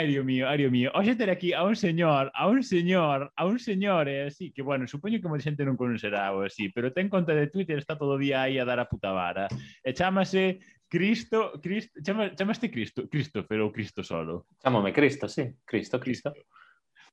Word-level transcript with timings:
ai, 0.00 0.06
Dios 0.08 0.24
mío, 0.24 0.48
ai, 0.48 0.56
Dios 0.58 0.72
mío. 0.72 0.90
Oxe 0.94 1.14
ter 1.14 1.28
aquí 1.30 1.52
a 1.52 1.62
un 1.62 1.76
señor, 1.76 2.32
a 2.34 2.48
un 2.48 2.62
señor, 2.62 3.32
a 3.36 3.44
un 3.44 3.58
señor, 3.58 4.08
eh, 4.08 4.24
e 4.24 4.26
así, 4.28 4.50
que, 4.52 4.62
bueno, 4.62 4.88
supoño 4.88 5.20
que 5.20 5.28
moita 5.28 5.44
xente 5.44 5.60
non 5.68 5.76
conocerá 5.76 6.32
ou 6.32 6.40
así, 6.48 6.72
pero 6.72 6.88
ten 6.96 7.12
conta 7.12 7.36
de 7.36 7.52
Twitter, 7.52 7.76
está 7.76 8.00
todo 8.00 8.16
o 8.16 8.20
día 8.20 8.40
aí 8.40 8.56
a 8.56 8.64
dar 8.64 8.80
a 8.80 8.88
puta 8.88 9.12
vara. 9.12 9.44
Eh, 9.84 9.92
e 9.92 9.96
chamase 9.96 10.64
Cristo, 10.88 11.60
Cristo 11.60 12.00
chama, 12.00 12.32
chamaste 12.32 12.72
Cristo, 12.72 13.12
Christopher 13.12 13.60
ou 13.60 13.68
Cristo 13.68 14.00
solo? 14.00 14.48
Chámame 14.64 14.96
Cristo, 14.96 15.28
sí, 15.28 15.52
Cristo, 15.68 16.00
Cristo. 16.00 16.32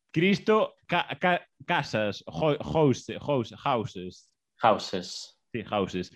Cristo, 0.08 0.80
ca, 0.88 1.12
ca, 1.20 1.44
casas, 1.68 2.24
ho, 2.24 2.56
house, 2.64 3.12
house, 3.20 3.52
houses. 3.52 4.32
Houses. 4.64 5.36
Sí, 5.52 5.64
houses. 5.70 6.08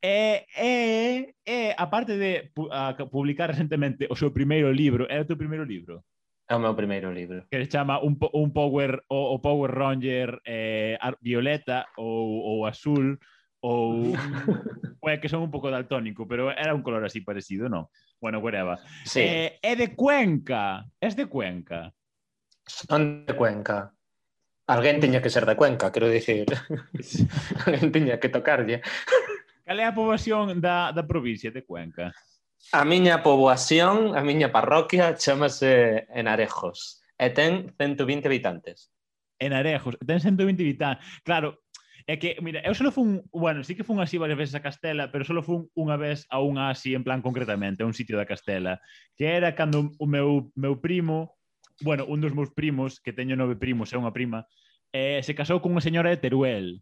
E, 0.00 0.46
e, 0.56 1.34
e 1.44 1.74
a 1.76 1.86
parte 1.90 2.16
de 2.16 2.50
pu, 2.54 2.68
a, 2.70 2.94
publicar 3.10 3.50
recentemente 3.50 4.06
o 4.10 4.14
seu 4.14 4.30
primeiro 4.30 4.70
libro, 4.70 5.06
é 5.10 5.20
o 5.20 5.24
teu 5.24 5.36
primeiro 5.36 5.64
libro? 5.64 6.04
É 6.48 6.56
o 6.56 6.58
meu 6.58 6.72
primeiro 6.72 7.12
libro. 7.12 7.44
Que 7.52 7.68
chama 7.68 8.00
un, 8.00 8.16
un 8.32 8.52
Power 8.56 9.04
o, 9.12 9.36
o 9.36 9.42
Power 9.44 9.68
Ranger 9.68 10.40
eh, 10.48 10.96
violeta 11.20 11.84
ou, 12.00 12.40
ou 12.40 12.66
azul 12.66 13.20
ou 13.60 14.16
é 15.12 15.20
que 15.20 15.28
son 15.28 15.44
un 15.44 15.52
pouco 15.52 15.68
daltónico, 15.68 16.24
pero 16.24 16.48
era 16.48 16.72
un 16.72 16.80
color 16.80 17.04
así 17.04 17.20
parecido, 17.20 17.68
non? 17.68 17.92
Bueno, 18.16 18.40
whatever. 18.40 18.80
Sí. 19.04 19.20
Eh, 19.20 19.60
é 19.60 19.76
de 19.76 19.92
Cuenca. 19.92 20.88
Es 20.96 21.16
de 21.16 21.26
Cuenca. 21.26 21.92
Son 22.64 23.28
de 23.28 23.34
Cuenca. 23.36 23.92
Alguén 24.68 25.00
teña 25.00 25.20
que 25.20 25.32
ser 25.32 25.44
de 25.44 25.56
Cuenca, 25.56 25.92
quero 25.92 26.08
dicir. 26.08 26.48
Alguén 27.68 27.92
teña 27.92 28.20
que 28.20 28.28
tocarlle. 28.28 28.80
Cal 29.68 29.80
é 29.80 29.84
a 29.84 29.92
poboación 29.92 30.60
da, 30.64 30.92
da 30.96 31.04
provincia 31.04 31.52
de 31.52 31.64
Cuenca? 31.64 32.12
A 32.72 32.84
miña 32.84 33.22
poboación, 33.22 34.16
a 34.16 34.20
miña 34.20 34.52
parroquia, 34.52 35.16
chamase 35.16 36.04
Enarejos 36.12 37.00
e 37.18 37.30
ten 37.34 37.74
120 37.76 38.28
habitantes. 38.28 38.92
Enarejos, 39.38 39.96
ten 40.04 40.20
120 40.20 40.62
habitantes. 40.62 41.04
Claro, 41.24 41.58
É 42.08 42.16
que, 42.16 42.40
mira, 42.40 42.64
eu 42.64 42.72
solo 42.72 42.88
fun, 42.88 43.20
bueno, 43.36 43.60
sí 43.60 43.76
que 43.76 43.84
fun 43.84 44.00
así 44.00 44.16
varias 44.16 44.40
veces 44.40 44.54
a 44.56 44.64
Castela, 44.64 45.12
pero 45.12 45.28
solo 45.28 45.44
fun 45.44 45.68
unha 45.76 46.00
vez 46.00 46.24
a 46.32 46.40
unha 46.40 46.72
así, 46.72 46.96
en 46.96 47.04
plan 47.04 47.20
concretamente, 47.20 47.84
a 47.84 47.88
un 47.88 47.92
sitio 47.92 48.16
da 48.16 48.24
Castela, 48.24 48.80
que 49.12 49.36
era 49.36 49.52
cando 49.52 49.92
o 50.00 50.06
meu, 50.08 50.48
meu 50.56 50.80
primo, 50.80 51.36
bueno, 51.84 52.08
un 52.08 52.24
dos 52.24 52.32
meus 52.32 52.48
primos, 52.56 52.96
que 53.04 53.12
teño 53.12 53.36
nove 53.36 53.60
primos 53.60 53.92
e 53.92 54.00
unha 54.00 54.08
prima, 54.08 54.48
eh, 54.88 55.20
se 55.20 55.36
casou 55.36 55.60
con 55.60 55.76
unha 55.76 55.84
señora 55.84 56.08
de 56.08 56.16
Teruel. 56.16 56.80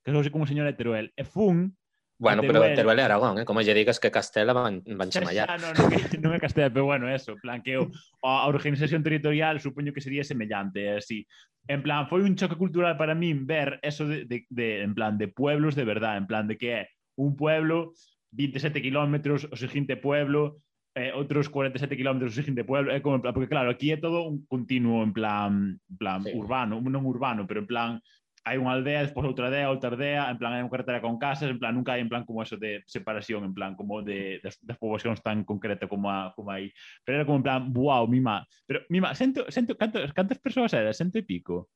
Casouse 0.00 0.32
con 0.32 0.40
unha 0.40 0.48
señora 0.48 0.72
de 0.72 0.78
Teruel. 0.80 1.12
E 1.12 1.28
fun 1.28 1.76
Bueno, 2.18 2.40
pero 2.42 2.62
Teruel. 2.74 2.98
E 2.98 3.02
Aragón, 3.02 3.38
eh? 3.40 3.44
como 3.44 3.60
lle 3.60 3.74
digas 3.76 4.00
que 4.00 4.10
Castela 4.10 4.52
van, 4.56 4.80
van 4.96 5.10
chamallar. 5.12 5.52
é- 5.52 6.16
non 6.16 6.32
é 6.32 6.40
Castela, 6.40 6.72
pero 6.72 6.88
bueno, 6.88 7.08
eso, 7.12 7.36
plan 7.36 7.60
que 7.60 7.76
o, 7.76 7.92
a 8.24 8.48
organización 8.48 9.04
territorial 9.04 9.60
supoño 9.60 9.92
que 9.92 10.00
sería 10.00 10.24
semellante, 10.24 10.80
é 10.80 10.96
así. 10.96 11.28
En 11.68 11.82
plan, 11.84 12.08
foi 12.08 12.22
un 12.24 12.32
choque 12.38 12.56
cultural 12.56 12.96
para 12.96 13.12
min 13.12 13.44
ver 13.44 13.76
eso 13.84 14.08
de, 14.08 14.24
de, 14.24 14.48
de 14.48 14.80
en 14.86 14.94
plan 14.96 15.18
de 15.20 15.28
pueblos 15.28 15.76
de 15.76 15.84
verdad, 15.84 16.16
en 16.16 16.24
plan 16.24 16.48
de 16.48 16.56
que 16.56 16.68
é 16.72 16.82
un 17.20 17.36
pueblo 17.36 17.92
27 18.32 18.80
kilómetros, 18.80 19.44
o 19.52 19.56
seguinte 19.56 19.96
pueblo, 20.00 20.60
eh, 20.96 21.12
outros 21.12 21.52
47 21.52 22.00
kilómetros 22.00 22.32
o 22.32 22.38
seguinte 22.40 22.64
pueblo, 22.64 22.88
é 22.96 23.04
como, 23.04 23.20
porque 23.20 23.52
claro, 23.52 23.68
aquí 23.68 23.92
é 23.92 24.00
todo 24.00 24.24
un 24.24 24.48
continuo 24.48 25.04
en 25.04 25.12
plan, 25.12 25.76
en 25.84 25.96
plan 26.00 26.24
Sí. 26.24 26.32
urbano, 26.32 26.80
non 26.80 27.04
urbano, 27.04 27.44
pero 27.44 27.60
en 27.60 27.68
plan 27.68 27.90
hai 28.46 28.62
unha 28.62 28.78
aldea, 28.78 29.02
despois 29.02 29.26
outra 29.26 29.50
aldea, 29.50 29.66
outra 29.66 29.90
aldea, 29.90 30.30
en 30.30 30.38
plan 30.38 30.54
hai 30.54 30.62
unha 30.62 30.70
carretera 30.70 31.02
con 31.02 31.18
casas, 31.18 31.50
en 31.50 31.58
plan 31.58 31.74
nunca 31.74 31.98
hai 31.98 32.00
en 32.00 32.06
plan 32.06 32.22
como 32.22 32.46
eso 32.46 32.54
de 32.54 32.86
separación, 32.86 33.42
en 33.42 33.50
plan 33.50 33.74
como 33.74 34.06
de 34.06 34.38
das, 34.38 34.54
das 34.62 34.78
poboacións 34.78 35.18
tan 35.18 35.42
concreta 35.42 35.90
como 35.90 36.06
a, 36.06 36.30
como 36.30 36.54
aí. 36.54 36.70
Pero 37.02 37.18
era 37.18 37.26
como 37.26 37.42
en 37.42 37.46
plan, 37.46 37.60
wow, 37.74 38.06
mima, 38.06 38.46
pero 38.62 38.86
mima, 38.86 39.10
sento, 39.18 39.50
sento 39.50 39.74
cantos, 39.74 40.14
cantas 40.14 40.38
persoas 40.38 40.70
era? 40.78 40.94
sento 40.94 41.18
e 41.18 41.26
pico? 41.26 41.74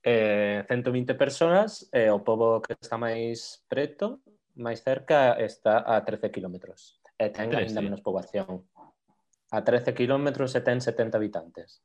Eh, 0.00 0.64
120 0.72 1.12
persoas, 1.20 1.84
e 1.92 2.08
eh, 2.08 2.10
o 2.10 2.24
pobo 2.24 2.64
que 2.64 2.72
está 2.72 2.96
máis 2.96 3.60
preto, 3.68 4.24
máis 4.56 4.80
cerca, 4.80 5.36
está 5.36 5.84
a 5.84 6.00
13 6.00 6.32
kilómetros. 6.32 6.96
E 7.20 7.28
eh, 7.28 7.30
ten 7.30 7.52
ainda 7.52 7.84
menos 7.84 8.00
poboación. 8.00 8.64
A 9.52 9.60
13 9.60 9.92
kilómetros 9.92 10.56
e 10.56 10.64
ten 10.64 10.80
70 10.80 11.20
habitantes 11.20 11.84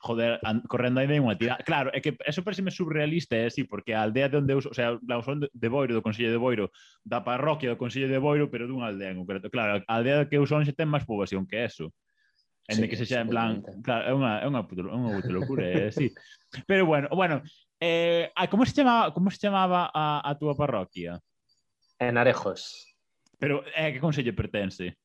joder, 0.00 0.40
correndo 0.66 1.00
aí 1.00 1.06
de 1.06 1.20
unha 1.20 1.36
tira. 1.36 1.60
Claro, 1.60 1.92
é 1.92 2.00
que 2.00 2.16
eso 2.24 2.40
pareceme 2.40 2.72
surrealista, 2.72 3.36
é 3.36 3.52
así, 3.52 3.62
eh, 3.62 3.68
porque 3.68 3.92
a 3.92 4.00
aldea 4.00 4.32
de 4.32 4.40
onde 4.40 4.56
eu, 4.56 4.60
o 4.64 4.74
sea, 4.74 4.96
la 5.04 5.20
son 5.20 5.44
de 5.44 5.68
Boiro, 5.68 5.92
do 5.92 6.00
Consello 6.00 6.32
de 6.32 6.40
Boiro, 6.40 6.72
da 7.04 7.20
parroquia 7.20 7.68
do 7.68 7.76
Consello 7.76 8.08
de 8.08 8.16
Boiro, 8.16 8.48
pero 8.48 8.64
dunha 8.64 8.88
aldea 8.88 9.12
en 9.12 9.20
concreto. 9.20 9.52
Claro, 9.52 9.84
a 9.84 9.92
aldea 9.92 10.24
que 10.24 10.40
eu 10.40 10.48
son 10.48 10.64
xe 10.64 10.72
ten 10.72 10.88
máis 10.88 11.04
poboación 11.04 11.44
que 11.44 11.68
eso. 11.68 11.92
En 12.64 12.80
sí, 12.80 12.88
que 12.88 12.96
se 12.96 13.04
xa 13.04 13.20
en 13.20 13.28
plan, 13.28 13.60
claro, 13.84 14.08
é 14.08 14.12
unha 14.16 14.32
é 14.40 14.46
unha 14.48 14.64
puta, 14.64 14.88
é 14.88 14.96
unha 14.96 15.12
puta 15.20 15.30
locura, 15.36 15.68
eh, 15.68 15.84
é 15.84 15.92
así. 15.92 16.08
Pero 16.64 16.88
bueno, 16.88 17.12
bueno, 17.12 17.44
eh, 17.76 18.32
como 18.48 18.64
se 18.64 18.72
chamaba, 18.72 19.12
como 19.12 19.28
se 19.28 19.36
chamaba 19.36 19.92
a, 19.92 20.24
a 20.24 20.32
túa 20.40 20.56
parroquia? 20.56 21.20
En 22.00 22.16
Arejos. 22.16 22.88
Pero 23.36 23.60
é 23.76 23.88
eh, 23.88 23.92
que 23.92 24.00
consello 24.00 24.32
pertence? 24.32 24.96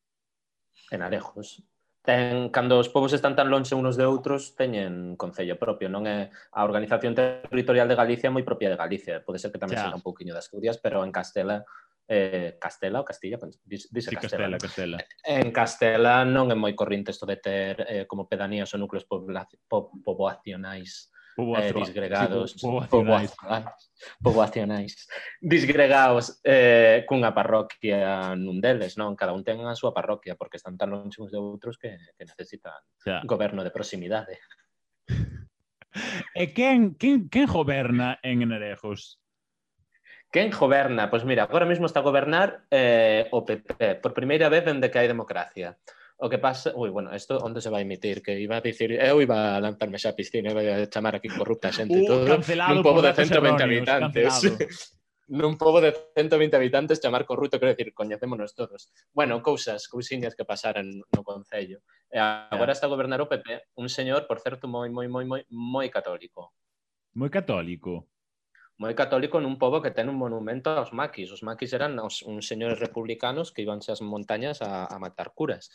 En 0.87 1.03
Arejos 1.03 1.59
ten, 2.05 2.53
cando 2.53 2.77
os 2.77 2.87
povos 2.87 3.11
están 3.11 3.33
tan 3.33 3.49
lonxe 3.49 3.73
unos 3.73 3.97
de 3.97 4.05
outros, 4.05 4.53
teñen 4.53 5.17
concello 5.17 5.57
propio, 5.57 5.89
non 5.89 6.05
é 6.05 6.31
a 6.53 6.61
organización 6.61 7.17
territorial 7.17 7.89
de 7.89 7.97
Galicia 7.97 8.29
é 8.29 8.33
moi 8.33 8.45
propia 8.45 8.69
de 8.69 8.77
Galicia, 8.77 9.25
pode 9.25 9.41
ser 9.41 9.49
que 9.49 9.59
tamén 9.59 9.75
yeah. 9.75 9.89
sexa 9.89 9.99
un 9.99 10.05
pouquiño 10.05 10.31
das 10.31 10.47
Asturias, 10.47 10.77
pero 10.77 11.01
en 11.01 11.11
Castela 11.11 11.65
eh, 12.07 12.57
Castela 12.61 13.01
ou 13.01 13.05
Castilla, 13.05 13.41
dice 13.65 13.89
sí, 13.89 14.15
Castela. 14.15 14.57
Castela, 14.57 14.57
Castela. 14.61 14.97
En 15.25 15.49
Castela 15.49 16.21
non 16.21 16.53
é 16.53 16.55
moi 16.55 16.77
corrente 16.77 17.09
isto 17.09 17.25
de 17.25 17.41
ter 17.41 17.81
eh, 17.89 18.05
como 18.05 18.29
pedanías 18.29 18.69
ou 18.73 18.79
núcleos 18.79 19.09
po 19.09 19.25
poboacionais 20.05 21.09
eh, 21.35 21.73
disgregados, 21.75 22.51
sí, 22.51 22.67
poboacionais. 22.89 23.73
poboacionais, 24.23 24.93
disgregados 25.41 26.39
eh, 26.43 27.03
cunha 27.07 27.35
parroquia 27.35 28.35
nun 28.39 28.63
deles, 28.63 28.95
non? 28.95 29.19
Cada 29.19 29.35
un 29.35 29.43
ten 29.43 29.59
a 29.67 29.75
súa 29.75 29.91
parroquia, 29.91 30.39
porque 30.39 30.57
están 30.57 30.79
tan 30.79 30.95
longe 30.95 31.19
uns 31.19 31.31
de 31.31 31.39
outros 31.39 31.75
que, 31.75 31.99
que 32.15 32.23
necesitan 32.23 32.79
yeah. 33.03 33.21
goberno 33.27 33.63
de 33.63 33.71
proximidade. 33.71 34.39
E 36.35 36.51
quen, 36.51 36.99
quen, 36.99 37.31
quen 37.31 37.47
goberna 37.47 38.19
en 38.19 38.43
Enerejos? 38.43 39.23
Quen 40.27 40.51
goberna? 40.51 41.09
Pois 41.09 41.23
mira, 41.23 41.43
agora 41.43 41.65
mesmo 41.65 41.85
está 41.85 42.03
a 42.03 42.03
gobernar 42.03 42.67
eh, 42.69 43.29
o 43.31 43.45
PP, 43.45 44.03
por 44.03 44.11
primeira 44.11 44.51
vez 44.51 44.67
dende 44.67 44.91
que 44.91 44.99
hai 44.99 45.07
democracia. 45.07 45.79
O 46.17 46.29
que 46.29 46.39
pasa, 46.39 46.71
ui, 46.75 46.89
bueno, 46.89 47.13
isto 47.13 47.37
onde 47.43 47.59
se 47.59 47.69
vai 47.69 47.83
emitir? 47.83 48.23
Que 48.23 48.39
iba 48.39 48.55
a 48.55 48.63
dicir, 48.63 48.95
eu 48.95 49.19
eh, 49.19 49.23
iba 49.27 49.55
a 49.55 49.59
lanzarme 49.59 49.99
xa 49.99 50.15
a 50.15 50.17
piscina, 50.17 50.55
iba 50.55 50.63
a 50.63 50.87
chamar 50.87 51.19
aquí 51.19 51.27
corrupta 51.27 51.71
xente 51.75 51.99
uh, 51.99 52.07
todo. 52.07 52.23
Nun 52.39 52.79
pobo 52.79 53.03
de 53.03 53.11
120 53.11 53.59
habitantes. 53.59 54.31
nun 55.27 55.53
pobo 55.61 55.83
de 55.83 55.91
120 55.91 56.55
habitantes 56.55 57.03
chamar 57.03 57.27
corrupto, 57.27 57.59
quero 57.59 57.75
dicir, 57.75 57.91
coñecémonos 57.91 58.55
todos. 58.55 58.95
Bueno, 59.11 59.43
cousas, 59.43 59.91
cousiñas 59.91 60.39
que 60.39 60.47
pasaran 60.47 60.87
no 60.87 61.21
Concello. 61.27 61.83
Eh, 62.07 62.15
e 62.15 62.19
agora 62.23 62.71
está 62.71 62.87
a 62.87 62.93
gobernar 62.95 63.19
o 63.19 63.27
PP 63.27 63.75
un 63.75 63.91
señor, 63.91 64.23
por 64.23 64.39
certo, 64.39 64.71
moi, 64.71 64.87
moi, 64.87 65.11
moi, 65.11 65.27
moi, 65.27 65.43
moi 65.51 65.91
católico. 65.91 66.55
Moi 67.11 67.27
católico? 67.27 68.07
moi 68.75 68.91
católico 68.91 69.39
nun 69.39 69.55
pobo 69.55 69.79
que 69.79 69.95
ten 69.95 70.11
un 70.11 70.19
monumento 70.19 70.67
aos 70.75 70.91
maquis. 70.91 71.31
Os 71.31 71.47
maquis 71.47 71.71
eran 71.71 71.95
os, 72.03 72.19
uns 72.27 72.43
señores 72.43 72.75
republicanos 72.75 73.55
que 73.55 73.63
ibanse 73.63 73.95
ás 73.95 74.03
montañas 74.03 74.59
a, 74.59 74.83
a 74.83 74.99
matar 74.99 75.31
curas. 75.31 75.71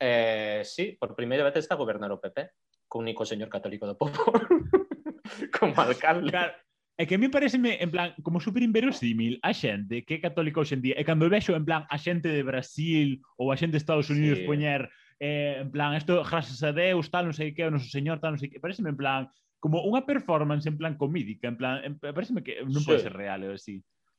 Eh, 0.00 0.62
sí, 0.64 0.96
por 0.98 1.14
primeira 1.14 1.44
vez 1.44 1.56
está 1.56 1.74
a 1.74 1.82
gobernar 1.82 2.12
o 2.12 2.20
PP, 2.22 2.50
co 2.86 3.02
único 3.02 3.26
señor 3.26 3.50
católico 3.50 3.84
do 3.84 3.98
povo 3.98 4.14
como 5.58 5.74
alcalde. 5.76 6.30
Claro. 6.30 6.54
É 6.98 7.06
que 7.06 7.14
a 7.14 7.20
mí 7.22 7.30
pareceme, 7.30 7.78
en 7.78 7.94
plan, 7.94 8.10
como 8.26 8.42
super 8.42 8.58
inverosímil 8.58 9.38
a 9.46 9.54
xente 9.54 10.02
que 10.02 10.18
é 10.18 10.24
católica 10.24 10.58
hoxe 10.58 10.74
en 10.74 10.82
día. 10.82 10.98
E 10.98 11.06
cando 11.06 11.30
vexo, 11.30 11.54
en 11.54 11.62
plan, 11.62 11.86
a 11.86 11.94
xente 11.94 12.26
de 12.26 12.42
Brasil 12.42 13.22
ou 13.38 13.54
a 13.54 13.58
xente 13.58 13.78
de 13.78 13.82
Estados 13.82 14.10
Unidos 14.10 14.42
sí. 14.42 14.46
poñer, 14.50 14.90
eh, 15.22 15.62
en 15.62 15.70
plan, 15.70 15.94
isto, 15.94 16.18
gracias 16.26 16.58
a 16.66 16.74
Deus, 16.74 17.06
tal, 17.06 17.30
non 17.30 17.38
sei 17.38 17.54
que, 17.54 17.62
o 17.62 17.70
noso 17.70 17.86
señor, 17.86 18.18
tal, 18.18 18.34
non 18.34 18.42
sei 18.42 18.50
que. 18.50 18.58
Pareceme, 18.58 18.90
en 18.90 18.98
plan, 18.98 19.30
como 19.62 19.78
unha 19.86 20.02
performance, 20.02 20.66
en 20.66 20.74
plan, 20.74 20.98
comídica, 20.98 21.46
en 21.46 21.54
plan, 21.54 21.86
en, 21.86 22.02
pareceme 22.02 22.42
que 22.42 22.66
non 22.66 22.82
sí. 22.82 22.90
pode 22.90 23.06
ser 23.06 23.14
real, 23.14 23.46
ou 23.46 23.54
así. 23.54 23.78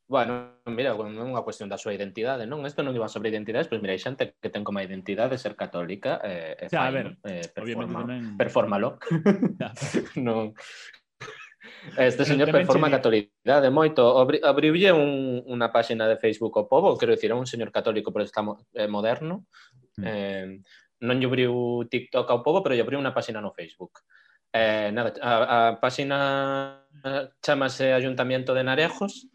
Bueno, 0.09 0.57
mira, 0.65 0.97
non 0.97 1.13
é 1.13 1.21
unha 1.21 1.45
cuestión 1.45 1.69
da 1.69 1.77
súa 1.77 1.93
identidade, 1.93 2.49
non? 2.49 2.65
Isto 2.65 2.81
non 2.81 2.97
iba 2.97 3.05
sobre 3.05 3.29
identidades, 3.29 3.69
pois 3.69 3.77
mira, 3.77 3.93
hai 3.93 4.01
xente 4.01 4.33
que 4.41 4.49
ten 4.49 4.65
como 4.65 4.81
identidade 4.81 5.37
ser 5.37 5.53
católica 5.53 6.17
e, 6.25 6.57
eh, 6.57 6.65
e 6.65 6.73
xa, 6.73 6.81
fai, 6.81 6.89
a 6.89 6.95
ver, 6.97 7.07
eh, 7.29 7.45
performa, 7.53 8.01
tamén... 8.01 8.23
performalo. 8.33 8.89
non, 10.25 10.57
Este 11.93 12.25
señor 12.25 12.51
performa 12.51 12.89
a 12.89 12.95
catolicidade 12.97 13.69
moito. 13.69 14.01
Abriulle 14.19 14.91
un, 14.91 15.45
unha 15.45 15.69
páxina 15.69 16.09
de 16.09 16.17
Facebook 16.17 16.57
ao 16.57 16.65
povo, 16.65 16.97
quero 16.97 17.13
dicir, 17.13 17.29
é 17.29 17.37
un 17.37 17.45
señor 17.47 17.69
católico, 17.69 18.09
pero 18.09 18.25
está 18.25 18.41
mo, 18.41 18.65
eh, 18.73 18.89
moderno. 18.89 19.45
Mm. 20.01 20.03
Eh, 20.03 20.47
non 21.05 21.21
lle 21.21 21.29
abriu 21.29 21.85
TikTok 21.85 22.27
ao 22.33 22.43
povo, 22.43 22.65
pero 22.65 22.75
lle 22.75 22.83
abriu 22.83 22.99
unha 22.99 23.15
páxina 23.15 23.39
no 23.39 23.53
Facebook. 23.53 24.01
Eh, 24.49 24.89
nada, 24.89 25.13
a, 25.21 25.31
a 25.31 25.59
páxina 25.77 26.17
eh, 27.05 27.29
chamase 27.45 27.93
Ayuntamiento 27.93 28.57
de 28.57 28.65
Narejos, 28.65 29.29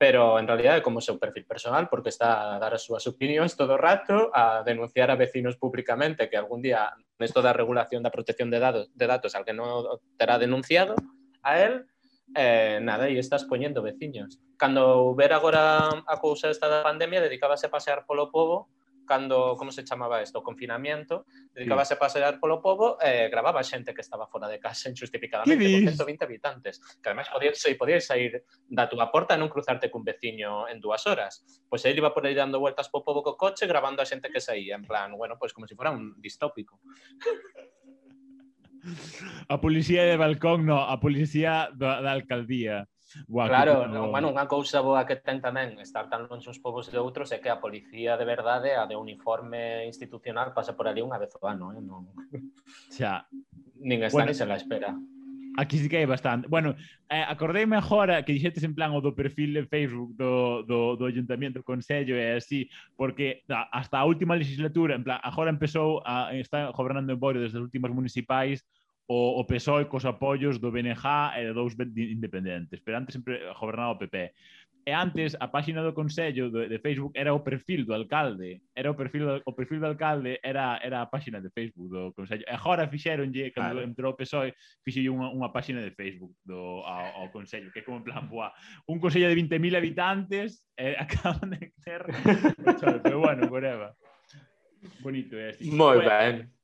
pero 0.00 0.38
en 0.38 0.48
realidad 0.48 0.78
é 0.78 0.80
como 0.80 1.04
seu 1.04 1.20
perfil 1.20 1.44
personal, 1.44 1.92
porque 1.92 2.08
está 2.08 2.56
a 2.56 2.58
dar 2.58 2.72
as 2.72 2.80
súas 2.80 3.04
opinións 3.04 3.52
todo 3.52 3.76
o 3.76 3.82
rato, 3.84 4.32
a 4.32 4.64
denunciar 4.64 5.12
a 5.12 5.20
vecinos 5.20 5.60
públicamente 5.60 6.32
que 6.32 6.40
algún 6.40 6.64
día 6.64 6.88
nesto 7.20 7.44
da 7.44 7.52
regulación 7.52 8.00
da 8.00 8.08
protección 8.08 8.48
de 8.48 8.64
datos, 8.64 8.88
de 8.96 9.04
datos 9.04 9.36
alguén 9.36 9.60
non 9.60 9.84
terá 10.16 10.40
denunciado 10.40 10.96
a 11.44 11.60
él, 11.60 11.84
eh, 12.32 12.80
nada, 12.80 13.12
e 13.12 13.20
estás 13.20 13.44
poñendo 13.44 13.84
veciños. 13.84 14.40
Cando 14.56 15.12
ver 15.12 15.36
agora 15.36 15.92
a 15.92 16.16
cousa 16.16 16.48
esta 16.48 16.72
da 16.72 16.80
pandemia, 16.80 17.20
dedicábase 17.20 17.68
a 17.68 17.74
pasear 17.76 18.08
polo 18.08 18.32
pobo 18.32 18.72
cando, 19.10 19.56
como 19.58 19.74
se 19.74 19.82
chamaba 19.82 20.22
isto, 20.22 20.38
o 20.38 20.46
confinamiento, 20.46 21.26
dedicábase 21.50 21.94
sí. 21.94 21.98
a 21.98 21.98
pasear 21.98 22.38
polo 22.38 22.62
povo 22.62 22.94
e 23.02 23.26
eh, 23.26 23.26
gravaba 23.26 23.66
xente 23.66 23.90
que 23.90 24.06
estaba 24.06 24.30
fora 24.30 24.46
de 24.46 24.62
casa 24.62 24.86
injustificadamente 24.94 25.66
con 25.66 26.06
120 26.06 26.22
habitantes. 26.22 26.78
Que 27.02 27.10
además 27.10 27.26
podías, 27.26 27.58
se 27.58 27.74
podías 27.74 28.06
sair 28.06 28.46
da 28.70 28.86
túa 28.86 29.10
porta 29.10 29.34
e 29.34 29.42
non 29.42 29.50
cruzarte 29.50 29.90
cun 29.90 30.06
veciño 30.06 30.70
en 30.70 30.78
dúas 30.78 31.10
horas. 31.10 31.42
Pois 31.66 31.82
ele 31.82 31.98
iba 31.98 32.14
por 32.14 32.22
aí 32.22 32.38
dando 32.38 32.62
vueltas 32.62 32.86
po 32.86 33.02
povo 33.02 33.26
co 33.26 33.34
coche 33.34 33.66
gravando 33.66 33.98
a 33.98 34.06
xente 34.06 34.30
que 34.30 34.38
saía, 34.38 34.78
en 34.78 34.86
plan, 34.86 35.10
bueno, 35.18 35.34
pois 35.34 35.50
como 35.50 35.66
se 35.66 35.74
si 35.74 35.76
fora 35.76 35.90
un 35.90 36.14
distópico. 36.22 36.78
A 39.50 39.60
policía 39.60 40.06
de 40.06 40.14
balcón, 40.14 40.70
no, 40.70 40.78
a 40.86 41.02
policía 41.02 41.74
da, 41.74 41.98
da 41.98 42.14
alcaldía. 42.14 42.86
Buah, 43.26 43.48
claro, 43.50 43.74
como... 43.90 44.14
non, 44.14 44.30
unha 44.30 44.46
cousa 44.46 44.78
boa 44.80 45.02
que 45.02 45.18
ten 45.18 45.42
tamén 45.42 45.78
estar 45.82 46.06
tan 46.06 46.30
longe 46.30 46.46
uns 46.46 46.62
povos 46.62 46.86
de 46.88 46.98
outros 46.98 47.34
é 47.34 47.42
que 47.42 47.50
a 47.50 47.58
policía 47.58 48.14
de 48.14 48.26
verdade, 48.26 48.76
a 48.78 48.86
de 48.86 48.94
uniforme 48.94 49.86
institucional, 49.86 50.54
pasa 50.54 50.78
por 50.78 50.86
ali 50.86 51.02
unha 51.02 51.18
vez 51.18 51.34
o 51.34 51.42
ano. 51.46 51.74
Eh? 51.74 51.82
Non... 51.82 52.06
Xa. 52.94 53.26
Nin 53.80 54.04
está 54.04 54.14
bueno, 54.14 54.34
se 54.34 54.46
la 54.46 54.56
espera. 54.60 54.94
Aquí 55.58 55.78
sí 55.78 55.88
que 55.90 55.98
hai 55.98 56.06
bastante. 56.06 56.46
Bueno, 56.46 56.78
eh, 57.10 57.24
acordeime 57.26 57.76
agora 57.76 58.22
que 58.22 58.32
dixetes 58.32 58.62
en 58.62 58.74
plan 58.74 58.94
o 58.94 59.02
do 59.02 59.18
perfil 59.18 59.50
de 59.50 59.66
Facebook 59.66 60.14
do, 60.14 60.62
do, 60.62 60.94
do 60.94 61.04
Ayuntamiento, 61.10 61.58
do 61.58 61.66
Consello 61.66 62.14
e 62.14 62.38
así, 62.38 62.70
porque 62.94 63.42
hasta 63.50 63.98
a 63.98 64.06
última 64.06 64.38
legislatura, 64.38 64.94
en 64.94 65.02
plan, 65.02 65.18
agora 65.18 65.50
empezou 65.50 65.98
a, 66.06 66.30
está 66.38 66.70
gobernando 66.70 67.10
en 67.10 67.18
Boiro 67.18 67.42
desde 67.42 67.58
as 67.58 67.66
últimas 67.66 67.90
municipais, 67.90 68.62
o, 69.10 69.40
o 69.40 69.44
PSOE 69.44 69.90
cos 69.90 70.06
apoios 70.06 70.62
do 70.62 70.70
BNG 70.70 71.02
e 71.34 71.50
de 71.50 71.52
dous 71.52 71.74
independentes, 71.74 72.78
pero 72.78 73.02
antes 73.02 73.18
sempre 73.18 73.42
gobernaba 73.58 73.98
o 73.98 73.98
PP. 73.98 74.30
E 74.86 74.94
antes 74.94 75.36
a 75.42 75.50
páxina 75.50 75.82
do 75.82 75.92
Consello 75.92 76.48
de, 76.48 76.70
de 76.70 76.78
Facebook 76.78 77.12
era 77.18 77.34
o 77.34 77.42
perfil 77.42 77.84
do 77.84 77.92
alcalde, 77.92 78.62
era 78.72 78.88
o 78.88 78.94
perfil 78.94 79.26
do, 79.26 79.42
o 79.44 79.52
perfil 79.52 79.80
do 79.82 79.90
alcalde 79.90 80.38
era, 80.42 80.78
era 80.80 81.02
a 81.02 81.10
páxina 81.10 81.42
de 81.42 81.50
Facebook 81.50 81.90
do 81.90 82.14
Consello. 82.14 82.46
E 82.46 82.54
agora 82.54 82.86
fixeronlle, 82.86 83.50
cando 83.50 83.82
claro. 83.82 83.88
entrou 83.90 84.14
o 84.14 84.16
PSOE, 84.16 84.54
fixelle 84.86 85.10
unha, 85.10 85.26
unha 85.34 85.50
páxina 85.50 85.82
de 85.82 85.90
Facebook 85.90 86.32
do, 86.46 86.86
ao, 86.86 87.26
ao 87.26 87.32
Consello, 87.34 87.74
que 87.74 87.82
é 87.82 87.82
como 87.82 87.98
en 87.98 88.06
plan, 88.06 88.30
boa, 88.30 88.54
un 88.86 89.02
Consello 89.02 89.26
de 89.26 89.34
20.000 89.34 89.74
habitantes 89.74 90.62
eh, 90.78 90.94
acaban 91.02 91.50
de 91.50 91.74
ter... 91.82 92.06
pero 93.02 93.18
bueno, 93.18 93.50
whatever. 93.50 93.90
Bonito 95.02 95.34
eh, 95.34 95.58
é. 95.58 95.66
Moi 95.66 95.98
ben. 95.98 96.59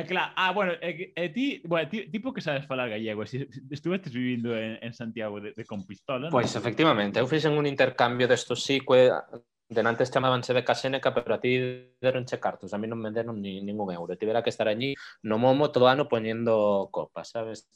Eh, 0.00 0.02
é 0.02 0.06
claro, 0.06 0.32
ah, 0.36 0.52
bueno, 0.52 0.72
eh, 0.80 1.12
e, 1.14 1.20
é 1.20 1.24
eh, 1.26 1.28
ti, 1.28 1.60
bueno, 1.64 1.88
ti, 1.88 2.08
tipo 2.10 2.32
que 2.32 2.40
sabes 2.40 2.66
falar 2.66 2.88
gallego, 2.88 3.26
si 3.26 3.46
estuvestes 3.70 4.12
vivindo 4.12 4.56
en, 4.56 4.78
en 4.80 4.92
Santiago 4.94 5.40
de, 5.40 5.52
de 5.52 5.64
Compistola, 5.64 6.30
Pois, 6.30 6.52
pues, 6.52 6.56
efectivamente, 6.56 7.20
eu 7.20 7.26
fixen 7.26 7.52
un 7.52 7.66
intercambio 7.66 8.26
destos 8.28 8.64
sí, 8.64 8.80
que 8.80 9.12
denantes 9.68 10.10
chamábanse 10.10 10.52
de 10.52 10.64
Seneca, 10.74 11.14
pero 11.14 11.34
a 11.34 11.40
ti 11.40 11.94
deronche 12.00 12.40
cartos, 12.40 12.74
a 12.74 12.78
mí 12.78 12.86
non 12.88 12.98
me 12.98 13.10
deron 13.14 13.38
ni, 13.40 13.62
ningún 13.62 13.92
euro, 13.94 14.16
tivera 14.16 14.42
que 14.42 14.50
estar 14.50 14.66
allí 14.66 14.94
no 15.22 15.38
momo 15.38 15.70
todo 15.70 15.86
ano 15.86 16.08
poñendo 16.08 16.88
copas, 16.90 17.30
sabes? 17.30 17.68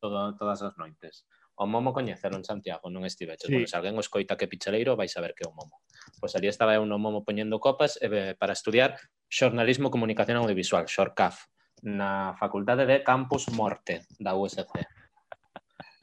Todo, 0.00 0.34
todas 0.34 0.62
as 0.62 0.74
noites 0.80 1.28
o 1.60 1.66
Momo 1.68 1.92
coñecelo 1.92 2.40
en 2.40 2.44
Santiago, 2.44 2.88
non 2.88 3.04
estiveches. 3.04 3.44
Sí. 3.44 3.52
Bueno, 3.52 3.68
se 3.68 3.76
alguén 3.76 3.92
o 3.92 4.00
escoita 4.00 4.40
que 4.40 4.48
pichaleiro, 4.48 4.96
vai 4.96 5.12
saber 5.12 5.36
que 5.36 5.44
é 5.44 5.48
o 5.48 5.52
Momo. 5.52 5.84
Pois 6.16 6.32
ali 6.32 6.48
estaba 6.48 6.72
eu 6.72 6.88
no 6.88 6.96
Momo 6.96 7.20
poñendo 7.20 7.60
copas 7.60 8.00
eh, 8.00 8.32
para 8.32 8.56
estudiar 8.56 8.96
xornalismo, 9.28 9.92
comunicación 9.92 10.40
audiovisual, 10.40 10.88
xorcaf, 10.88 11.52
na 11.84 12.32
Facultade 12.40 12.88
de 12.88 13.04
Campus 13.04 13.52
Morte 13.52 14.08
da 14.16 14.32
USC. 14.32 14.72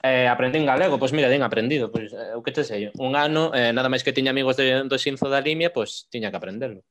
Eh, 0.06 0.30
aprendín 0.30 0.62
galego, 0.62 1.02
pois 1.02 1.10
mira, 1.10 1.26
din 1.26 1.42
aprendido, 1.42 1.90
pois 1.90 2.14
eh, 2.14 2.38
o 2.38 2.46
que 2.46 2.54
te 2.54 2.62
sei, 2.62 2.94
un 3.02 3.18
ano, 3.18 3.50
eh, 3.58 3.74
nada 3.74 3.90
máis 3.90 4.06
que 4.06 4.14
tiña 4.14 4.30
amigos 4.30 4.62
de, 4.62 4.86
do 4.86 5.02
Xinzo 5.02 5.26
da 5.26 5.42
Limia, 5.42 5.74
pois 5.74 6.06
tiña 6.14 6.30
que 6.30 6.38
aprenderlo. 6.38 6.86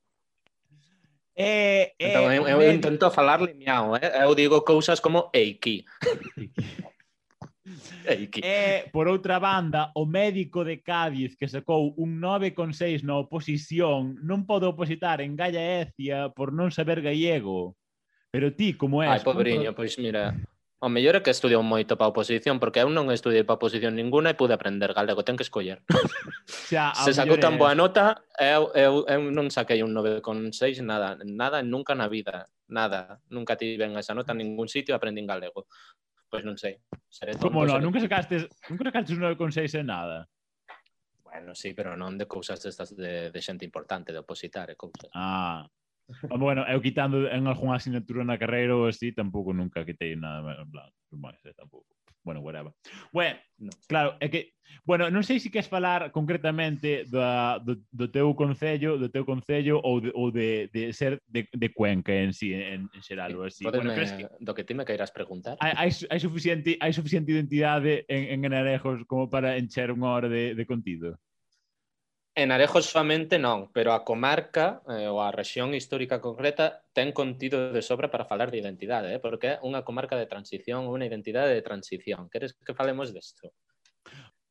Eh, 1.38 1.94
eh, 2.02 2.18
eu, 2.18 2.50
eu 2.50 2.58
intento 2.66 3.14
falar 3.14 3.38
limiao, 3.38 3.94
eh? 3.94 4.26
eu 4.26 4.34
digo 4.34 4.66
cousas 4.66 4.98
como 4.98 5.30
eiki. 5.30 5.86
E, 8.06 8.30
eh, 8.42 8.88
por 8.92 9.08
outra 9.08 9.38
banda, 9.38 9.90
o 9.94 10.06
médico 10.06 10.62
de 10.62 10.78
Cádiz 10.82 11.36
que 11.36 11.50
sacou 11.50 11.94
un 11.98 12.22
9,6 12.22 13.02
na 13.02 13.18
oposición 13.18 14.14
non 14.22 14.46
pode 14.46 14.70
opositar 14.70 15.18
en 15.18 15.34
Gallaecia 15.34 16.30
por 16.30 16.54
non 16.54 16.70
saber 16.70 17.02
gallego. 17.02 17.74
Pero 18.30 18.54
ti, 18.54 18.78
como 18.78 19.02
és? 19.02 19.10
Ai, 19.10 19.26
pobriño, 19.26 19.74
pois 19.74 19.98
mira... 19.98 20.36
O 20.76 20.92
mellor 20.92 21.16
é 21.16 21.24
que 21.24 21.32
estudiou 21.32 21.64
moito 21.64 21.96
para 21.96 22.04
a 22.04 22.12
oposición, 22.12 22.60
porque 22.60 22.84
eu 22.84 22.92
non 22.92 23.08
estudei 23.08 23.42
para 23.48 23.56
a 23.56 23.58
oposición 23.58 23.96
ninguna 23.96 24.36
e 24.36 24.38
pude 24.38 24.52
aprender 24.52 24.92
galego, 24.92 25.24
ten 25.24 25.34
que 25.34 25.42
escoller. 25.42 25.80
Xa, 26.68 26.92
Se 26.92 27.16
sacou 27.16 27.40
tan 27.40 27.56
boa 27.56 27.72
nota, 27.72 28.20
eu, 28.36 28.70
eu, 28.76 29.08
eu 29.08 29.20
non 29.32 29.48
saquei 29.48 29.80
un 29.80 29.96
9,6, 29.96 30.84
nada, 30.84 31.16
nada, 31.24 31.64
nunca 31.64 31.96
na 31.96 32.12
vida, 32.12 32.44
nada. 32.68 33.24
Nunca 33.32 33.56
tiven 33.56 33.96
esa 33.96 34.12
nota 34.12 34.36
en 34.36 34.44
ningún 34.44 34.68
sitio 34.68 34.92
e 34.92 35.00
aprendín 35.00 35.24
galego. 35.24 35.64
Pois 36.28 36.42
non 36.42 36.58
sei. 36.58 36.78
Seré 37.06 37.32
tonto, 37.38 37.48
Como 37.48 37.62
non? 37.62 37.78
Seré... 37.78 37.84
Nunca 37.86 38.00
sacastes, 38.02 38.42
nunca 38.68 38.84
sacastes 38.90 39.14
un 39.14 39.22
9,6 39.22 39.78
en 39.78 39.86
nada. 39.86 40.18
Bueno, 41.22 41.54
sí, 41.54 41.74
pero 41.74 41.94
non 41.94 42.16
de 42.16 42.26
cousas 42.26 42.62
destas 42.62 42.96
de, 42.96 43.30
de 43.30 43.40
xente 43.42 43.66
importante, 43.66 44.10
de 44.10 44.22
opositar 44.24 44.70
eh, 44.70 44.74
e 44.74 44.80
cousas. 44.80 45.10
Ah. 45.12 45.66
ah, 45.66 46.38
bueno, 46.38 46.64
eu 46.66 46.80
quitando 46.80 47.28
en 47.28 47.46
algunha 47.46 47.76
asignatura 47.76 48.24
na 48.24 48.38
carreira 48.40 48.74
ou 48.74 48.88
así, 48.88 49.12
tampouco 49.12 49.52
nunca 49.52 49.84
quitei 49.84 50.16
nada 50.16 50.56
en 50.58 50.68
plan, 50.70 50.88
máis, 51.14 51.38
eh, 51.44 51.54
tampouco 51.54 51.92
bueno, 52.26 52.40
whatever. 52.40 52.72
Bueno, 53.12 53.38
no. 53.58 53.70
claro, 53.86 54.16
é 54.18 54.28
que 54.28 54.50
bueno, 54.82 55.06
non 55.14 55.22
sei 55.22 55.38
se 55.38 55.50
queres 55.50 55.70
falar 55.70 56.10
concretamente 56.10 57.06
da, 57.06 57.62
do, 57.62 57.78
do 57.94 58.10
teu 58.10 58.34
concello, 58.34 58.98
do 58.98 59.06
teu 59.06 59.22
concello 59.22 59.78
ou 59.78 60.02
de, 60.02 60.10
ou 60.10 60.34
de, 60.34 60.66
de 60.74 60.90
ser 60.90 61.22
de, 61.30 61.46
de 61.46 61.68
Cuenca 61.70 62.10
en 62.10 62.34
sí, 62.34 62.50
en, 62.50 62.90
en 62.90 63.02
xeral 63.02 63.30
ou 63.38 63.46
así. 63.46 63.62
Podeme, 63.62 63.94
bueno, 63.94 63.94
crees 63.94 64.14
que... 64.18 64.26
do 64.42 64.52
que 64.54 64.66
ti 64.66 64.74
me 64.74 64.82
queiras 64.82 65.14
preguntar. 65.14 65.54
Hai, 65.62 65.86
hai, 65.86 65.90
hai 66.10 66.18
suficiente 66.18 66.74
hai 66.82 66.90
suficiente 66.90 67.30
identidade 67.30 68.02
en, 68.10 68.42
en 68.42 68.50
Arejos 68.50 69.06
como 69.06 69.30
para 69.30 69.54
encher 69.54 69.94
unha 69.94 70.10
hora 70.10 70.26
de, 70.26 70.58
de 70.58 70.64
contido. 70.66 71.14
En 72.36 72.52
Arejos 72.52 72.84
soamente 72.84 73.40
non, 73.40 73.72
pero 73.72 73.96
a 73.96 74.04
comarca 74.04 74.84
eh, 74.92 75.08
ou 75.08 75.24
a 75.24 75.32
rexión 75.32 75.72
histórica 75.72 76.20
concreta 76.20 76.84
ten 76.92 77.08
contido 77.16 77.72
de 77.72 77.80
sobra 77.80 78.12
para 78.12 78.28
falar 78.28 78.52
de 78.52 78.60
identidade, 78.60 79.08
eh? 79.08 79.16
porque 79.16 79.56
é 79.56 79.60
unha 79.64 79.80
comarca 79.88 80.20
de 80.20 80.28
transición, 80.28 80.84
unha 80.84 81.08
identidade 81.08 81.56
de 81.56 81.64
transición. 81.64 82.28
Queres 82.28 82.52
que 82.60 82.76
falemos 82.76 83.16
desto? 83.16 83.56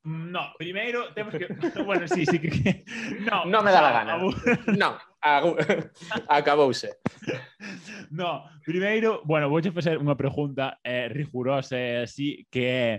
No, 0.01 0.49
primeiro 0.57 1.13
temos 1.13 1.37
que... 1.37 1.45
Bueno, 1.85 2.09
sí, 2.09 2.25
sí 2.25 2.41
que... 2.41 2.81
No, 3.29 3.45
non 3.45 3.61
me 3.61 3.69
dá 3.69 3.85
a 3.85 3.93
gana. 4.01 4.17
non, 4.81 4.97
acabouse. 6.25 6.89
No, 8.09 8.49
primeiro, 8.65 9.21
bueno, 9.29 9.45
vouche 9.45 9.69
facer 9.69 10.01
unha 10.01 10.17
pregunta 10.17 10.81
eh, 10.81 11.05
rigurosa 11.05 11.77
e 11.77 12.01
así, 12.01 12.49
que 12.49 12.65
é 12.65 12.89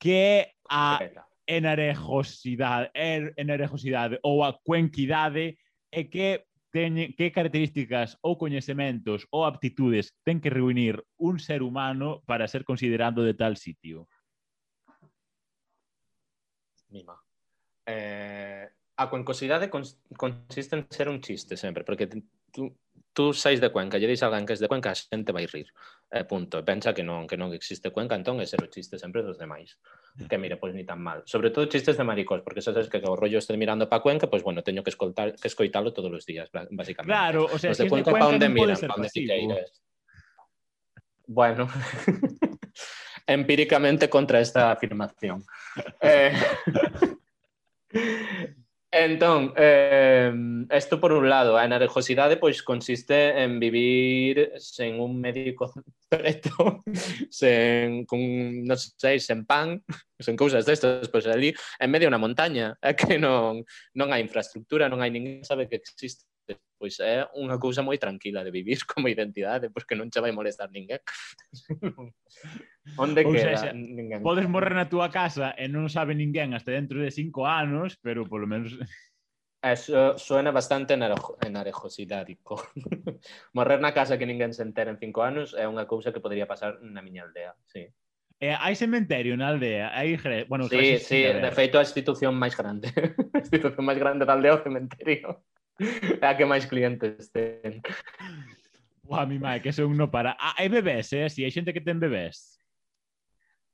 que 0.00 0.16
é 0.16 0.36
a 0.64 1.28
enarejosidade, 1.50 2.90
er, 2.94 3.34
enarejosidade 3.36 4.20
ou 4.22 4.44
a 4.44 4.54
cuenquidade 4.62 5.58
é 5.90 6.04
que 6.04 6.46
teñe, 6.70 7.10
que 7.18 7.34
características 7.34 8.14
ou 8.22 8.38
coñecementos 8.38 9.26
ou 9.34 9.42
aptitudes 9.42 10.14
ten 10.22 10.38
que 10.38 10.54
reunir 10.54 11.02
un 11.18 11.42
ser 11.42 11.66
humano 11.66 12.22
para 12.22 12.46
ser 12.46 12.62
considerado 12.62 13.26
de 13.26 13.34
tal 13.34 13.58
sitio? 13.58 14.06
Mima. 16.94 17.18
Eh, 17.86 18.70
a 18.96 19.10
cuencosidade 19.10 19.66
consiste 19.70 20.78
en 20.78 20.86
ser 20.86 21.10
un 21.10 21.18
chiste 21.18 21.58
sempre, 21.58 21.82
porque 21.82 22.06
tú 22.54 22.78
tú 23.12 23.32
sais 23.32 23.60
de 23.60 23.70
Cuenca, 23.70 23.98
lle 23.98 24.06
dis 24.06 24.22
alguén 24.22 24.46
que 24.46 24.54
es 24.54 24.60
de 24.60 24.68
Cuenca, 24.68 24.90
a 24.90 24.98
xente 24.98 25.32
vai 25.32 25.46
rir. 25.46 25.68
Eh, 26.10 26.24
punto. 26.24 26.64
Pensa 26.64 26.94
que 26.94 27.02
non, 27.02 27.26
que 27.26 27.36
non 27.36 27.54
existe 27.54 27.90
Cuenca, 27.90 28.14
entón 28.14 28.38
é 28.42 28.46
ser 28.46 28.62
o 28.62 28.70
chiste 28.70 28.98
sempre 28.98 29.22
dos 29.22 29.38
demais. 29.38 29.78
Mm. 30.18 30.26
Que 30.30 30.38
mire, 30.38 30.56
pois 30.58 30.74
ni 30.74 30.84
tan 30.86 31.02
mal. 31.02 31.22
Sobre 31.26 31.50
todo 31.50 31.66
chistes 31.66 31.98
de 31.98 32.04
maricos, 32.06 32.42
porque 32.42 32.62
xa 32.62 32.74
sabes 32.74 32.90
que 32.90 33.02
o 33.02 33.14
rollo 33.18 33.38
este 33.38 33.56
mirando 33.58 33.90
para 33.90 34.02
Cuenca, 34.02 34.30
pois 34.30 34.42
bueno, 34.42 34.62
teño 34.62 34.82
que 34.82 34.90
escoltar 34.90 35.34
que 35.34 35.48
escoitalo 35.48 35.92
todos 35.92 36.10
os 36.10 36.26
días, 36.26 36.50
basicamente. 36.52 37.14
Claro, 37.14 37.46
o 37.50 37.58
sea, 37.58 37.74
os 37.74 37.78
de 37.78 37.84
si 37.84 37.90
Cuenca, 37.90 38.10
de 38.10 38.18
Cuenca 38.18 38.26
pa 38.26 38.30
onde 38.30 38.48
miran, 38.48 38.78
pa 38.86 38.94
onde 38.94 39.10
Siqueiras. 39.10 39.70
Bueno, 41.26 41.70
empíricamente 43.26 44.10
contra 44.10 44.40
esta 44.40 44.70
afirmación. 44.72 45.42
eh, 46.02 46.34
Entón, 48.92 49.54
eh, 49.56 50.32
esto 50.68 51.00
por 51.00 51.12
un 51.12 51.28
lado, 51.28 51.56
a 51.56 51.64
energosidade 51.64 52.36
pois 52.36 52.58
consiste 52.60 53.38
en 53.38 53.60
vivir 53.62 54.50
sen 54.58 54.98
un 54.98 55.14
médico 55.20 55.70
preto, 56.10 56.82
sen, 57.30 58.02
con, 58.04 58.18
non 58.66 58.74
sei, 58.74 59.22
sen 59.22 59.46
pan, 59.46 59.78
sen 60.18 60.34
cousas 60.34 60.66
destas, 60.66 61.06
pois 61.06 61.22
ali, 61.30 61.54
en 61.78 61.86
medio 61.86 62.10
unha 62.10 62.18
montaña, 62.18 62.74
é 62.82 62.98
que 62.98 63.14
non, 63.14 63.62
non 63.94 64.10
hai 64.10 64.26
infraestructura, 64.26 64.90
non 64.90 65.06
hai 65.06 65.14
ninguén 65.14 65.46
sabe 65.46 65.70
que 65.70 65.78
existe 65.78 66.26
pois 66.80 66.98
é 66.98 67.28
unha 67.36 67.60
cousa 67.60 67.84
moi 67.84 68.00
tranquila 68.00 68.42
de 68.42 68.50
vivir 68.50 68.82
como 68.90 69.06
identidade, 69.06 69.70
porque 69.70 69.94
non 69.94 70.10
che 70.10 70.18
vai 70.18 70.34
molestar 70.34 70.66
ninguén. 70.72 70.98
Onde 72.96 73.22
Ou 73.26 73.32
queda? 73.32 73.56
Seja, 73.56 73.72
ninguén. 73.74 74.22
Podes 74.22 74.48
morrer 74.48 74.74
na 74.74 74.88
túa 74.88 75.12
casa 75.12 75.54
e 75.54 75.68
non 75.68 75.86
sabe 75.92 76.16
ninguén 76.16 76.56
hasta 76.56 76.72
dentro 76.72 76.98
de 76.98 77.10
cinco 77.12 77.46
anos, 77.46 77.98
pero 78.00 78.26
polo 78.26 78.46
menos... 78.46 78.74
Eh, 79.60 79.76
Eso 79.76 80.16
suena 80.16 80.50
bastante 80.50 80.96
enarejosidadico. 80.96 82.64
morrer 83.52 83.76
na 83.80 83.92
casa 83.92 84.16
que 84.16 84.24
ninguén 84.24 84.56
se 84.56 84.64
entera 84.64 84.88
en 84.88 84.96
cinco 84.96 85.20
anos 85.20 85.52
é 85.52 85.68
unha 85.68 85.84
cousa 85.84 86.16
que 86.16 86.24
podría 86.24 86.48
pasar 86.48 86.80
na 86.80 87.04
miña 87.04 87.28
aldea, 87.28 87.52
sí. 87.68 87.84
Eh, 88.40 88.56
hai 88.56 88.72
cementerio 88.72 89.36
na 89.36 89.52
aldea, 89.52 89.92
hai 89.92 90.16
igre... 90.16 90.48
bueno, 90.48 90.64
sí, 90.64 90.96
sí, 90.96 91.28
de 91.28 91.52
feito 91.52 91.76
a 91.76 91.84
institución 91.84 92.32
máis 92.40 92.56
grande. 92.56 92.88
a 93.36 93.38
institución 93.44 93.84
máis 93.84 94.00
grande 94.00 94.24
da 94.24 94.32
aldea 94.32 94.56
o 94.56 94.64
cementerio. 94.64 95.44
É 96.20 96.24
a 96.24 96.36
que 96.36 96.48
máis 96.48 96.64
clientes 96.64 97.28
ten. 97.28 97.84
Buah, 99.04 99.28
mi 99.28 99.36
mai, 99.36 99.60
que 99.60 99.72
son 99.72 99.92
no 99.92 100.08
para. 100.08 100.36
Ah, 100.40 100.56
hai 100.56 100.72
bebés, 100.72 101.12
eh? 101.12 101.28
Si 101.28 101.44
hai 101.44 101.52
xente 101.52 101.72
que 101.76 101.84
ten 101.84 102.00
bebés. 102.00 102.59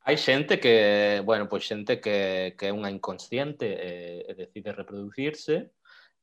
Hai 0.06 0.16
xente 0.22 0.60
que, 0.62 1.20
bueno, 1.26 1.50
pois 1.50 1.66
xente 1.66 1.98
que, 1.98 2.54
que 2.54 2.70
é 2.70 2.72
unha 2.72 2.94
inconsciente 2.94 3.66
e, 3.66 4.22
e 4.22 4.32
decide 4.38 4.70
reproducirse. 4.70 5.74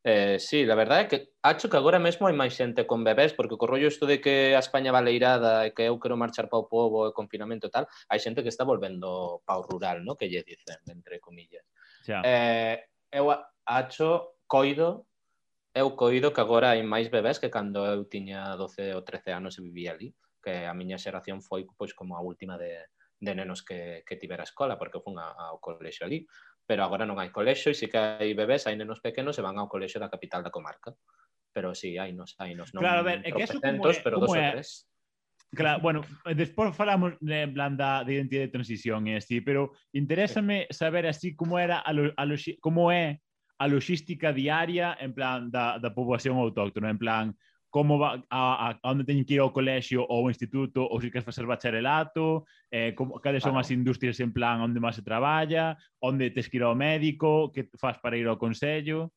Eh, 0.08 0.40
sí, 0.40 0.63
la 0.63 0.80
verdade 0.80 1.04
é 1.04 1.10
que 1.12 1.20
acho 1.44 1.68
que 1.68 1.75
agora 1.75 2.00
mesmo 2.00 2.24
hai 2.24 2.32
máis 2.32 2.56
xente 2.56 2.88
con 2.88 3.04
bebés, 3.04 3.36
porque 3.36 3.60
co 3.60 3.68
rollo 3.68 3.92
isto 3.92 4.08
de 4.08 4.24
que 4.24 4.56
a 4.56 4.63
España 4.63 4.96
va 4.96 5.04
leirada 5.04 5.68
e 5.68 5.75
que 5.75 5.84
eu 5.84 6.00
quero 6.00 6.16
marchar 6.16 6.48
pa 6.48 6.63
o 6.63 6.72
povo 6.72 7.12
e 7.12 7.16
confinamento 7.16 7.68
e 7.68 7.74
tal, 7.75 7.84
hai 8.08 8.24
xente 8.24 8.40
que 8.40 8.48
está 8.48 8.63
volvendo 8.63 9.44
pa 9.44 9.60
o 9.60 9.68
rural, 9.68 10.00
no? 10.00 10.16
que 10.16 10.32
lle 10.32 10.48
dicen, 10.48 10.80
entre 10.88 11.20
comillas. 11.20 11.68
Xa. 12.08 12.24
Eh, 12.24 12.88
eu 13.12 13.36
acho, 13.68 14.40
coido, 14.48 15.12
eu 15.75 15.92
coido 16.00 16.32
que 16.32 16.40
agora 16.40 16.72
hai 16.72 16.88
máis 16.88 17.12
bebés 17.12 17.36
que 17.36 17.52
cando 17.52 17.84
eu 17.84 18.08
tiña 18.08 18.56
12 18.56 18.96
ou 18.96 19.04
13 19.04 19.36
anos 19.36 19.60
e 19.60 19.66
vivía 19.68 19.92
ali, 19.92 20.16
que 20.40 20.63
a 20.63 20.72
miña 20.72 20.96
xeración 20.96 21.44
foi 21.44 21.68
pois 21.75 21.92
como 21.92 22.16
a 22.16 22.24
última 22.24 22.56
de, 22.56 22.72
de 23.24 23.36
nenos 23.36 23.63
que, 23.63 24.03
que 24.06 24.20
tivera 24.20 24.44
escola, 24.44 24.75
porque 24.75 25.00
fun 25.00 25.15
a, 25.15 25.32
ao 25.32 25.63
colexo 25.63 26.03
ali, 26.03 26.27
pero 26.68 26.84
agora 26.84 27.08
non 27.08 27.20
hai 27.20 27.32
colexo 27.32 27.72
e 27.72 27.75
si 27.75 27.88
que 27.88 27.98
hai 28.00 28.36
bebés, 28.36 28.68
hai 28.68 28.75
nenos 28.75 29.00
pequenos 29.00 29.39
e 29.39 29.46
van 29.46 29.56
ao 29.56 29.72
colexo 29.72 30.00
da 30.00 30.12
capital 30.12 30.44
da 30.44 30.51
comarca. 30.51 30.92
Pero 31.53 31.72
si, 31.72 31.96
sí, 31.96 32.01
hai 32.01 32.12
nos, 32.12 32.36
hai 32.44 32.51
nos, 32.51 32.75
non 32.75 32.84
claro, 32.84 33.00
a 33.00 33.08
ver, 33.08 33.24
é 33.24 33.32
que 33.32 33.48
eso 33.48 33.63
como 33.63 33.88
é, 33.88 33.96
pero 34.03 34.20
dos 34.20 34.27
como 34.27 34.39
é, 34.39 34.51
tres. 34.60 34.89
Claro, 35.53 35.80
bueno, 35.82 36.01
despois 36.34 36.75
falamos 36.75 37.13
de, 37.22 37.46
en 37.46 37.53
plan 37.53 37.77
da 37.77 38.03
de 38.03 38.18
identidade 38.18 38.50
de 38.50 38.56
transición 38.58 39.06
e 39.08 39.22
así, 39.22 39.39
pero 39.39 39.72
interésame 39.94 40.65
saber 40.74 41.06
así 41.06 41.38
como 41.38 41.62
era 41.62 41.80
a, 41.80 41.94
lo, 41.94 42.12
a 42.18 42.25
lo, 42.25 42.36
como 42.60 42.92
é 42.92 43.22
a 43.62 43.70
logística 43.70 44.34
diaria 44.34 44.98
en 45.00 45.13
plan 45.13 45.53
da, 45.53 45.77
da 45.77 45.94
poboación 45.94 46.42
autóctona, 46.42 46.89
en 46.89 46.98
plan 46.98 47.25
como 47.74 47.98
va, 47.98 48.22
a, 48.30 48.70
a, 48.70 48.77
a 48.77 48.92
onde 48.94 49.01
teñen 49.01 49.25
que 49.25 49.34
ir 49.34 49.42
ao 49.42 49.50
colexio 49.50 50.06
ou 50.06 50.22
ao 50.22 50.30
instituto, 50.30 50.86
ou 50.86 51.01
se 51.01 51.10
queres 51.10 51.25
facer 51.25 51.50
bacharelato, 51.50 52.46
eh, 52.70 52.94
como, 52.94 53.18
cales 53.18 53.42
son 53.42 53.58
claro. 53.58 53.65
as 53.65 53.74
industrias 53.74 54.22
en 54.22 54.30
plan 54.30 54.62
onde 54.62 54.77
máis 54.77 54.94
se 54.94 55.01
traballa, 55.01 55.74
onde 55.98 56.30
tes 56.30 56.46
que 56.46 56.62
ir 56.62 56.65
ao 56.70 56.77
médico, 56.77 57.50
que 57.50 57.65
faz 57.82 57.98
para 57.98 58.13
ir 58.13 58.30
ao 58.30 58.38
consello. 58.38 59.10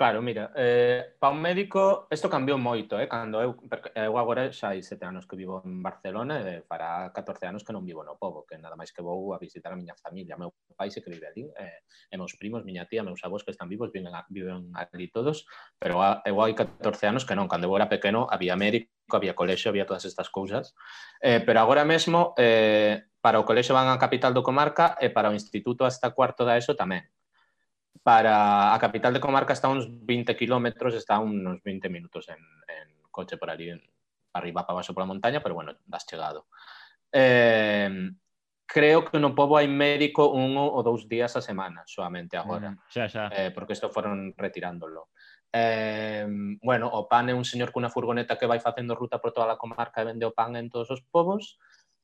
Claro, 0.00 0.22
mira, 0.22 0.50
eh, 0.56 1.12
para 1.18 1.34
un 1.34 1.42
médico 1.42 2.08
isto 2.10 2.30
cambiou 2.30 2.56
moito, 2.56 2.96
eh, 2.98 3.06
cando 3.06 3.36
eu, 3.44 3.52
eu 3.92 4.16
agora 4.16 4.48
xa 4.48 4.72
hai 4.72 4.80
sete 4.80 5.04
anos 5.04 5.28
que 5.28 5.36
vivo 5.36 5.60
en 5.60 5.84
Barcelona 5.84 6.40
e 6.40 6.64
para 6.64 7.12
14 7.12 7.44
anos 7.44 7.60
que 7.68 7.72
non 7.76 7.84
vivo 7.84 8.00
no 8.00 8.16
povo, 8.16 8.48
que 8.48 8.56
nada 8.56 8.80
máis 8.80 8.96
que 8.96 9.04
vou 9.04 9.36
a 9.36 9.38
visitar 9.38 9.68
a 9.68 9.76
miña 9.76 9.92
familia, 10.00 10.40
meu 10.40 10.56
pai 10.72 10.88
se 10.88 11.04
que 11.04 11.12
vive 11.12 11.28
ali, 11.28 11.44
eh, 11.52 11.84
e 12.08 12.16
meus 12.16 12.32
primos, 12.40 12.64
miña 12.64 12.88
tía, 12.88 13.04
meus 13.04 13.20
avós 13.28 13.44
que 13.44 13.52
están 13.52 13.68
vivos, 13.68 13.92
viven, 13.92 14.16
viven 14.32 14.72
ali 14.72 15.12
todos, 15.12 15.44
pero 15.76 16.00
a, 16.00 16.24
eu 16.24 16.40
hai 16.40 16.56
14 16.56 16.80
anos 17.04 17.28
que 17.28 17.36
non, 17.36 17.44
cando 17.44 17.68
eu 17.68 17.76
era 17.76 17.92
pequeno 17.92 18.24
había 18.32 18.56
médico, 18.56 18.88
había 19.12 19.36
colexo, 19.36 19.68
había 19.68 19.84
todas 19.84 20.08
estas 20.08 20.32
cousas, 20.32 20.72
eh, 21.20 21.44
pero 21.44 21.60
agora 21.60 21.84
mesmo 21.84 22.32
eh, 22.40 23.04
para 23.20 23.36
o 23.36 23.44
colexo 23.44 23.76
van 23.76 23.92
a 23.92 24.00
capital 24.00 24.32
do 24.32 24.40
comarca 24.40 24.96
e 24.96 25.12
para 25.12 25.28
o 25.28 25.36
instituto 25.36 25.84
hasta 25.84 26.16
cuarto 26.16 26.48
da 26.48 26.56
ESO 26.56 26.72
tamén, 26.72 27.04
para 28.02 28.74
a 28.74 28.78
capital 28.78 29.12
de 29.12 29.20
comarca 29.20 29.52
está 29.52 29.68
a 29.68 29.74
uns 29.74 29.86
20 29.88 30.36
kilómetros, 30.36 30.94
está 30.94 31.16
a 31.16 31.24
unos 31.24 31.62
20 31.62 31.88
minutos 31.88 32.28
en, 32.28 32.38
en 32.38 32.88
coche 33.10 33.36
por 33.36 33.50
ali, 33.50 33.70
arriba 34.32 34.66
para 34.66 34.76
baixo 34.76 34.94
pola 34.94 35.06
montaña, 35.06 35.42
pero 35.42 35.54
bueno, 35.54 35.76
das 35.86 36.06
chegado. 36.06 36.46
Eh, 37.12 38.10
creo 38.70 39.04
que 39.04 39.18
no 39.18 39.34
pobo 39.34 39.58
hai 39.58 39.66
médico 39.66 40.30
un 40.30 40.54
ou 40.54 40.78
dous 40.86 41.10
días 41.10 41.34
a 41.34 41.42
semana 41.42 41.82
solamente 41.90 42.38
agora. 42.38 42.70
Mm, 42.70 42.78
xa, 42.86 43.04
xa. 43.10 43.24
Eh, 43.34 43.50
porque 43.50 43.74
isto 43.74 43.90
foron 43.90 44.30
retirándolo. 44.38 45.10
Eh, 45.50 46.22
bueno, 46.62 46.86
o 46.86 47.10
pan 47.10 47.26
é 47.26 47.34
un 47.34 47.42
señor 47.42 47.74
cunha 47.74 47.90
furgoneta 47.90 48.38
que 48.38 48.46
vai 48.46 48.62
facendo 48.62 48.94
ruta 48.94 49.18
por 49.18 49.34
toda 49.34 49.50
a 49.50 49.58
comarca 49.58 49.98
e 50.00 50.06
vende 50.06 50.22
o 50.22 50.30
pan 50.30 50.54
en 50.54 50.70
todos 50.70 50.94
os 50.94 51.02
povos. 51.02 51.58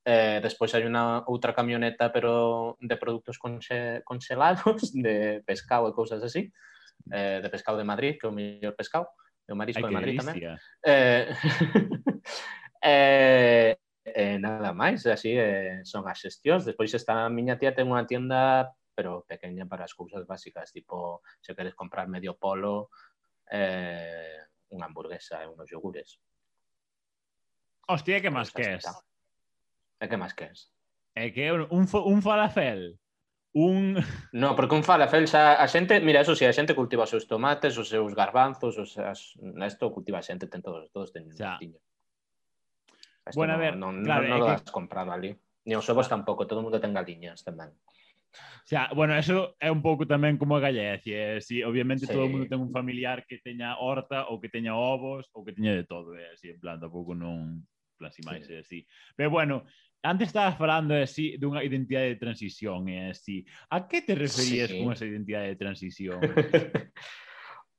Eh, 0.06 0.38
despois 0.38 0.70
hai 0.70 0.86
unha 0.86 1.26
outra 1.26 1.50
camioneta 1.50 2.14
pero 2.14 2.78
de 2.78 2.94
produtos 2.94 3.42
conxe, 3.42 4.06
conxelados, 4.06 4.94
de 4.94 5.42
pescado 5.42 5.90
e 5.90 5.96
cousas 5.98 6.22
así, 6.22 6.46
eh, 7.10 7.42
de 7.42 7.48
pescado 7.50 7.74
de 7.74 7.88
Madrid, 7.90 8.14
que 8.14 8.26
é 8.26 8.30
o 8.30 8.36
mellor 8.36 8.78
pescado, 8.78 9.10
e 9.42 9.50
o 9.50 9.58
marisco 9.58 9.82
Ay, 9.82 9.90
de 9.90 9.96
Madrid 9.98 10.14
delicia. 10.14 10.54
tamén. 10.54 10.62
Eh, 10.86 11.24
eh, 12.86 13.70
eh, 14.06 14.38
nada 14.38 14.70
máis, 14.70 15.02
así 15.10 15.34
eh, 15.34 15.82
son 15.82 16.06
as 16.06 16.22
xestións. 16.22 16.62
Despois 16.62 16.94
está 16.94 17.26
a 17.26 17.32
miña 17.32 17.58
tía 17.58 17.74
ten 17.74 17.90
unha 17.90 18.06
tienda 18.06 18.70
pero 18.96 19.26
pequeña 19.28 19.66
para 19.66 19.84
as 19.84 19.92
cousas 19.92 20.24
básicas, 20.24 20.72
tipo, 20.72 21.20
se 21.42 21.52
queres 21.52 21.74
comprar 21.74 22.08
medio 22.08 22.38
polo, 22.40 22.88
eh, 23.50 24.38
unha 24.70 24.86
hamburguesa 24.86 25.42
e 25.42 25.50
unos 25.50 25.68
yogures. 25.68 26.16
Hostia, 27.90 28.22
que 28.22 28.30
máis 28.30 28.54
que 28.54 28.80
es? 28.80 28.86
E 30.00 30.04
que 30.08 30.20
máis 30.20 30.36
queres? 30.36 30.68
É 31.16 31.32
que 31.32 31.48
un, 31.52 31.88
un 31.88 32.20
falafel 32.20 33.00
un... 33.56 33.96
No, 34.32 34.54
porque 34.54 34.74
un 34.74 34.84
falafel 34.84 35.24
xa 35.26 35.56
a 35.56 35.66
xente, 35.66 35.98
mira, 36.04 36.20
eso 36.20 36.36
si 36.36 36.44
sí, 36.44 36.44
a 36.44 36.52
xente 36.52 36.76
cultiva 36.76 37.08
os 37.08 37.10
seus 37.10 37.24
tomates, 37.24 37.72
os 37.80 37.88
seus 37.88 38.12
garbanzos, 38.12 38.76
os 38.76 38.92
as, 39.00 39.32
isto 39.64 39.88
cultiva 39.96 40.20
a 40.20 40.26
xente, 40.28 40.44
ten 40.46 40.60
todos, 40.60 40.92
todos 40.92 41.08
ten 41.08 41.32
xa. 41.32 41.56
tiño. 41.56 41.80
Isto 43.24 43.40
bueno, 43.40 43.56
no, 43.56 43.58
a 43.58 43.62
ver, 43.64 43.74
non, 43.80 43.92
claro, 44.04 44.28
non, 44.28 44.44
non 44.44 44.52
é 44.52 44.60
que... 44.60 44.68
comprado 44.70 45.10
ali. 45.10 45.32
Ni 45.64 45.74
os 45.74 45.88
ovos 45.88 46.06
tampouco, 46.06 46.44
todo 46.44 46.60
o 46.60 46.64
mundo 46.68 46.78
ten 46.78 46.92
galiñas 46.92 47.40
tamén. 47.40 47.72
Xa, 48.68 48.92
bueno, 48.92 49.16
eso 49.16 49.56
é 49.56 49.72
un 49.72 49.80
pouco 49.80 50.04
tamén 50.04 50.36
como 50.36 50.52
a 50.52 50.60
Gallecia, 50.60 51.40
eh, 51.40 51.40
si 51.40 51.64
obviamente 51.64 52.04
sí. 52.04 52.12
todo 52.12 52.28
o 52.28 52.30
mundo 52.30 52.44
ten 52.44 52.60
un 52.60 52.68
familiar 52.76 53.24
que 53.24 53.40
teña 53.40 53.80
horta 53.80 54.28
ou 54.28 54.36
que 54.36 54.52
teña 54.52 54.76
ovos 54.76 55.32
ou 55.32 55.48
que 55.48 55.56
teña 55.56 55.72
de 55.72 55.88
todo, 55.88 56.12
é 56.12 56.36
así 56.36 56.52
en 56.52 56.60
plan 56.60 56.76
tampouco 56.76 57.16
non 57.16 57.64
plan, 57.96 58.12
máis, 58.24 58.44
é 58.44 58.62
sí. 58.62 58.84
así. 58.84 58.86
Pero 59.16 59.30
bueno, 59.30 59.64
antes 60.02 60.28
estabas 60.28 60.56
falando 60.56 60.94
eh, 60.94 61.02
así 61.02 61.36
dunha 61.40 61.64
identidade 61.64 62.14
de 62.14 62.20
transición 62.20 62.86
eh, 62.88 63.08
é 63.08 63.16
así. 63.16 63.44
A 63.72 63.88
que 63.88 64.04
te 64.04 64.14
referías 64.14 64.70
sí. 64.70 64.78
con 64.78 64.92
esa 64.92 65.08
identidade 65.08 65.48
de 65.48 65.56
transición? 65.56 66.20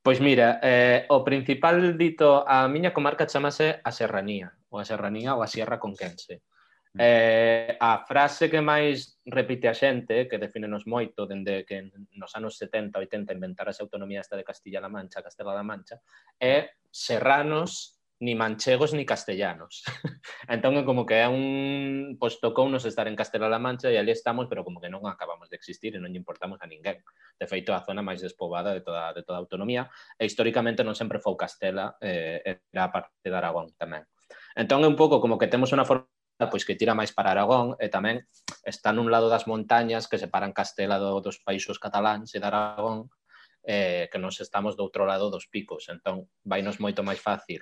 Pois 0.07 0.21
mira, 0.21 0.61
eh, 0.63 1.03
o 1.11 1.19
principal 1.19 1.99
dito 1.99 2.47
a 2.47 2.63
miña 2.71 2.95
comarca 2.95 3.27
chamase 3.27 3.83
a 3.83 3.91
Serranía, 3.91 4.55
ou 4.71 4.79
a 4.79 4.87
Serranía 4.87 5.35
ou 5.35 5.43
a 5.43 5.51
Sierra 5.51 5.83
Conquense. 5.83 6.47
Mm. 6.95 6.99
Eh, 7.03 7.75
a 7.75 8.07
frase 8.07 8.47
que 8.47 8.63
máis 8.63 9.19
repite 9.27 9.67
a 9.67 9.75
xente, 9.75 10.23
eh, 10.23 10.25
que 10.31 10.39
definenos 10.39 10.87
moito 10.87 11.27
dende 11.27 11.67
que 11.67 11.91
nos 12.15 12.31
anos 12.39 12.55
70, 12.55 12.95
80 13.03 13.35
inventarase 13.35 13.83
a 13.83 13.91
autonomía 13.91 14.23
esta 14.23 14.39
de 14.39 14.47
Castilla-La 14.47 14.87
Mancha, 14.87 15.19
Castela-La 15.19 15.67
Mancha, 15.67 15.99
é 16.39 16.79
serranos 16.87 17.96
ni 18.19 18.33
manchegos 18.33 18.93
ni 18.93 19.05
castellanos. 19.05 19.83
entón 20.49 20.73
é 20.77 20.83
como 20.83 21.05
que 21.05 21.21
é 21.21 21.29
un 21.29 22.17
pois 22.17 22.41
tocounos 22.41 22.85
estar 22.89 23.05
en 23.05 23.15
Castela 23.15 23.45
la 23.45 23.61
Mancha 23.61 23.93
e 23.93 23.97
ali 23.97 24.09
estamos, 24.09 24.49
pero 24.49 24.65
como 24.65 24.81
que 24.81 24.89
non 24.89 25.05
acabamos 25.05 25.53
de 25.53 25.57
existir 25.57 25.93
e 25.93 26.01
non 26.01 26.09
lle 26.09 26.17
importamos 26.17 26.57
a 26.61 26.65
ninguén. 26.65 27.05
De 27.37 27.45
feito, 27.45 27.77
a 27.77 27.85
zona 27.85 28.01
máis 28.01 28.17
despoboada 28.17 28.73
de 28.73 28.81
toda 28.81 29.13
de 29.13 29.21
toda 29.21 29.37
a 29.37 29.43
autonomía 29.43 29.85
e 30.17 30.25
históricamente 30.25 30.81
non 30.81 30.97
sempre 30.97 31.21
foi 31.21 31.37
Castela, 31.37 31.93
eh, 32.01 32.65
era 32.73 32.89
a 32.89 32.93
parte 32.93 33.29
de 33.29 33.37
Aragón 33.37 33.69
tamén. 33.77 34.09
Entón 34.57 34.81
é 34.81 34.89
un 34.89 34.97
pouco 34.97 35.21
como 35.21 35.37
que 35.37 35.45
temos 35.45 35.69
unha 35.69 35.85
forma 35.85 36.09
pois 36.49 36.65
que 36.65 36.73
tira 36.73 36.97
máis 36.97 37.13
para 37.13 37.37
Aragón 37.37 37.77
e 37.77 37.85
tamén 37.85 38.25
está 38.65 38.89
nun 38.89 39.13
lado 39.13 39.29
das 39.29 39.45
montañas 39.45 40.09
que 40.09 40.17
separan 40.17 40.57
Castela 40.57 40.97
do, 40.97 41.21
dos 41.21 41.37
países 41.45 41.77
cataláns 41.77 42.33
e 42.33 42.41
de 42.41 42.49
Aragón 42.49 43.13
eh, 43.61 44.09
que 44.09 44.17
nos 44.17 44.41
estamos 44.41 44.73
do 44.73 44.81
outro 44.81 45.05
lado 45.05 45.29
dos 45.29 45.45
picos, 45.45 45.85
entón 45.93 46.25
vainos 46.41 46.81
moito 46.81 47.05
máis 47.05 47.21
fácil 47.21 47.61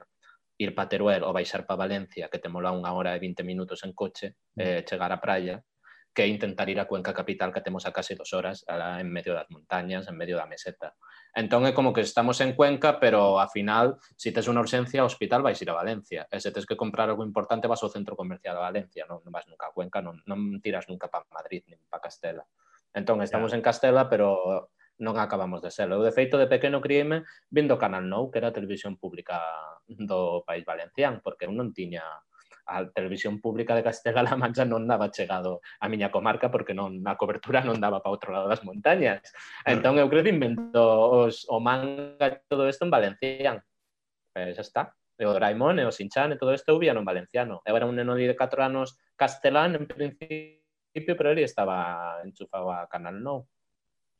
ir 0.57 0.75
para 0.75 0.89
Teruel 0.89 1.23
ou 1.23 1.35
baixar 1.35 1.67
para 1.67 1.87
Valencia, 1.87 2.31
que 2.31 2.39
te 2.39 2.47
mola 2.47 2.71
unha 2.71 2.91
hora 2.95 3.15
e 3.15 3.19
20 3.19 3.43
minutos 3.43 3.83
en 3.83 3.91
coche, 3.91 4.39
mm. 4.55 4.61
eh, 4.61 4.81
chegar 4.87 5.11
á 5.11 5.19
praia, 5.19 5.59
que 6.15 6.25
intentar 6.25 6.69
ir 6.69 6.79
a 6.79 6.87
Cuenca 6.87 7.13
Capital 7.13 7.51
que 7.51 7.59
temos 7.59 7.85
a 7.85 7.91
case 7.91 8.15
dos 8.15 8.31
horas 8.31 8.63
alá 8.71 9.03
en 9.03 9.11
medio 9.11 9.35
das 9.35 9.51
montañas, 9.51 10.07
en 10.07 10.15
medio 10.15 10.39
da 10.39 10.47
meseta. 10.47 10.95
Entón 11.35 11.67
é 11.67 11.75
como 11.75 11.91
que 11.91 11.99
estamos 11.99 12.39
en 12.39 12.55
Cuenca, 12.55 13.03
pero 13.03 13.43
a 13.43 13.51
final, 13.51 13.99
se 14.15 14.31
si 14.31 14.35
tes 14.35 14.47
unha 14.47 14.63
urxencia 14.63 15.03
ao 15.03 15.11
hospital, 15.11 15.43
vais 15.43 15.59
ir 15.59 15.67
a 15.67 15.75
Valencia. 15.75 16.23
E 16.31 16.39
se 16.39 16.55
tes 16.55 16.63
que 16.63 16.79
comprar 16.79 17.11
algo 17.11 17.27
importante, 17.27 17.67
vas 17.67 17.83
ao 17.83 17.91
centro 17.91 18.15
comercial 18.15 18.55
a 18.55 18.71
Valencia, 18.71 19.03
non, 19.03 19.19
non 19.27 19.35
vas 19.35 19.43
nunca 19.51 19.67
a 19.67 19.75
Cuenca, 19.75 19.99
non, 19.99 20.23
non 20.23 20.63
tiras 20.63 20.87
nunca 20.87 21.11
para 21.11 21.27
Madrid, 21.35 21.67
nin 21.67 21.83
para 21.91 22.07
Castela. 22.07 22.47
Entón, 22.95 23.19
estamos 23.19 23.51
yeah. 23.51 23.59
en 23.59 23.67
Castela, 23.67 24.07
pero 24.07 24.71
non 24.99 25.19
acabamos 25.19 25.59
de 25.61 25.71
ser. 25.71 25.91
Eu, 25.91 26.03
de 26.03 26.13
feito, 26.15 26.39
de 26.39 26.47
pequeno 26.47 26.79
criime 26.79 27.27
vindo 27.51 27.79
Canal 27.79 28.05
Nou, 28.07 28.31
que 28.31 28.39
era 28.39 28.51
a 28.51 28.55
televisión 28.55 28.95
pública 28.95 29.41
do 29.87 30.43
País 30.47 30.63
Valencián, 30.63 31.19
porque 31.19 31.45
eu 31.47 31.51
non 31.51 31.75
tiña 31.75 32.03
a 32.65 32.85
televisión 32.89 33.41
pública 33.41 33.75
de 33.75 33.83
Castela-La 33.83 34.35
Mancha 34.35 34.65
non 34.65 34.89
daba 34.89 35.13
chegado 35.13 35.61
a 35.79 35.85
miña 35.85 36.09
comarca 36.09 36.49
porque 36.49 36.73
non 36.73 36.97
a 37.05 37.13
cobertura 37.13 37.61
non 37.61 37.77
daba 37.77 38.01
para 38.01 38.13
outro 38.13 38.33
lado 38.33 38.49
das 38.49 38.65
montañas. 38.65 39.21
Entón 39.61 40.01
eu 40.01 40.09
creo 40.09 40.25
que 40.25 40.33
invento 40.33 40.81
os, 40.81 41.45
o 41.45 41.61
manga 41.61 42.41
todo 42.49 42.65
isto 42.65 42.85
en 42.85 42.91
valencián. 42.91 43.57
Eh, 44.33 44.51
xa 44.57 44.63
está. 44.65 44.83
E 45.15 45.23
o 45.23 45.31
Doraemon 45.31 45.79
e 45.79 45.85
o 45.87 45.93
Sinchan 45.93 46.33
e 46.33 46.39
todo 46.41 46.51
isto 46.51 46.73
eu 46.73 46.81
vía 46.81 46.91
non 46.97 47.07
valenciano. 47.07 47.61
Eu 47.63 47.77
era 47.77 47.85
un 47.87 47.95
neno 47.95 48.17
de 48.17 48.35
4 48.35 48.65
anos 48.65 48.97
castelán 49.15 49.77
en 49.77 49.85
principio, 49.85 51.13
pero 51.15 51.31
ele 51.31 51.45
estaba 51.45 52.19
enchufado 52.25 52.73
a 52.73 52.89
Canal 52.89 53.21
Nou. 53.21 53.45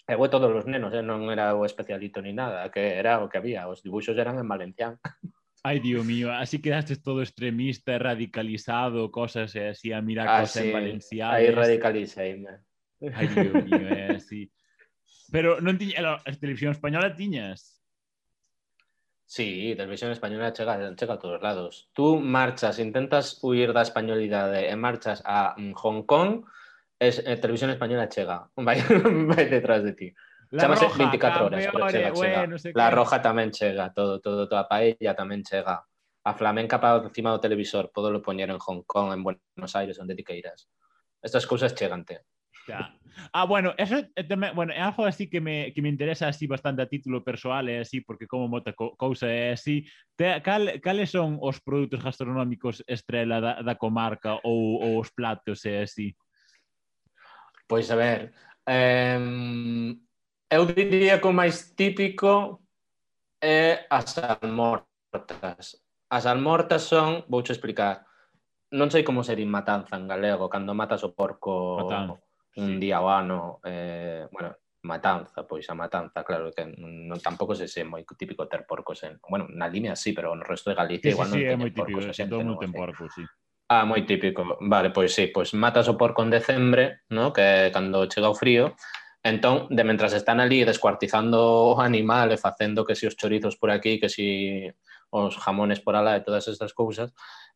E 0.05 0.13
eu 0.13 0.29
todos 0.29 0.53
os 0.53 0.65
nenos, 0.69 0.93
eh? 0.93 1.01
non 1.01 1.25
era 1.33 1.57
o 1.57 1.65
especialito 1.65 2.21
ni 2.21 2.29
nada, 2.29 2.69
que 2.69 3.01
era 3.01 3.25
o 3.25 3.29
que 3.29 3.41
había, 3.41 3.65
os 3.65 3.81
dibuxos 3.81 4.13
eran 4.13 4.37
en 4.37 4.45
valencián. 4.45 5.01
Ai, 5.65 5.81
Dios 5.81 6.05
mío, 6.05 6.29
así 6.29 6.61
quedaste 6.61 7.01
todo 7.01 7.25
extremista, 7.25 7.97
radicalizado, 7.97 9.09
cosas 9.09 9.49
eh, 9.57 9.73
así, 9.73 9.89
a 9.89 10.01
mirar 10.05 10.29
ah, 10.29 10.41
cosas 10.45 10.61
sí. 10.61 10.69
en 10.69 10.73
valenciano. 10.77 11.33
Aí 11.33 11.49
radicalizeime. 11.49 12.61
Ai, 13.01 13.27
Dios 13.33 13.65
mío, 13.65 13.81
eh, 13.97 14.13
así. 14.13 14.53
Pero 15.33 15.57
non 15.57 15.81
tiña, 15.81 16.21
a 16.21 16.31
televisión 16.37 16.69
española 16.69 17.17
tiñas? 17.17 17.81
Sí, 19.25 19.73
televisión 19.73 20.13
española 20.13 20.53
chega, 20.53 20.77
chega 20.93 21.17
a 21.17 21.19
todos 21.19 21.41
lados. 21.41 21.89
Tú 21.97 22.21
marchas, 22.21 22.77
intentas 22.77 23.41
huir 23.41 23.73
da 23.73 23.81
españolidade 23.81 24.69
e 24.69 24.73
eh, 24.73 24.77
marchas 24.77 25.25
a 25.25 25.57
mm, 25.57 25.73
Hong 25.81 26.05
Kong, 26.05 26.45
es, 26.99 27.19
eh, 27.25 27.37
Televisión 27.37 27.71
Española 27.71 28.09
chega, 28.09 28.49
vai, 28.55 28.81
vai 28.81 29.45
detrás 29.49 29.83
de 29.83 29.93
ti. 29.93 30.13
La 30.51 30.63
Chamase 30.63 30.85
roja, 30.85 30.97
24 30.97 31.45
horas, 31.45 31.67
pero 31.71 31.89
chega, 31.89 32.11
bueno, 32.11 32.21
chega. 32.21 32.47
No 32.47 32.57
sé 32.57 32.71
la 32.73 32.89
qué. 32.89 32.95
roja 32.95 33.21
tamén 33.21 33.51
chega, 33.51 33.91
todo, 33.93 34.21
todo, 34.21 34.47
toda 34.47 34.69
paella 34.69 35.15
tamén 35.15 35.43
chega. 35.43 35.83
A 36.25 36.33
flamenca 36.33 36.81
para 36.81 37.05
encima 37.05 37.29
do 37.29 37.41
televisor, 37.41 37.93
podo 37.93 38.09
lo 38.09 38.21
poñer 38.21 38.49
en 38.49 38.57
Hong 38.57 38.81
Kong, 38.85 39.13
en 39.13 39.21
Buenos 39.21 39.73
Aires, 39.75 39.99
onde 39.99 40.15
ti 40.15 40.23
queiras. 40.23 40.69
Estas 41.21 41.45
cousas 41.45 41.73
chegante. 41.73 42.25
Ya. 42.67 42.97
Ah, 43.31 43.45
bueno, 43.45 43.73
eso 43.77 43.97
eh, 44.15 44.25
tamén, 44.25 44.55
bueno, 44.55 44.73
é 44.73 44.81
algo 44.81 45.05
así 45.05 45.29
que 45.29 45.39
me, 45.39 45.71
que 45.71 45.81
me 45.81 45.89
interesa 45.89 46.27
así 46.27 46.47
bastante 46.47 46.81
a 46.81 46.89
título 46.89 47.23
persoal 47.23 47.69
e 47.69 47.77
eh, 47.77 47.81
así, 47.85 48.01
porque 48.01 48.27
como 48.27 48.49
mota 48.49 48.73
co 48.73 48.97
cousa 48.97 49.29
é 49.29 49.53
así. 49.53 49.85
Te, 50.17 50.41
cal, 50.41 50.81
cales 50.81 51.13
son 51.13 51.37
os 51.39 51.61
produtos 51.61 52.01
gastronómicos 52.01 52.83
estrela 52.87 53.39
da, 53.39 53.61
da 53.61 53.75
comarca 53.75 54.41
ou, 54.43 54.81
ou 54.81 54.99
os 54.99 55.13
platos 55.13 55.63
e 55.63 55.77
así? 55.77 56.17
Pois 57.67 57.89
a 57.89 57.95
ver, 57.95 58.33
eh, 58.65 59.17
eu 60.49 60.63
diría 60.69 61.19
que 61.19 61.27
o 61.27 61.33
máis 61.33 61.73
típico 61.73 62.61
é 63.41 63.89
as 63.89 64.17
almortas. 64.17 65.81
As 66.09 66.25
almortas 66.29 66.85
son, 66.85 67.25
vou 67.25 67.41
explicar, 67.41 68.05
non 68.77 68.93
sei 68.93 69.01
como 69.01 69.25
ser 69.25 69.41
in 69.41 69.49
matanza 69.49 69.97
en 69.97 70.05
galego, 70.05 70.45
cando 70.49 70.77
matas 70.77 71.01
o 71.01 71.17
porco 71.17 71.81
matanza, 71.81 72.21
un 72.61 72.77
sí. 72.77 72.81
día 72.81 73.01
ao 73.01 73.09
ano, 73.09 73.59
eh, 73.65 74.29
bueno, 74.29 74.53
matanza, 74.85 75.49
pois 75.49 75.65
a 75.69 75.75
matanza, 75.75 76.21
claro, 76.21 76.53
que 76.53 76.69
non, 76.77 77.17
tampouco 77.17 77.57
se 77.57 77.65
sei 77.65 77.83
moi 77.83 78.05
típico 78.05 78.45
ter 78.45 78.69
porcos 78.69 79.01
en, 79.03 79.17
bueno, 79.25 79.49
na 79.49 79.65
línea 79.65 79.97
sí, 79.97 80.13
pero 80.13 80.37
no 80.37 80.45
resto 80.45 80.69
de 80.69 80.77
Galicia 80.77 81.09
sí, 81.09 81.15
igual 81.17 81.29
sí, 81.29 81.33
non 81.33 81.41
sí, 81.41 81.49
teñen 81.49 81.57
é 81.57 81.61
moi 81.61 81.71
típico, 81.73 81.97
porcos. 81.97 82.13
Típico, 82.13 82.17
xente, 82.21 82.41
non 82.45 82.57
ten 82.61 82.71
porcos. 82.71 83.09
Porco, 83.09 83.13
sí. 83.17 83.25
Ah, 83.67 83.85
moi 83.85 84.05
típico. 84.05 84.45
Vale, 84.61 84.93
pois 84.93 85.09
sí, 85.09 85.27
pois 85.33 85.53
matas 85.57 85.89
o 85.89 85.97
porco 85.97 86.21
en 86.21 86.29
decembre, 86.29 87.01
no? 87.09 87.33
que 87.33 87.73
cando 87.73 88.05
chega 88.05 88.29
o 88.29 88.37
frío, 88.37 88.77
entón, 89.25 89.65
de 89.73 89.83
mentras 89.83 90.13
están 90.13 90.39
ali 90.39 90.61
descuartizando 90.61 91.73
o 91.73 91.81
animal 91.81 92.29
e 92.29 92.37
facendo 92.37 92.85
que 92.85 92.93
si 92.93 93.09
os 93.09 93.17
chorizos 93.17 93.57
por 93.57 93.73
aquí, 93.73 93.97
que 93.97 94.09
si 94.09 94.69
os 95.09 95.33
jamones 95.41 95.81
por 95.81 95.97
alá 95.97 96.13
e 96.17 96.21
todas 96.21 96.45
estas 96.45 96.77
cousas, 96.77 97.09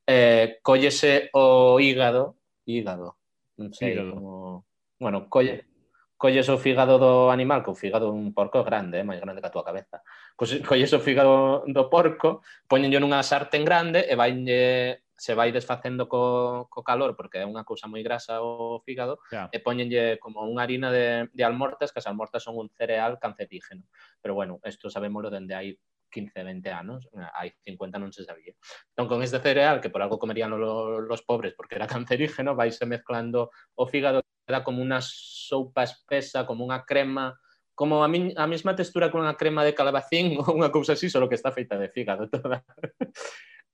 eh, 0.10 0.58
collese 0.66 1.30
o 1.38 1.78
hígado, 1.78 2.42
hígado, 2.66 3.22
non 3.62 3.70
sei 3.70 3.94
hígado. 3.94 4.18
como... 4.18 4.66
Bueno, 4.98 5.30
colle, 5.30 5.70
colles 6.18 6.50
o 6.50 6.58
fígado 6.58 6.98
do 6.98 7.30
animal, 7.30 7.62
que 7.62 7.70
o 7.70 7.78
fígado 7.78 8.10
dun 8.10 8.34
porco 8.34 8.58
é 8.58 8.66
grande, 8.66 8.98
é 8.98 9.02
eh? 9.02 9.08
máis 9.08 9.22
grande 9.22 9.46
que 9.46 9.50
a 9.50 9.54
tua 9.54 9.62
cabeza. 9.62 10.02
Colles 10.34 10.90
o 10.90 11.00
fígado 11.06 11.62
do 11.70 11.86
porco, 11.86 12.42
poñenlle 12.66 12.98
nunha 12.98 13.22
sartén 13.22 13.62
grande 13.62 14.10
e 14.10 14.18
vainlle 14.18 15.06
se 15.20 15.36
vai 15.36 15.52
desfacendo 15.52 16.08
co, 16.08 16.72
co 16.72 16.82
calor 16.82 17.20
porque 17.20 17.44
é 17.44 17.46
unha 17.46 17.68
cousa 17.68 17.92
moi 17.92 18.00
grasa 18.00 18.40
o 18.40 18.80
fígado 18.88 19.20
yeah. 19.30 19.52
e 19.52 19.60
poñenlle 19.60 20.16
como 20.24 20.48
unha 20.48 20.64
harina 20.64 20.90
de, 20.90 21.28
de 21.36 21.44
almortas 21.44 21.92
que 21.92 22.00
as 22.00 22.08
almortas 22.08 22.42
son 22.42 22.56
un 22.56 22.72
cereal 22.72 23.20
cancerígeno 23.20 23.84
pero 24.24 24.34
bueno, 24.34 24.64
isto 24.64 24.88
sabémolo 24.88 25.28
dende 25.28 25.54
hai 25.54 25.76
15, 26.10 26.44
20 26.44 26.72
anos, 26.72 27.06
eh, 27.14 27.30
hai 27.38 27.54
50 27.62 28.02
non 28.02 28.10
se 28.10 28.26
sabía. 28.26 28.58
Entón, 28.92 29.06
con 29.06 29.22
este 29.22 29.38
cereal, 29.38 29.78
que 29.78 29.94
por 29.94 30.02
algo 30.02 30.18
comerían 30.18 30.50
los, 30.50 31.06
los 31.06 31.22
pobres 31.22 31.54
porque 31.54 31.78
era 31.78 31.86
cancerígeno, 31.86 32.58
vaise 32.58 32.90
mezclando 32.90 33.52
o 33.78 33.86
fígado, 33.86 34.26
queda 34.46 34.66
como 34.66 34.82
unha 34.82 35.00
soupa 35.06 35.86
espesa, 35.86 36.50
como 36.50 36.66
unha 36.66 36.84
crema, 36.84 37.38
como 37.78 38.04
a, 38.04 38.10
mi, 38.10 38.34
a 38.36 38.50
mesma 38.50 38.76
textura 38.76 39.08
con 39.14 39.24
unha 39.24 39.38
crema 39.38 39.64
de 39.64 39.78
calabacín 39.78 40.36
ou 40.42 40.58
unha 40.58 40.74
cousa 40.74 40.98
así, 40.98 41.08
só 41.08 41.22
que 41.30 41.38
está 41.38 41.54
feita 41.54 41.78
de 41.78 41.94
fígado 41.94 42.28
toda. 42.28 42.66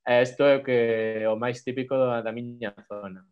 E 0.06 0.22
isto 0.22 0.46
é 0.46 0.62
o 0.62 0.64
que 0.64 0.78
o 1.26 1.34
máis 1.34 1.66
típico 1.66 1.98
da, 1.98 2.22
da 2.22 2.30
miña 2.30 2.78
zona. 2.86 3.26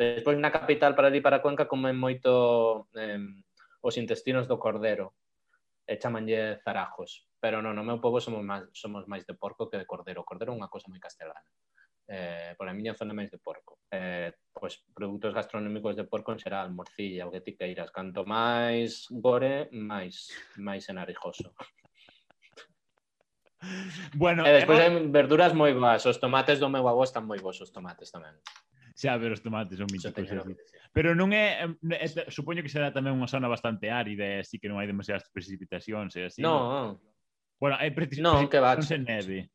Despois 0.00 0.40
na 0.40 0.48
capital 0.48 0.96
para 0.96 1.12
ali 1.12 1.20
para 1.20 1.44
Cuenca 1.44 1.68
comen 1.68 1.96
moito 1.96 2.88
eh, 2.96 3.20
os 3.84 3.94
intestinos 4.00 4.48
do 4.48 4.56
cordero. 4.56 5.12
E 5.86 6.00
chamanlle 6.00 6.58
zarajos. 6.64 7.28
Pero 7.38 7.60
non, 7.60 7.76
no 7.76 7.84
meu 7.84 8.00
povo 8.00 8.18
somos 8.18 8.42
máis, 8.42 8.64
somos 8.72 9.04
máis 9.04 9.28
de 9.28 9.36
porco 9.36 9.68
que 9.68 9.76
de 9.76 9.84
cordero. 9.84 10.24
O 10.24 10.28
cordero 10.28 10.50
é 10.52 10.58
unha 10.58 10.72
cosa 10.72 10.88
moi 10.88 10.98
castelana. 10.98 11.46
Eh, 12.08 12.56
pola 12.56 12.72
miña 12.72 12.96
zona 12.96 13.12
máis 13.12 13.28
de 13.28 13.38
porco. 13.38 13.84
Eh, 13.92 14.32
pois 14.56 14.82
produtos 14.96 15.36
gastronómicos 15.36 15.94
de 16.00 16.08
porco 16.08 16.32
en 16.32 16.40
xeral, 16.40 16.72
morcilla, 16.72 17.28
o 17.28 17.30
que 17.30 17.44
ti 17.44 17.52
queiras. 17.54 17.92
Canto 17.92 18.24
máis 18.24 19.04
gore, 19.12 19.68
máis 19.70 20.32
máis 20.56 20.88
enarijoso. 20.88 21.52
Bueno, 24.14 24.46
e 24.46 24.50
despois 24.52 24.78
hemos... 24.80 25.02
hai 25.02 25.10
verduras 25.10 25.52
moi 25.52 25.72
boas, 25.74 26.04
os 26.06 26.18
tomates 26.18 26.58
do 26.58 26.68
meu 26.70 26.86
avó 26.86 27.02
están 27.04 27.26
moi 27.26 27.38
bons 27.38 27.60
os 27.60 27.72
tomates 27.72 28.10
tamén. 28.12 28.34
Xa, 28.96 29.18
pero 29.20 29.36
os 29.36 29.42
tomates 29.44 29.76
son 29.76 29.88
míticos. 29.92 30.24
Así. 30.24 30.56
Pero 30.96 31.12
non 31.12 31.28
é, 31.36 31.68
é, 31.68 32.08
supoño 32.32 32.64
que 32.64 32.72
será 32.72 32.88
tamén 32.88 33.12
unha 33.12 33.28
zona 33.28 33.50
bastante 33.50 33.92
árida, 33.92 34.40
así 34.40 34.56
que 34.56 34.72
non 34.72 34.80
hai 34.80 34.88
demasiadas 34.88 35.28
precipitacións 35.28 36.16
e 36.16 36.32
así. 36.32 36.40
No. 36.40 36.96
Bueno, 37.60 37.76
hai 37.76 37.92
precipitacións 37.92 38.48
no, 38.48 38.52
que 38.52 38.60
va, 38.62 38.72
en 38.72 39.04
neve. 39.04 39.52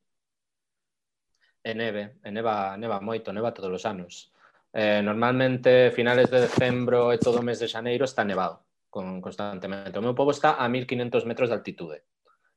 E 1.66 1.72
neve, 1.74 2.22
e 2.22 2.30
neva, 2.30 2.78
neva 2.78 3.02
moito, 3.02 3.34
neva 3.34 3.54
todos 3.54 3.74
os 3.74 3.84
anos. 3.90 4.30
Eh, 4.74 5.02
normalmente 5.02 5.92
finales 5.92 6.30
de 6.30 6.46
decembro 6.46 7.12
e 7.12 7.18
todo 7.18 7.42
o 7.42 7.46
mes 7.46 7.60
de 7.60 7.68
xaneiro 7.68 8.06
está 8.06 8.22
nevado 8.22 8.64
con, 8.94 9.18
constantemente. 9.22 9.98
O 9.98 10.06
meu 10.06 10.14
povo 10.14 10.30
está 10.30 10.62
a 10.62 10.70
1500 10.70 11.26
metros 11.26 11.50
de 11.50 11.58
altitude. 11.58 11.98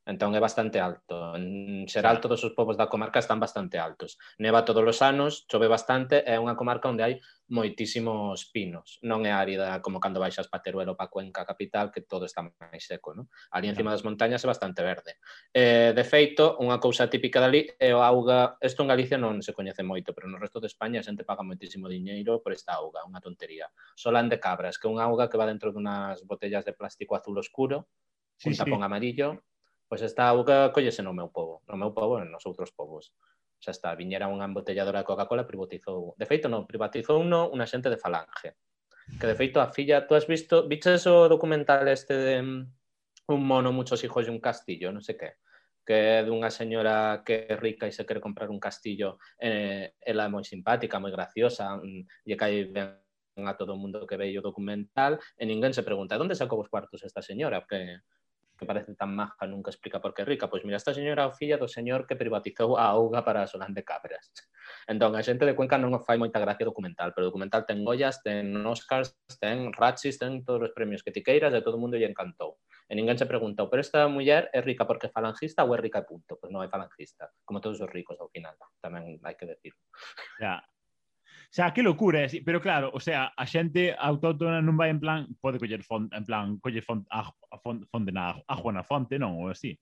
Entón 0.05 0.37
é 0.37 0.39
bastante 0.39 0.77
alto. 0.77 1.33
En 1.33 1.89
xeral 1.89 2.21
todos 2.21 2.37
os 2.45 2.53
povos 2.53 2.77
da 2.77 2.85
comarca 2.85 3.17
están 3.17 3.41
bastante 3.41 3.81
altos. 3.81 4.21
Neva 4.37 4.61
todos 4.61 4.85
os 4.85 5.01
anos, 5.01 5.49
chove 5.49 5.65
bastante, 5.65 6.21
é 6.21 6.37
unha 6.37 6.53
comarca 6.53 6.93
onde 6.93 7.01
hai 7.01 7.13
moitísimos 7.49 8.53
pinos. 8.53 9.01
Non 9.01 9.25
é 9.25 9.33
árida 9.33 9.81
como 9.81 9.97
cando 9.97 10.21
baixas 10.21 10.45
pa 10.45 10.61
Teruel 10.61 10.93
ou 10.93 10.97
pa 10.97 11.09
Cuenca 11.09 11.41
capital, 11.41 11.89
que 11.89 12.05
todo 12.05 12.29
está 12.29 12.45
máis 12.45 12.85
seco, 12.85 13.17
non? 13.17 13.25
Ali 13.49 13.65
encima 13.65 13.89
das 13.89 14.05
montañas 14.05 14.45
é 14.45 14.47
bastante 14.49 14.85
verde. 14.85 15.17
Eh, 15.49 15.89
de 15.97 16.05
feito, 16.05 16.53
unha 16.61 16.77
cousa 16.77 17.09
típica 17.09 17.41
dali 17.41 17.65
é 17.81 17.89
o 17.89 18.05
auga... 18.05 18.61
Isto 18.61 18.85
en 18.85 18.93
Galicia 18.93 19.17
non 19.17 19.41
se 19.41 19.57
coñece 19.57 19.81
moito, 19.81 20.13
pero 20.13 20.29
no 20.29 20.37
resto 20.37 20.61
de 20.61 20.69
España 20.69 21.01
a 21.01 21.05
xente 21.05 21.25
paga 21.25 21.41
moitísimo 21.41 21.89
diñeiro 21.89 22.45
por 22.45 22.53
esta 22.53 22.77
auga, 22.77 23.01
unha 23.09 23.21
tontería. 23.25 23.73
Solán 23.97 24.29
de 24.29 24.37
cabras, 24.37 24.77
que 24.77 24.85
é 24.85 24.93
unha 24.93 25.05
auga 25.09 25.33
que 25.33 25.37
va 25.41 25.49
dentro 25.49 25.73
dunhas 25.73 26.21
botellas 26.29 26.61
de 26.61 26.77
plástico 26.77 27.17
azul 27.17 27.41
oscuro, 27.41 27.89
sí, 28.37 28.53
un 28.53 28.57
tapón 28.57 28.81
sí. 28.81 28.85
amarillo, 28.85 29.41
pois 29.87 30.01
esta 30.01 30.27
auga 30.27 30.71
collese 30.73 31.03
no 31.03 31.13
meu 31.13 31.29
povo, 31.29 31.61
no 31.69 31.77
meu 31.77 31.93
povo 31.93 32.19
e 32.19 32.25
nos 32.25 32.45
outros 32.45 32.73
povos. 32.73 33.13
Xa 33.61 33.71
está, 33.71 33.89
viñera 33.95 34.29
unha 34.29 34.45
embotelladora 34.45 35.01
de 35.01 35.07
Coca-Cola 35.07 35.47
privatizou. 35.47 36.13
De 36.17 36.25
feito, 36.25 36.49
non, 36.49 36.67
privatizou 36.67 37.21
uno 37.21 37.49
unha 37.53 37.69
xente 37.69 37.89
de 37.89 37.97
Falange. 37.97 38.57
Que 39.19 39.25
de 39.29 39.37
feito 39.37 39.61
a 39.61 39.69
filla, 39.69 40.05
tú 40.09 40.17
has 40.17 40.25
visto, 40.25 40.65
viches 40.67 41.05
o 41.05 41.29
documental 41.29 41.85
este 41.87 42.13
de 42.17 42.35
mm, 42.41 42.61
un 43.29 43.41
mono, 43.45 43.71
muchos 43.71 44.01
hijos 44.03 44.25
e 44.27 44.33
un 44.33 44.41
castillo, 44.41 44.89
non 44.91 45.05
sei 45.05 45.17
que 45.17 45.37
que 45.85 45.93
é 45.93 46.25
dunha 46.25 46.49
señora 46.49 47.21
que 47.21 47.45
é 47.45 47.53
rica 47.53 47.85
e 47.85 47.93
se 47.93 48.09
quere 48.09 48.17
comprar 48.17 48.49
un 48.49 48.57
castillo 48.57 49.21
eh, 49.37 49.93
ela 50.01 50.25
é 50.25 50.29
moi 50.33 50.41
simpática, 50.41 50.97
moi 50.97 51.13
graciosa 51.13 51.77
mm, 51.77 52.25
lle 52.25 52.35
cae 52.41 52.65
ben 52.73 53.05
a 53.45 53.53
todo 53.53 53.73
o 53.73 53.77
mundo 53.77 54.07
que 54.07 54.17
veio 54.17 54.41
o 54.41 54.47
documental 54.49 55.21
e 55.37 55.43
ninguén 55.45 55.77
se 55.77 55.85
pregunta, 55.85 56.17
onde 56.17 56.33
sacou 56.33 56.57
os 56.57 56.71
cuartos 56.71 57.03
esta 57.03 57.21
señora? 57.21 57.61
Que, 57.69 58.01
que 58.57 58.65
parece 58.65 58.95
tan 58.95 59.15
maja, 59.15 59.45
nunca 59.47 59.69
explica 59.69 59.99
por 59.99 60.13
que 60.13 60.23
rica. 60.23 60.49
Pois 60.49 60.63
mira, 60.63 60.77
esta 60.77 60.93
señora 60.93 61.27
é 61.27 61.35
filla 61.35 61.59
do 61.59 61.67
señor 61.67 62.07
que 62.07 62.15
privatizou 62.15 62.79
a 62.79 62.87
auga 62.95 63.23
para 63.23 63.47
Solán 63.47 63.75
de 63.75 63.83
Cabras. 63.83 64.31
Entón, 64.91 65.15
a 65.15 65.21
xente 65.21 65.45
de 65.45 65.53
Cuenca 65.53 65.77
non 65.77 65.93
fai 66.01 66.17
moita 66.17 66.39
gracia 66.39 66.65
documental, 66.65 67.11
pero 67.13 67.27
documental 67.27 67.67
ten 67.67 67.83
Goyas, 67.83 68.23
ten 68.23 68.55
Oscars, 68.65 69.13
ten 69.37 69.75
Ratchis, 69.75 70.17
ten 70.17 70.41
todos 70.47 70.69
os 70.69 70.75
premios 70.75 71.03
que 71.03 71.11
ti 71.11 71.21
queiras, 71.21 71.53
e 71.53 71.61
todo 71.61 71.75
o 71.77 71.81
mundo 71.81 71.99
lle 71.99 72.07
encantou. 72.07 72.61
E 72.85 72.93
ninguén 72.93 73.17
se 73.17 73.25
preguntou, 73.25 73.65
pero 73.67 73.81
esta 73.81 74.05
muller 74.05 74.49
é 74.53 74.61
rica 74.61 74.85
porque 74.85 75.09
é 75.09 75.11
falangista 75.11 75.65
ou 75.65 75.73
é 75.73 75.81
rica 75.81 76.01
e 76.01 76.07
punto? 76.07 76.37
Pois 76.37 76.53
non 76.53 76.61
é 76.61 76.69
falangista, 76.69 77.33
como 77.41 77.57
todos 77.57 77.81
os 77.81 77.89
ricos 77.89 78.17
ao 78.21 78.29
final, 78.29 78.53
tamén 78.77 79.17
hai 79.25 79.33
que 79.33 79.49
decirlo. 79.49 79.81
Ya, 80.37 80.61
sea, 81.49 81.73
que 81.73 81.83
locura, 81.83 82.23
eh, 82.23 82.29
é 82.31 82.41
pero 82.43 82.61
claro, 82.61 82.91
o 82.93 82.99
sea, 82.99 83.33
a 83.35 83.45
xente 83.45 83.95
autóctona 83.97 84.61
non 84.61 84.77
vai 84.77 84.89
en 84.89 84.99
plan, 84.99 85.25
pode 85.41 85.57
coller 85.59 85.81
font, 85.81 86.07
en 86.13 86.23
plan, 86.23 86.57
coller 86.61 86.83
font, 86.83 87.03
a, 87.09 87.25
a 87.27 87.57
font, 87.59 87.83
fonte 87.89 88.11
na, 88.11 88.37
a 88.37 88.55
Juana 88.55 88.83
Fonte, 88.83 89.17
non, 89.17 89.39
ou 89.41 89.49
así. 89.49 89.73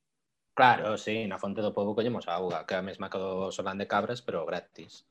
Claro, 0.54 0.98
sí, 1.02 1.26
na 1.26 1.42
fonte 1.42 1.66
do 1.66 1.74
povo 1.74 1.98
collemos 1.98 2.30
auga, 2.30 2.64
que 2.70 2.78
é 2.78 2.80
a 2.80 2.86
mesma 2.86 3.10
que 3.10 3.18
do 3.18 3.50
Solán 3.50 3.82
de 3.82 3.90
Cabras, 3.90 4.22
pero 4.22 4.46
gratis. 4.46 5.04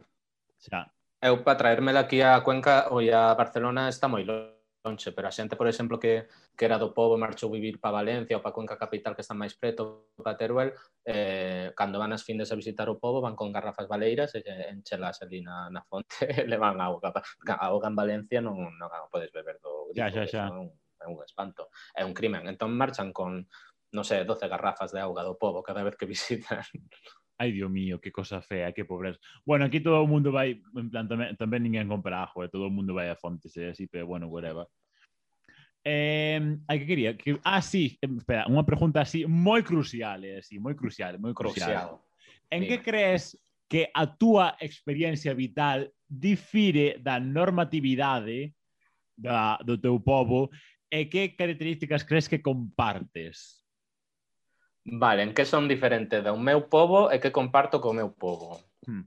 Xa. 0.62 0.86
Eu, 1.22 1.42
para 1.42 1.58
traérmela 1.58 2.06
aquí 2.06 2.22
a 2.22 2.42
Cuenca 2.42 2.90
ou 2.94 3.02
a 3.02 3.34
Barcelona, 3.34 3.90
está 3.90 4.06
moi 4.06 4.22
longe 4.22 4.61
lonxe, 4.84 5.12
pero 5.12 5.28
a 5.28 5.34
xente, 5.34 5.54
por 5.56 5.68
exemplo, 5.68 5.98
que, 5.98 6.26
que 6.56 6.64
era 6.64 6.78
do 6.78 6.90
povo 6.90 7.14
marchou 7.14 7.50
vivir 7.50 7.78
para 7.78 8.02
Valencia 8.02 8.36
ou 8.36 8.42
para 8.42 8.52
Cuenca 8.52 8.76
Capital, 8.76 9.14
que 9.14 9.22
está 9.22 9.34
máis 9.34 9.54
preto, 9.54 10.10
para 10.18 10.36
Teruel, 10.36 10.74
eh, 11.06 11.70
cando 11.78 12.02
van 12.02 12.12
as 12.12 12.26
findes 12.26 12.50
a 12.50 12.58
visitar 12.58 12.90
o 12.90 12.98
povo, 12.98 13.22
van 13.22 13.38
con 13.38 13.54
garrafas 13.54 13.86
baleiras 13.86 14.34
e 14.34 14.42
enchelas 14.74 15.22
ali 15.22 15.40
na, 15.40 15.70
na 15.70 15.86
fonte, 15.86 16.18
levan 16.50 16.82
auga. 16.82 17.14
Auga 17.62 17.88
en 17.88 17.96
Valencia 17.96 18.38
non, 18.42 18.74
non 18.74 18.90
podes 19.10 19.30
beber 19.30 19.62
do 19.62 19.94
grifo, 19.94 20.02
xa, 20.02 20.10
xa, 20.10 20.24
xa. 20.26 20.44
Non, 20.50 20.74
é 20.98 21.06
un 21.06 21.18
espanto, 21.22 21.70
é 21.94 22.02
un 22.02 22.14
crimen. 22.14 22.46
Entón 22.50 22.74
marchan 22.74 23.14
con, 23.14 23.46
non 23.94 24.04
sei, 24.06 24.26
12 24.26 24.50
garrafas 24.50 24.90
de 24.90 24.98
auga 24.98 25.22
do 25.22 25.38
povo 25.38 25.62
cada 25.62 25.86
vez 25.86 25.94
que 25.94 26.10
visitan 26.14 26.66
ai, 27.38 27.52
Dios 27.52 27.70
mío, 27.70 28.00
que 28.00 28.12
cosa 28.12 28.42
fea, 28.42 28.72
que 28.72 28.84
pobreza. 28.84 29.18
Bueno, 29.44 29.64
aquí 29.64 29.80
todo 29.80 30.02
o 30.02 30.06
mundo 30.06 30.32
vai, 30.32 30.62
en 30.76 30.88
plan, 30.90 31.08
tamén, 31.08 31.34
tamén 31.36 31.62
ninguén 31.62 31.88
compra 31.88 32.22
ajo, 32.22 32.44
eh? 32.44 32.50
todo 32.52 32.68
o 32.68 32.74
mundo 32.74 32.94
vai 32.94 33.10
a 33.10 33.16
fontes 33.18 33.56
e 33.56 33.66
eh? 33.66 33.70
así, 33.72 33.86
pero 33.86 34.06
bueno, 34.06 34.28
whatever. 34.28 34.66
Eh, 35.82 36.38
hai 36.70 36.78
que 36.78 36.86
quería 36.86 37.16
que 37.18 37.42
ah, 37.42 37.58
sí, 37.58 37.98
espera, 37.98 38.46
unha 38.46 38.62
pregunta 38.62 39.02
así 39.02 39.26
moi 39.26 39.66
crucial, 39.66 40.22
eh, 40.22 40.38
así, 40.38 40.62
moi 40.62 40.78
crucial, 40.78 41.18
moi 41.18 41.34
crucial. 41.34 41.66
crucial. 41.66 41.90
En 42.54 42.62
sí. 42.62 42.68
que 42.70 42.78
crees 42.86 43.34
que 43.66 43.90
a 43.90 44.06
túa 44.06 44.54
experiencia 44.62 45.34
vital 45.34 45.90
difire 46.06 47.00
da 47.02 47.18
normatividade 47.18 48.54
da, 49.16 49.58
do 49.64 49.74
teu 49.80 49.98
povo 49.98 50.52
e 50.92 51.08
que 51.08 51.32
características 51.34 52.04
crees 52.04 52.28
que 52.28 52.38
compartes? 52.38 53.61
Vale, 54.84 55.22
en 55.22 55.34
que 55.34 55.46
son 55.46 55.70
diferente 55.70 56.22
do 56.22 56.34
meu 56.34 56.66
povo 56.66 57.10
e 57.14 57.22
que 57.22 57.30
comparto 57.30 57.78
co 57.78 57.94
meu 57.94 58.10
povo? 58.10 58.58
Hmm. 58.86 59.06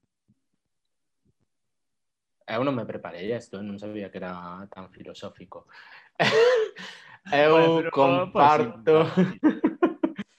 Eu 2.47 2.61
non 2.63 2.77
me 2.77 2.85
preparei 2.85 3.33
isto, 3.33 3.59
non 3.59 3.75
sabía 3.81 4.07
que 4.07 4.21
era 4.21 4.63
tan 4.71 4.87
filosófico. 4.93 5.67
Eu 7.33 7.81
bueno, 7.81 7.91
comparto... 7.91 9.09
Pues, 9.09 10.29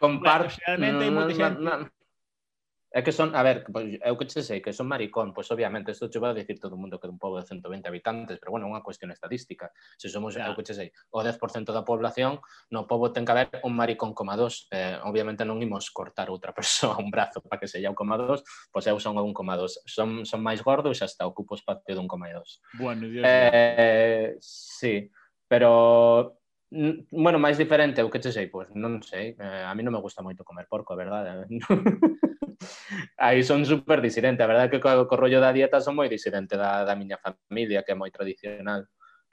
comparto... 0.00 0.56
Bueno, 0.58 0.66
realmente 0.66 1.02
hai 1.04 1.12
moita 1.12 1.34
xente... 1.34 1.97
É 2.98 3.02
que 3.06 3.12
son, 3.12 3.30
a 3.38 3.46
ver, 3.46 3.62
pois, 3.70 3.94
eu 4.02 4.18
que 4.18 4.26
che 4.26 4.42
sei 4.42 4.58
que 4.58 4.74
son 4.74 4.90
maricón, 4.90 5.30
pois 5.30 5.46
obviamente 5.54 5.94
isto 5.94 6.10
che 6.10 6.18
vai 6.18 6.34
a 6.34 6.34
dicir 6.34 6.58
todo 6.58 6.74
o 6.74 6.80
mundo 6.82 6.98
que 6.98 7.06
é 7.06 7.10
un 7.14 7.14
pobo 7.14 7.38
de 7.38 7.46
120 7.46 7.86
habitantes, 7.86 8.42
pero 8.42 8.50
bueno, 8.50 8.66
é 8.66 8.70
unha 8.74 8.82
cuestión 8.82 9.14
estadística. 9.14 9.70
Se 9.94 10.10
somos, 10.10 10.34
claro. 10.34 10.50
eu 10.50 10.58
que 10.58 10.66
che 10.66 10.74
sei, 10.74 10.90
o 11.14 11.22
10% 11.22 11.70
da 11.70 11.86
población, 11.86 12.42
no 12.74 12.90
pobo 12.90 13.14
ten 13.14 13.22
que 13.22 13.30
haber 13.30 13.62
un 13.62 13.78
maricón 13.78 14.18
coma 14.18 14.34
dos. 14.34 14.66
Eh, 14.74 14.98
obviamente 15.06 15.46
non 15.46 15.62
imos 15.62 15.94
cortar 15.94 16.26
outra 16.26 16.50
persoa 16.58 16.98
un 16.98 17.14
brazo 17.14 17.38
para 17.38 17.62
que 17.62 17.70
sella 17.70 17.86
un 17.86 17.94
coma 17.94 18.18
dos, 18.18 18.42
pois 18.74 18.82
eu 18.90 18.98
son 18.98 19.14
un 19.14 19.30
coma 19.30 19.54
dos. 19.54 19.78
Son, 19.86 20.26
son 20.26 20.42
máis 20.42 20.58
gordo 20.66 20.90
e 20.90 20.98
xa 20.98 21.06
está, 21.06 21.22
ocupo 21.22 21.54
espacio 21.54 21.94
dun 21.94 22.10
coma 22.10 22.34
dos. 22.34 22.58
Bueno, 22.74 23.06
Dios 23.06 23.22
eh, 23.22 24.34
Dios. 24.34 24.42
sí, 24.42 25.06
pero 25.46 26.34
bueno, 27.14 27.38
máis 27.38 27.54
diferente, 27.54 28.02
o 28.02 28.10
que 28.10 28.18
che 28.18 28.34
sei, 28.34 28.50
pois 28.50 28.66
non 28.74 29.06
sei, 29.06 29.38
eh, 29.38 29.62
a 29.62 29.70
mí 29.78 29.86
non 29.86 29.94
me 29.94 30.02
gusta 30.02 30.18
moito 30.18 30.42
comer 30.42 30.66
porco, 30.66 30.92
a 30.92 30.98
verdade. 30.98 31.46
aí 33.16 33.42
son 33.44 33.64
super 33.64 34.00
disidente, 34.00 34.42
a 34.42 34.50
verdade 34.50 34.68
é 34.68 34.72
que 34.76 34.80
co, 34.80 35.06
co 35.06 35.16
rollo 35.16 35.40
da 35.40 35.54
dieta 35.54 35.80
son 35.80 35.94
moi 35.98 36.08
disidente 36.10 36.58
da, 36.58 36.84
da 36.84 36.94
miña 36.98 37.18
familia, 37.18 37.84
que 37.84 37.92
é 37.92 37.98
moi 37.98 38.10
tradicional 38.10 38.86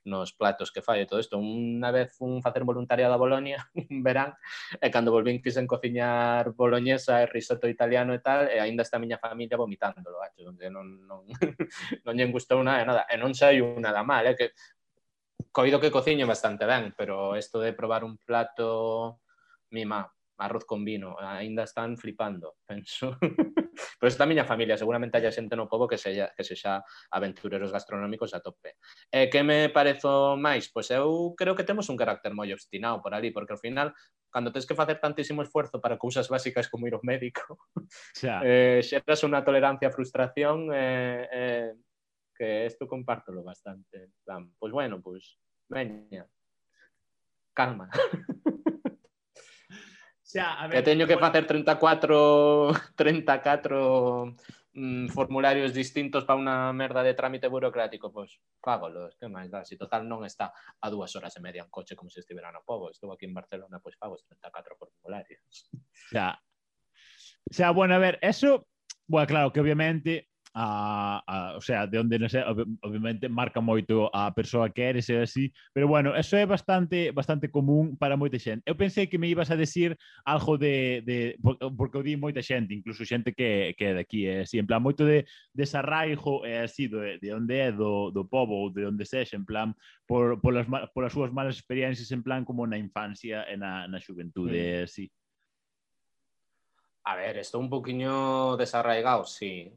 nos 0.05 0.33
platos 0.33 0.71
que 0.71 0.85
fai 0.85 1.01
e 1.01 1.09
todo 1.09 1.19
isto. 1.19 1.35
Unha 1.35 1.89
vez 1.89 2.13
fun 2.13 2.39
facer 2.39 2.61
voluntariado 2.61 3.17
a 3.17 3.21
Bolonia 3.21 3.57
en 3.73 4.05
verán 4.05 4.38
e 4.77 4.88
cando 4.93 5.09
volvín 5.09 5.41
quisen 5.41 5.65
cociñar 5.65 6.53
boloñesa 6.53 7.25
e 7.25 7.25
risotto 7.25 7.65
italiano 7.65 8.13
e 8.13 8.21
tal 8.21 8.47
e 8.47 8.61
aínda 8.61 8.85
está 8.85 9.01
a 9.01 9.03
miña 9.03 9.17
familia 9.17 9.57
vomitándolo, 9.57 10.21
acho, 10.21 10.45
onde 10.45 10.69
non, 10.69 10.85
non, 11.09 11.25
non 12.05 12.13
lle 12.13 12.29
gustou 12.29 12.61
nada 12.61 12.81
e 12.81 12.85
nada. 12.85 13.03
E 13.09 13.17
non 13.17 13.33
saiu 13.33 13.81
nada 13.81 14.05
mal, 14.05 14.23
é 14.29 14.38
que 14.38 14.53
coido 15.49 15.81
que 15.81 15.91
cociño 15.91 16.29
bastante 16.29 16.69
ben, 16.69 16.93
pero 16.93 17.33
isto 17.35 17.57
de 17.59 17.73
probar 17.73 18.05
un 18.05 18.21
plato 18.21 19.19
mima 19.73 20.14
arroz 20.38 20.65
con 20.65 20.84
vino, 20.84 21.15
aínda 21.19 21.63
están 21.63 21.98
flipando, 21.98 22.56
penso. 22.67 23.17
pero 23.19 24.08
esta 24.08 24.26
miña 24.26 24.45
familia, 24.45 24.78
seguramente 24.78 25.17
haya 25.17 25.32
xente 25.32 25.56
no 25.56 25.69
pobo 25.69 25.88
que 25.88 25.98
sexa, 25.98 26.32
que 26.36 26.43
sexa 26.43 26.84
aventureros 27.12 27.71
gastronómicos 27.71 28.34
a 28.36 28.43
tope. 28.43 28.76
E 29.12 29.32
que 29.32 29.43
me 29.43 29.71
parezo 29.71 30.36
máis? 30.36 30.67
Pois 30.71 30.91
eu 30.91 31.34
creo 31.39 31.56
que 31.56 31.67
temos 31.67 31.88
un 31.88 31.98
carácter 31.98 32.36
moi 32.36 32.52
obstinado 32.52 33.00
por 33.00 33.15
ali, 33.15 33.32
porque 33.32 33.56
ao 33.56 33.62
final, 33.62 33.95
cando 34.28 34.52
tens 34.52 34.67
que 34.67 34.76
facer 34.76 35.00
tantísimo 35.00 35.39
esforzo 35.41 35.80
para 35.80 35.95
cousas 35.95 36.28
básicas 36.28 36.67
como 36.67 36.88
ir 36.88 36.95
ao 36.95 37.04
médico, 37.04 37.56
Xa. 38.19 38.43
eh, 38.43 38.84
xeras 38.84 39.24
unha 39.24 39.39
tolerancia 39.43 39.88
a 39.88 39.95
frustración 39.95 40.67
eh, 40.76 41.24
eh, 41.32 41.71
que 42.36 42.67
isto 42.67 42.84
compártolo 42.84 43.43
bastante. 43.43 44.12
Plan, 44.28 44.52
pois 44.60 44.76
bueno, 44.76 45.00
pois 45.00 45.39
veña, 45.71 46.28
calma. 47.56 47.88
sea, 50.25 50.53
a 50.59 50.67
ver, 50.67 50.83
que 50.83 50.91
teño 50.91 51.07
que 51.07 51.17
facer 51.17 51.45
34 51.45 52.73
34 52.95 54.35
mm, 54.73 55.07
formularios 55.09 55.73
distintos 55.73 56.25
para 56.25 56.39
unha 56.41 56.73
merda 56.73 57.05
de 57.05 57.13
trámite 57.13 57.45
burocrático, 57.45 58.09
pois 58.09 58.41
fágolo, 58.57 59.13
que 59.15 59.29
máis 59.29 59.53
dá, 59.53 59.61
si 59.61 59.77
total 59.77 60.09
non 60.09 60.25
está 60.25 60.49
a 60.51 60.88
dúas 60.89 61.13
horas 61.13 61.38
e 61.38 61.41
media 61.45 61.61
en 61.61 61.69
coche 61.69 61.93
como 61.93 62.09
se 62.09 62.25
estivera 62.25 62.49
no 62.49 62.65
povo, 62.65 62.89
estuvo 62.89 63.13
aquí 63.13 63.29
en 63.29 63.38
Barcelona, 63.38 63.77
pois 63.77 63.95
fago 63.95 64.17
34 64.17 64.75
formularios. 64.75 65.69
Xa. 66.11 66.35
Xa, 67.53 67.69
bueno, 67.71 67.93
a 67.93 68.01
ver, 68.01 68.17
eso, 68.25 68.65
bueno, 69.05 69.29
claro, 69.29 69.53
que 69.53 69.61
obviamente 69.61 70.33
a, 70.57 71.21
a, 71.27 71.57
o 71.57 71.61
sea, 71.61 71.85
de 71.85 71.99
onde 71.99 72.15
sei, 72.29 72.41
obviamente 72.81 73.27
marca 73.27 73.59
moito 73.59 74.07
a 74.15 74.31
persoa 74.31 74.71
que 74.71 74.87
eres 74.87 75.11
e 75.11 75.19
así, 75.19 75.51
pero 75.75 75.85
bueno, 75.87 76.15
eso 76.15 76.39
é 76.39 76.47
bastante 76.47 77.11
bastante 77.11 77.51
común 77.51 77.99
para 77.99 78.15
moita 78.15 78.39
xente. 78.39 78.63
Eu 78.63 78.79
pensei 78.79 79.07
que 79.11 79.19
me 79.19 79.27
ibas 79.27 79.51
a 79.51 79.59
decir 79.59 79.99
algo 80.23 80.57
de, 80.57 81.03
de 81.03 81.35
porque 81.75 81.99
o 81.99 82.03
di 82.03 82.15
moita 82.15 82.39
xente, 82.39 82.71
incluso 82.71 83.03
xente 83.03 83.35
que, 83.35 83.75
que 83.75 83.83
é 83.83 83.99
aquí, 83.99 84.31
é 84.31 84.47
así, 84.47 84.55
en 84.55 84.65
plan, 84.65 84.79
moito 84.79 85.03
de 85.03 85.27
desarraigo 85.51 86.47
é 86.47 86.63
así, 86.63 86.87
de, 86.87 87.19
de 87.19 87.29
onde 87.35 87.59
é 87.59 87.75
do, 87.75 88.15
do 88.15 88.23
povo 88.23 88.55
ou 88.55 88.71
de 88.71 88.87
onde 88.87 89.03
sexe, 89.03 89.35
en 89.35 89.43
plan, 89.43 89.75
por, 90.07 90.39
por, 90.39 90.55
las, 90.55 90.71
por 90.95 91.03
as 91.03 91.11
súas 91.11 91.35
malas 91.35 91.59
experiencias, 91.59 92.07
en 92.15 92.23
plan, 92.23 92.47
como 92.47 92.63
na 92.63 92.79
infancia 92.79 93.43
e 93.51 93.59
na, 93.59 93.91
na 93.91 93.99
xuventude, 93.99 94.55
mm. 94.55 94.83
así. 94.87 95.11
A 97.03 97.19
ver, 97.19 97.43
estou 97.43 97.59
un 97.59 97.69
poquinho 97.69 98.55
desarraigado, 98.55 99.27
sí, 99.27 99.69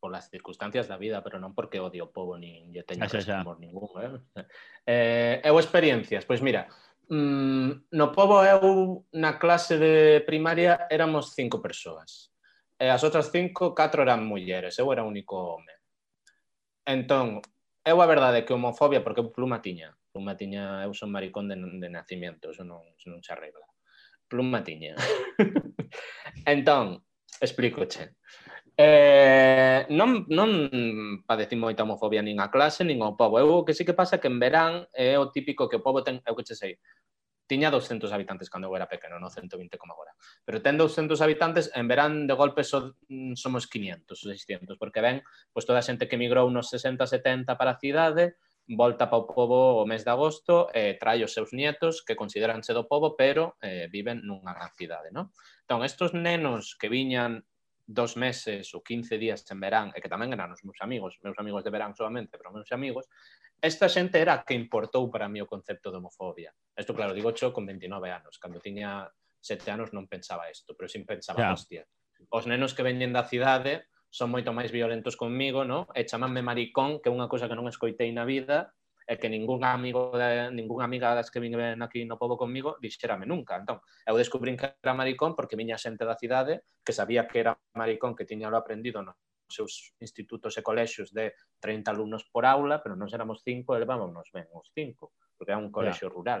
por 0.00 0.16
as 0.16 0.32
circunstancias 0.32 0.88
da 0.88 0.96
vida, 0.96 1.20
pero 1.20 1.36
non 1.36 1.52
porque 1.52 1.78
odio 1.78 2.08
o 2.08 2.12
povo 2.12 2.40
nin 2.40 2.72
lle 2.72 2.82
teño 2.82 3.04
amor 3.36 3.60
ningún. 3.60 3.92
¿eh? 4.00 4.10
eh? 4.40 4.46
Eh, 4.88 5.36
eu 5.44 5.60
experiencias, 5.60 6.24
pois 6.24 6.40
mira, 6.40 6.66
mm, 7.12 7.92
no 7.92 8.06
povo 8.10 8.40
eu 8.40 9.04
na 9.12 9.36
clase 9.36 9.76
de 9.76 10.24
primaria 10.24 10.88
éramos 10.88 11.36
cinco 11.36 11.60
persoas. 11.60 12.32
E 12.80 12.88
as 12.88 13.04
outras 13.04 13.28
cinco, 13.28 13.76
catro 13.76 14.00
eran 14.00 14.24
mulleres, 14.24 14.80
eu 14.80 14.88
era 14.88 15.04
o 15.04 15.12
único 15.12 15.36
home. 15.36 15.76
Entón, 16.88 17.44
eu 17.84 18.00
a 18.00 18.08
verdade 18.08 18.48
que 18.48 18.56
homofobia, 18.56 19.04
porque 19.04 19.20
eu 19.20 19.28
pluma 19.28 19.60
tiña, 19.60 19.92
pluma 20.16 20.32
tiña, 20.32 20.80
eu 20.88 20.96
son 20.96 21.12
maricón 21.12 21.44
de, 21.44 21.60
de 21.60 21.88
nacimiento, 21.92 22.48
eso 22.48 22.64
non, 22.64 22.80
eso 22.96 23.12
non 23.12 23.20
se 23.20 23.36
arregla. 23.36 23.68
Pluma 24.32 24.64
tiña. 24.64 24.96
entón, 26.48 27.04
explico, 27.36 27.84
che. 27.84 28.16
Eh, 28.80 29.84
non, 29.92 30.24
non 30.32 30.50
padecín 31.28 31.60
moita 31.60 31.84
homofobia 31.84 32.24
nin 32.24 32.40
a 32.40 32.48
clase, 32.48 32.80
nin 32.80 33.04
ao 33.04 33.12
povo. 33.12 33.36
Eu 33.36 33.60
o 33.60 33.64
que 33.68 33.76
sí 33.76 33.84
que 33.84 33.92
pasa 33.92 34.16
é 34.16 34.20
que 34.24 34.32
en 34.32 34.40
verán 34.40 34.88
é 34.96 35.20
o 35.20 35.28
típico 35.28 35.68
que 35.68 35.76
o 35.76 35.84
povo 35.84 36.00
ten, 36.00 36.24
eu 36.24 36.32
que 36.32 36.48
che 36.48 36.56
sei, 36.56 36.80
tiña 37.44 37.68
200 37.68 38.08
habitantes 38.08 38.48
cando 38.48 38.72
eu 38.72 38.76
era 38.80 38.88
pequeno, 38.88 39.20
non 39.20 39.28
120 39.28 39.76
como 39.76 39.92
agora. 39.92 40.16
Pero 40.48 40.64
ten 40.64 40.80
200 40.80 41.20
habitantes, 41.20 41.68
en 41.76 41.92
verán 41.92 42.24
de 42.24 42.32
golpe 42.32 42.64
so, 42.64 42.96
somos 43.36 43.68
500 43.68 44.16
ou 44.16 44.32
600, 44.32 44.80
porque 44.80 45.04
ven 45.04 45.20
pois, 45.52 45.68
toda 45.68 45.84
a 45.84 45.84
xente 45.84 46.08
que 46.08 46.16
emigrou 46.16 46.48
nos 46.48 46.72
60, 46.72 47.04
70 47.04 47.60
para 47.60 47.76
a 47.76 47.80
cidade, 47.84 48.40
volta 48.64 49.12
para 49.12 49.20
o 49.20 49.28
povo 49.28 49.82
o 49.82 49.84
mes 49.84 50.08
de 50.08 50.14
agosto 50.14 50.72
eh, 50.72 50.96
trai 50.96 51.20
os 51.20 51.36
seus 51.36 51.52
nietos 51.52 52.00
que 52.00 52.16
consideranse 52.16 52.72
do 52.72 52.88
povo, 52.88 53.12
pero 53.12 53.60
eh, 53.60 53.92
viven 53.92 54.24
nunha 54.24 54.56
gran 54.56 54.72
cidade, 54.72 55.12
non? 55.12 55.28
Entón, 55.68 55.84
estos 55.84 56.16
nenos 56.16 56.80
que 56.80 56.88
viñan 56.88 57.44
dos 57.90 58.14
meses 58.14 58.70
ou 58.70 58.86
15 58.86 59.18
días 59.18 59.42
en 59.50 59.58
verán, 59.58 59.90
e 59.90 59.98
que 59.98 60.06
tamén 60.06 60.30
eran 60.30 60.54
os 60.54 60.62
meus 60.62 60.78
amigos, 60.78 61.18
meus 61.26 61.34
amigos 61.42 61.66
de 61.66 61.74
verán 61.74 61.90
solamente, 61.98 62.38
pero 62.38 62.54
meus 62.54 62.70
amigos, 62.70 63.10
esta 63.58 63.90
xente 63.90 64.22
era 64.22 64.46
que 64.46 64.54
importou 64.54 65.10
para 65.10 65.26
mí 65.26 65.42
o 65.42 65.50
concepto 65.50 65.90
de 65.90 65.98
homofobia. 65.98 66.54
Isto, 66.78 66.94
claro, 66.94 67.10
digo 67.10 67.34
cho 67.34 67.50
con 67.50 67.66
29 67.66 68.14
anos. 68.14 68.38
Cando 68.38 68.62
tiña 68.62 69.10
7 69.42 69.74
anos 69.74 69.90
non 69.90 70.06
pensaba 70.06 70.46
isto, 70.46 70.78
pero 70.78 70.86
sim 70.86 71.02
pensaba, 71.02 71.42
yeah. 71.42 71.52
hostia, 71.52 71.82
os 72.30 72.46
nenos 72.46 72.78
que 72.78 72.86
veñen 72.86 73.10
da 73.10 73.26
cidade 73.26 73.90
son 74.10 74.30
moito 74.30 74.54
máis 74.54 74.70
violentos 74.70 75.18
conmigo, 75.18 75.66
no? 75.66 75.90
e 75.94 76.06
chamanme 76.06 76.46
maricón, 76.46 77.02
que 77.02 77.10
é 77.10 77.14
unha 77.14 77.26
cosa 77.26 77.50
que 77.50 77.58
non 77.58 77.66
escoitei 77.66 78.14
na 78.14 78.22
vida, 78.22 78.70
e 79.10 79.18
que 79.18 79.26
ningún 79.26 79.66
amigo 79.66 80.14
de, 80.14 80.54
ningún 80.54 80.86
amiga 80.86 81.10
das 81.18 81.34
que 81.34 81.42
viven 81.42 81.82
aquí 81.82 82.06
no 82.06 82.14
povo 82.14 82.38
conmigo 82.38 82.78
dixérame 82.78 83.26
nunca. 83.26 83.58
Entón, 83.58 83.82
eu 84.06 84.14
descubrín 84.14 84.54
que 84.54 84.78
era 84.78 84.94
maricón 84.94 85.34
porque 85.34 85.58
viña 85.58 85.74
xente 85.74 86.06
da 86.06 86.14
cidade 86.14 86.62
que 86.86 86.94
sabía 86.94 87.26
que 87.26 87.42
era 87.42 87.58
maricón, 87.74 88.14
que 88.14 88.22
tiñalo 88.22 88.54
aprendido 88.54 89.02
nos 89.02 89.18
seus 89.50 89.98
institutos 89.98 90.54
e 90.54 90.62
colexios 90.62 91.10
de 91.10 91.34
30 91.58 91.90
alumnos 91.90 92.22
por 92.30 92.46
aula, 92.46 92.78
pero 92.78 92.94
nós 92.94 93.10
éramos 93.10 93.42
cinco, 93.42 93.74
elevámonos 93.74 94.30
ben 94.30 94.46
os 94.54 94.70
cinco, 94.70 95.10
porque 95.34 95.50
é 95.50 95.58
un 95.58 95.74
colexio 95.74 96.06
yeah. 96.06 96.14
rural. 96.14 96.40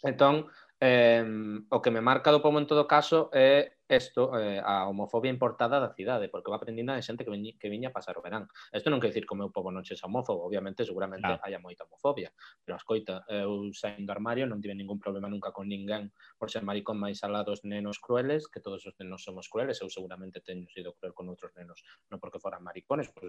Entón, 0.00 0.48
eh, 0.80 1.20
o 1.68 1.78
que 1.84 1.92
me 1.92 2.00
marca 2.00 2.32
do 2.32 2.40
pomo 2.40 2.56
en 2.56 2.64
todo 2.64 2.88
caso 2.88 3.28
é 3.36 3.73
isto, 3.88 4.32
eh, 4.38 4.60
a 4.64 4.88
homofobia 4.88 5.28
importada 5.28 5.76
da 5.76 5.92
cidade, 5.92 6.32
porque 6.32 6.48
va 6.48 6.56
aprendindo 6.56 6.96
de 6.96 7.04
xente 7.04 7.24
que, 7.24 7.30
veñi, 7.30 7.52
que 7.60 7.68
viña 7.68 7.92
a 7.92 7.96
pasar 7.96 8.16
o 8.16 8.24
verán. 8.24 8.48
Isto 8.72 8.88
non 8.88 8.96
quer 8.96 9.12
dicir 9.12 9.28
que 9.28 9.36
o 9.36 9.40
meu 9.40 9.52
povo 9.52 9.68
non 9.68 9.84
xa 9.84 10.00
homófobo, 10.08 10.40
obviamente, 10.40 10.88
seguramente 10.88 11.28
claro. 11.28 11.44
haya 11.44 11.60
moita 11.60 11.84
homofobia, 11.84 12.32
pero 12.64 12.80
escoita, 12.80 13.28
eu 13.28 13.68
saín 13.76 14.08
do 14.08 14.12
armario, 14.16 14.48
non 14.48 14.64
tive 14.64 14.72
ningún 14.72 14.96
problema 14.96 15.28
nunca 15.28 15.52
con 15.52 15.68
ninguén 15.68 16.16
por 16.40 16.48
ser 16.48 16.64
maricón 16.64 16.96
máis 16.96 17.20
alá 17.20 17.44
dos 17.44 17.60
nenos 17.68 18.00
crueles, 18.00 18.48
que 18.48 18.64
todos 18.64 18.80
os 18.88 18.96
nenos 18.96 19.20
somos 19.20 19.52
crueles, 19.52 19.76
eu 19.84 19.92
seguramente 19.92 20.40
teño 20.40 20.64
sido 20.72 20.96
cruel 20.96 21.12
con 21.12 21.28
outros 21.28 21.52
nenos, 21.52 21.84
non 22.08 22.16
porque 22.16 22.40
foran 22.40 22.64
maricones, 22.64 23.12
pois, 23.12 23.28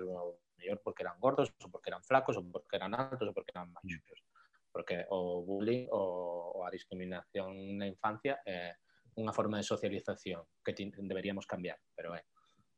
mellor 0.56 0.80
porque 0.80 1.04
eran 1.04 1.20
gordos, 1.20 1.52
ou 1.60 1.68
porque 1.68 1.91
eran 1.91 2.00
flacos, 2.00 2.39
ou 2.39 2.48
porque 2.48 2.80
eran 2.80 2.96
altos, 2.96 3.28
ou 3.28 3.36
porque 3.36 3.52
eran 3.52 3.76
machos. 3.76 4.24
Porque 4.72 5.08
o 5.12 5.44
bullying 5.44 5.88
ou 5.91 6.63
a 6.63 6.72
discriminación 6.72 7.80
na 7.80 7.88
infancia 7.88 8.44
eh, 8.44 8.76
unha 9.15 9.32
forma 9.32 9.58
de 9.58 9.65
socialización 9.67 10.43
que 10.63 10.75
deberíamos 10.75 11.47
cambiar, 11.47 11.80
pero 11.95 12.15
é. 12.15 12.23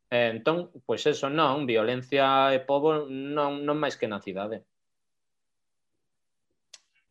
Eh, 0.08 0.39
entón, 0.39 0.71
pois 0.88 1.04
eso 1.04 1.28
non, 1.28 1.67
violencia 1.67 2.54
e 2.56 2.63
pobo 2.63 3.10
non, 3.10 3.67
non 3.67 3.78
máis 3.78 4.00
que 4.00 4.08
na 4.08 4.23
cidade. 4.23 4.63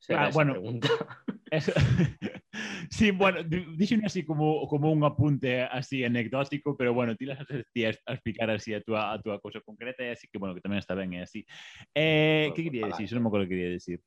Será 0.01 0.29
ah, 0.29 0.31
bueno, 0.33 0.55
pregunta. 0.55 0.89
Eso... 1.51 1.73
sí, 2.91 3.11
bueno, 3.11 3.43
dixen 3.43 4.05
así 4.05 4.25
como, 4.25 4.67
como 4.67 4.91
un 4.91 5.05
apunte 5.05 5.62
así 5.62 6.05
anecdótico, 6.05 6.77
pero 6.77 6.95
bueno, 6.95 7.15
ti 7.15 7.27
las 7.27 7.39
ti 7.73 7.85
a, 7.85 7.91
a 8.07 8.15
explicar 8.15 8.51
así 8.51 8.75
a 8.75 8.81
túa, 8.81 9.12
a 9.12 9.21
túa 9.23 9.41
cousa 9.41 9.61
concreta 9.61 10.03
e 10.03 10.11
así 10.11 10.27
que, 10.27 10.39
bueno, 10.39 10.55
que 10.55 10.62
tamén 10.62 10.79
está 10.83 10.95
ben, 10.95 11.15
é 11.15 11.23
así. 11.23 11.47
Eh, 11.95 12.51
pois 12.51 12.55
pois 12.55 12.55
que 12.55 12.65
quería 12.71 12.87
decir? 12.91 13.07
Yo 13.07 13.15
non 13.19 13.25
me 13.27 13.29
acuerdo 13.31 13.47
que 13.47 13.55
quería 13.55 13.75
decir 13.79 13.99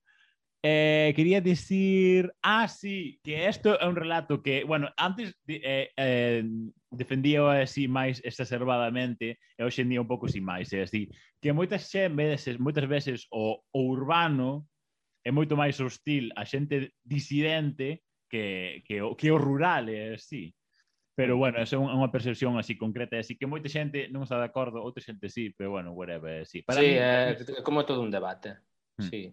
eh, 0.62 1.14
quería 1.16 1.42
decir, 1.42 2.34
ah, 2.42 2.68
sí, 2.68 3.20
que 3.24 3.48
isto 3.48 3.80
é 3.80 3.88
un 3.88 3.96
relato 3.96 4.42
que, 4.42 4.64
bueno, 4.64 4.90
antes 4.98 5.36
eh, 5.48 5.92
eh, 5.96 6.44
defendía 6.92 7.64
así 7.64 7.88
máis 7.88 8.20
exacerbadamente 8.26 9.40
e 9.56 9.64
hoxe 9.64 9.88
en 9.88 9.90
día 9.90 10.04
un 10.04 10.10
pouco 10.12 10.28
sin 10.28 10.44
máis, 10.44 10.68
é 10.76 10.84
así, 10.84 11.08
que 11.40 11.56
moitas 11.56 11.88
veces, 12.12 12.60
moitas 12.60 12.88
veces 12.90 13.28
o, 13.32 13.64
o 13.72 13.80
urbano 13.88 14.68
é 15.24 15.32
moito 15.32 15.56
máis 15.56 15.80
hostil 15.80 16.32
a 16.36 16.44
xente 16.44 16.92
disidente 17.04 18.04
que, 18.28 18.84
que, 18.84 19.02
o, 19.02 19.16
que 19.16 19.32
o 19.32 19.40
rural, 19.40 19.88
é 19.88 20.16
así. 20.16 20.56
Pero, 21.16 21.36
bueno, 21.36 21.60
esa 21.60 21.76
é 21.76 21.80
unha 21.80 22.12
percepción 22.12 22.56
así 22.56 22.80
concreta, 22.80 23.20
así 23.20 23.36
que 23.36 23.48
moita 23.48 23.68
xente 23.68 24.08
non 24.12 24.24
está 24.24 24.40
de 24.40 24.48
acordo, 24.48 24.84
outra 24.84 25.04
xente 25.04 25.28
sí, 25.32 25.52
pero, 25.56 25.76
bueno, 25.76 25.92
whatever, 25.96 26.44
sí. 26.48 26.64
Para 26.64 26.80
sí, 26.80 26.88
mí, 26.88 27.00
é, 27.00 27.36
eh, 27.36 27.64
como 27.64 27.84
todo 27.84 28.04
un 28.04 28.12
debate, 28.12 28.60
hmm. 29.00 29.08
sí. 29.08 29.32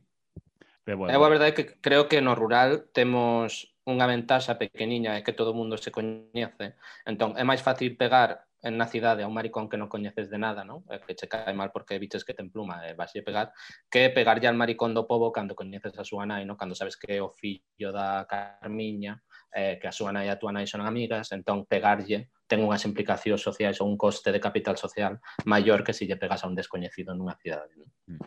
Pero 0.87 0.99
bueno, 0.99 1.19
Eu 1.19 1.27
a 1.27 1.29
verdade 1.35 1.51
é 1.51 1.57
que 1.59 1.67
creo 1.83 2.07
que 2.07 2.23
no 2.23 2.39
rural 2.39 2.87
temos 2.95 3.75
unha 3.91 4.07
ventaxa 4.07 4.55
pequeniña 4.55 5.19
é 5.19 5.27
que 5.27 5.35
todo 5.35 5.51
o 5.51 5.59
mundo 5.59 5.75
se 5.75 5.91
coñece. 5.91 6.79
Entón, 7.03 7.35
é 7.35 7.43
máis 7.43 7.59
fácil 7.59 7.99
pegar 7.99 8.47
na 8.63 8.87
cidade 8.87 9.27
a 9.27 9.31
un 9.31 9.35
maricón 9.35 9.67
que 9.67 9.75
non 9.75 9.91
coñeces 9.91 10.31
de 10.31 10.39
nada, 10.39 10.63
non? 10.63 10.87
É 10.87 11.03
que 11.03 11.19
che 11.19 11.27
cae 11.27 11.51
mal 11.59 11.75
porque 11.75 11.99
biches 11.99 12.23
que 12.23 12.39
ten 12.39 12.55
pluma 12.55 12.87
e 12.87 12.95
vas 12.95 13.11
a 13.19 13.23
pegar, 13.27 13.51
que 13.91 14.15
pegar 14.15 14.39
al 14.47 14.55
maricón 14.55 14.95
do 14.95 15.11
povo 15.11 15.35
cando 15.35 15.59
coñeces 15.59 15.99
a 15.99 16.07
súa 16.07 16.23
nai, 16.23 16.47
non? 16.47 16.55
Cando 16.55 16.79
sabes 16.79 16.95
que 16.95 17.19
é 17.19 17.21
o 17.23 17.35
fillo 17.35 17.91
da 17.91 18.23
Carmiña, 18.31 19.19
eh, 19.51 19.83
que 19.83 19.91
a 19.91 19.95
súa 19.95 20.15
nai 20.15 20.31
e 20.31 20.33
a 20.35 20.39
túa 20.39 20.55
nai 20.55 20.71
son 20.71 20.87
amigas, 20.87 21.35
entón 21.35 21.67
pegarlle 21.67 22.31
ten 22.47 22.63
unhas 22.63 22.87
implicacións 22.87 23.43
sociais 23.43 23.83
ou 23.83 23.91
un 23.91 23.99
coste 23.99 24.31
de 24.31 24.39
capital 24.39 24.79
social 24.79 25.19
maior 25.51 25.83
que 25.83 25.91
se 25.91 26.07
lle 26.07 26.15
pegas 26.15 26.47
a 26.47 26.51
un 26.51 26.55
descoñecido 26.55 27.11
nunha 27.11 27.35
cidade, 27.35 27.75
non? 27.75 27.91
Mm. 28.07 28.23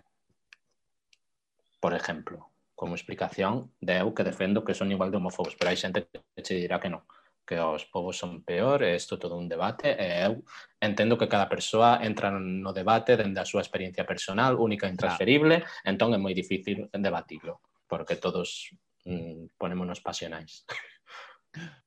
Por 1.80 1.96
exemplo 1.96 2.49
como 2.80 2.96
explicación 2.96 3.76
de 3.84 4.00
eu 4.00 4.16
que 4.16 4.24
defendo 4.24 4.64
que 4.64 4.72
son 4.72 4.88
igual 4.88 5.12
de 5.12 5.20
homófobos, 5.20 5.60
pero 5.60 5.68
hai 5.68 5.76
xente 5.76 6.08
que 6.08 6.40
che 6.40 6.56
dirá 6.56 6.80
que 6.80 6.88
non, 6.88 7.04
que 7.44 7.60
os 7.60 7.84
povos 7.84 8.16
son 8.16 8.40
peor, 8.48 8.80
é 8.88 8.96
isto 8.96 9.20
todo 9.20 9.36
un 9.36 9.52
debate, 9.52 9.92
e 10.00 10.24
eu 10.24 10.48
entendo 10.80 11.20
que 11.20 11.28
cada 11.28 11.52
persoa 11.52 12.00
entra 12.00 12.32
no 12.32 12.72
debate 12.72 13.20
dende 13.20 13.44
a 13.44 13.50
súa 13.52 13.60
experiencia 13.60 14.08
personal, 14.08 14.56
única 14.56 14.88
e 14.88 14.96
intransferible, 14.96 15.68
entón 15.84 16.16
é 16.16 16.20
moi 16.24 16.32
difícil 16.32 16.88
debatilo, 16.96 17.60
porque 17.84 18.16
todos 18.16 18.72
mm, 19.04 19.60
ponémonos 19.60 20.00
pasionais. 20.00 20.64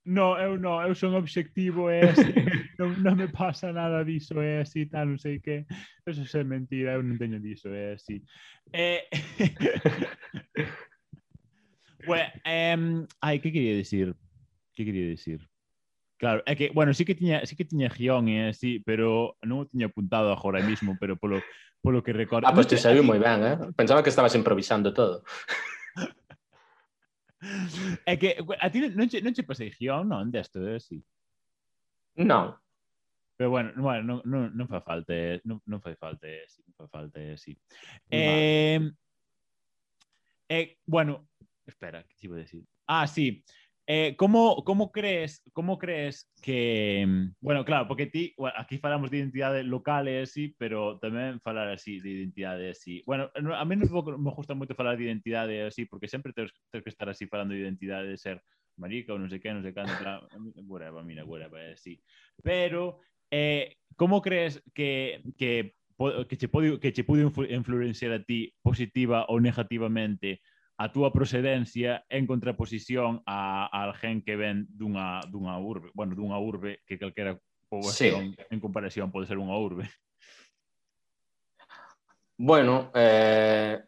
No, 0.04 0.34
eu 0.34 0.58
non, 0.58 0.82
eu 0.82 0.98
son 0.98 1.14
obxectivo, 1.14 1.86
é 1.86 2.10
así, 2.10 2.26
non, 2.78 2.90
non 3.06 3.14
me 3.14 3.30
pasa 3.30 3.70
nada 3.70 4.02
diso, 4.02 4.42
é 4.42 4.66
así, 4.66 4.90
tal, 4.90 5.14
non 5.14 5.18
sei 5.18 5.38
que. 5.38 5.62
Eso 6.02 6.26
é 6.26 6.42
mentira, 6.42 6.98
eu 6.98 7.06
non 7.06 7.14
teño 7.14 7.38
diso, 7.38 7.70
é 7.70 7.94
así. 7.94 8.18
Eh... 8.74 9.06
bueno, 12.10 12.34
um, 12.42 13.06
ai, 13.22 13.38
que 13.38 13.54
quería 13.54 13.78
dicir? 13.78 14.10
Que 14.74 14.82
quería 14.82 15.06
dicir? 15.06 15.38
Claro, 16.18 16.42
é 16.50 16.58
que, 16.58 16.74
bueno, 16.74 16.90
sí 16.94 17.06
que 17.06 17.14
tiña, 17.14 17.46
sí 17.46 17.54
que 17.54 17.66
tiña 17.66 17.86
guión 17.86 18.26
e 18.26 18.50
así, 18.50 18.82
pero 18.82 19.38
non 19.46 19.62
o 19.62 19.68
tiña 19.70 19.86
apuntado 19.86 20.34
agora 20.34 20.58
mesmo, 20.66 20.98
pero 20.98 21.14
polo, 21.14 21.38
polo 21.78 22.02
que 22.02 22.10
recordo... 22.10 22.50
Ah, 22.50 22.54
pois 22.54 22.66
pues 22.66 22.74
te 22.74 22.82
saiu 22.82 23.06
moi 23.06 23.22
ben, 23.22 23.38
eh? 23.46 23.54
Pensaba 23.78 24.02
que 24.02 24.10
estabas 24.10 24.34
improvisando 24.34 24.90
todo. 24.90 25.22
É 28.06 28.16
que 28.16 28.36
a 28.60 28.70
ti 28.70 28.80
non 28.88 29.08
che, 29.08 29.20
non 29.20 29.32
che 29.32 29.42
pasei 29.42 29.70
guion, 29.70 30.06
non, 30.06 30.30
desto, 30.30 30.62
é 30.62 30.76
así. 30.76 31.02
Non. 32.14 32.54
Pero 33.36 33.50
bueno, 33.50 33.72
bueno 33.76 34.02
non, 34.02 34.22
non, 34.24 34.52
non 34.54 34.68
fa 34.68 34.80
falta, 34.80 35.14
non, 35.44 35.60
non 35.66 35.80
fai 35.80 35.96
falta, 35.96 36.28
sí, 36.46 36.62
non 36.66 36.74
fa 36.76 36.86
falta, 36.86 37.18
sí. 37.36 37.56
Eh, 38.08 38.78
eh, 40.48 40.78
bueno, 40.86 41.28
espera, 41.66 42.04
que 42.04 42.14
te 42.14 42.26
iba 42.26 42.36
a 42.36 42.38
decir? 42.38 42.64
Ah, 42.86 43.06
sí. 43.06 43.42
Eh, 43.94 44.16
como, 44.16 44.64
como 44.64 44.90
crees 44.90 45.42
como 45.52 45.76
crees 45.76 46.32
que... 46.40 47.04
Mm, 47.06 47.34
bueno, 47.42 47.62
claro, 47.62 47.86
porque 47.86 48.06
ti, 48.06 48.32
bueno, 48.38 48.56
aquí 48.58 48.78
falamos 48.78 49.10
de 49.10 49.18
identidades 49.18 49.66
locales, 49.66 50.32
sí, 50.32 50.56
pero 50.56 50.96
tamén 50.96 51.44
falar 51.44 51.68
así 51.68 52.00
de 52.00 52.08
identidades, 52.08 52.80
sí. 52.80 53.04
Bueno, 53.04 53.28
a 53.36 53.64
mí 53.68 53.76
non 53.76 53.92
me 54.16 54.32
gusta 54.32 54.56
moito 54.56 54.72
falar 54.72 54.96
de 54.96 55.12
identidades, 55.12 55.68
así, 55.68 55.84
porque 55.84 56.08
sempre 56.08 56.32
tens, 56.32 56.56
tens 56.72 56.80
que 56.80 56.88
estar 56.88 57.04
así 57.12 57.28
falando 57.28 57.52
de 57.52 57.68
identidade, 57.68 58.08
de 58.08 58.16
ser 58.16 58.40
marica 58.80 59.12
ou 59.12 59.20
non 59.20 59.28
sei 59.28 59.44
que, 59.44 59.52
non 59.52 59.60
sei 59.60 59.76
cando, 59.76 59.92
claro, 60.00 60.24
whatever, 60.72 61.04
mira, 61.04 61.28
whatever, 61.28 61.60
eh, 61.60 61.76
sí. 61.76 62.00
Pero, 62.40 63.04
eh, 63.28 63.76
como 64.00 64.24
crees 64.24 64.64
que, 64.72 65.20
que 65.36 65.76
que 66.00 66.40
che 66.40 66.48
pode 66.48 66.80
que 66.80 66.96
che 66.96 67.04
pude 67.04 67.28
influenciar 67.52 68.16
a 68.16 68.24
ti 68.24 68.56
positiva 68.64 69.28
ou 69.28 69.36
negativamente 69.36 70.40
a 70.82 70.90
túa 70.90 71.14
procedencia 71.14 72.02
en 72.10 72.26
contraposición 72.26 73.22
a, 73.22 73.70
a 73.70 73.78
alguén 73.86 74.18
que 74.26 74.34
ven 74.34 74.66
dunha, 74.66 75.22
dunha 75.30 75.54
urbe, 75.62 75.94
bueno, 75.94 76.18
dunha 76.18 76.42
urbe 76.42 76.82
que 76.82 76.98
calquera 76.98 77.38
poboación 77.70 78.34
sí. 78.34 78.42
en 78.50 78.58
comparación 78.58 79.14
pode 79.14 79.30
ser 79.30 79.38
unha 79.38 79.54
urbe. 79.54 79.86
Bueno, 82.34 82.90
eh, 82.98 83.78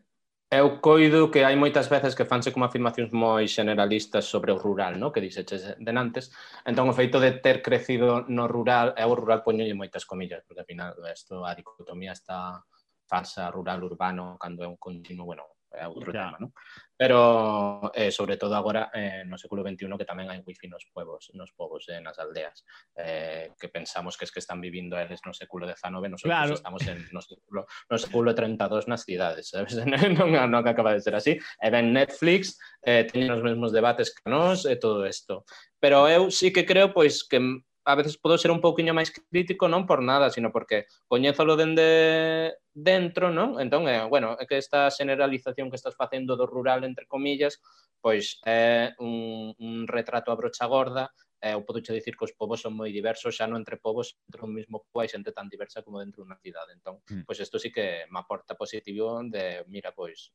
eu 0.54 0.78
coido 0.78 1.34
que 1.34 1.42
hai 1.42 1.58
moitas 1.58 1.90
veces 1.90 2.14
que 2.14 2.22
fanse 2.22 2.54
como 2.54 2.62
afirmacións 2.62 3.10
moi 3.10 3.50
generalistas 3.50 4.30
sobre 4.30 4.54
o 4.54 4.60
rural, 4.62 4.94
no? 4.94 5.10
que 5.10 5.18
dixeches 5.18 5.74
denantes. 5.82 6.30
Entón, 6.62 6.86
o 6.86 6.94
feito 6.94 7.18
de 7.18 7.42
ter 7.42 7.58
crecido 7.58 8.22
no 8.30 8.46
rural, 8.46 8.94
é 8.94 9.02
o 9.02 9.18
rural 9.18 9.42
poñolle 9.42 9.74
moitas 9.74 10.06
comillas, 10.06 10.46
porque 10.46 10.62
ao 10.62 10.70
final 10.70 10.94
isto, 11.10 11.42
a 11.42 11.58
dicotomía 11.58 12.14
está 12.14 12.62
falsa 13.10 13.50
rural-urbano, 13.50 14.38
cando 14.38 14.62
é 14.62 14.70
un 14.70 14.78
continuo, 14.78 15.26
bueno, 15.26 15.53
Eh, 15.74 15.84
é 15.84 15.88
outro 15.88 16.12
ya. 16.12 16.30
tema, 16.30 16.38
non? 16.38 16.50
Pero, 16.96 17.90
eh, 17.92 18.10
sobre 18.14 18.36
todo 18.36 18.54
agora, 18.54 18.90
eh, 18.94 19.24
no 19.26 19.36
século 19.36 19.66
XXI, 19.66 19.98
que 19.98 20.06
tamén 20.06 20.30
hai 20.30 20.38
wifi 20.46 20.70
nos 20.70 20.86
povos, 20.94 21.34
nos 21.34 21.50
povos 21.50 21.90
eh, 21.90 21.98
nas 21.98 22.22
aldeas, 22.22 22.62
eh, 22.94 23.50
que 23.58 23.66
pensamos 23.66 24.14
que 24.14 24.24
es 24.24 24.32
que 24.32 24.38
están 24.38 24.62
vivindo 24.62 24.94
eles 24.94 25.18
no 25.26 25.34
século 25.34 25.66
XIX, 25.66 26.06
nosotros 26.06 26.30
claro. 26.30 26.54
estamos 26.54 26.86
en, 26.86 27.02
no, 27.14 27.20
século, 27.20 27.66
no 27.90 27.96
século 27.98 28.30
32 28.30 28.86
nas 28.86 29.02
cidades, 29.02 29.50
sabes? 29.50 29.74
non, 30.14 30.30
non 30.30 30.64
acaba 30.64 30.94
de 30.94 31.02
ser 31.02 31.18
así. 31.18 31.34
Eh, 31.34 31.66
e 31.66 31.68
ben 31.74 31.90
Netflix, 31.90 32.54
eh, 32.86 33.02
teñen 33.10 33.34
os 33.34 33.42
mesmos 33.42 33.74
debates 33.74 34.14
que 34.14 34.30
nós, 34.30 34.62
e 34.62 34.74
eh, 34.74 34.78
todo 34.78 35.02
isto. 35.02 35.42
Pero 35.82 36.06
eu 36.06 36.30
sí 36.30 36.54
que 36.54 36.62
creo, 36.62 36.94
pois, 36.94 37.26
que 37.26 37.42
a 37.84 37.94
veces 37.94 38.16
podo 38.16 38.38
ser 38.38 38.50
un 38.50 38.64
pouquiño 38.64 38.96
máis 38.96 39.12
crítico 39.12 39.68
non 39.68 39.84
por 39.84 40.00
nada, 40.00 40.32
sino 40.32 40.48
porque 40.48 40.88
coñézolo 41.04 41.54
dende 41.54 42.56
dentro, 42.72 43.28
non? 43.28 43.60
Entón, 43.60 43.84
eh, 43.86 44.02
bueno, 44.08 44.40
é 44.40 44.48
que 44.48 44.56
esta 44.56 44.88
generalización 44.88 45.68
que 45.68 45.76
estás 45.76 45.94
facendo 45.94 46.34
do 46.34 46.48
rural, 46.48 46.82
entre 46.82 47.04
comillas, 47.04 47.60
pois 48.00 48.40
é 48.48 48.92
eh, 48.92 49.02
un, 49.04 49.52
un 49.60 49.74
retrato 49.84 50.32
a 50.32 50.38
brocha 50.40 50.64
gorda, 50.64 51.12
eh, 51.44 51.52
eu 51.52 51.60
podo 51.60 51.84
dicir 51.84 52.16
que 52.16 52.24
os 52.24 52.32
povos 52.32 52.64
son 52.64 52.72
moi 52.72 52.88
diversos, 52.88 53.36
xa 53.36 53.44
non 53.44 53.60
entre 53.60 53.76
povos, 53.76 54.16
entre 54.32 54.48
un 54.48 54.56
mismo 54.56 54.80
povo 54.88 55.04
hai 55.04 55.12
xente 55.12 55.36
tan 55.36 55.52
diversa 55.52 55.84
como 55.84 56.00
dentro 56.00 56.24
dunha 56.24 56.40
cidade. 56.40 56.72
Entón, 56.72 57.04
mm. 57.04 57.28
pois 57.28 57.36
isto 57.36 57.60
sí 57.60 57.68
que 57.68 58.08
me 58.08 58.24
aporta 58.24 58.56
positivo 58.56 59.20
de, 59.28 59.60
mira, 59.68 59.92
pois, 59.92 60.32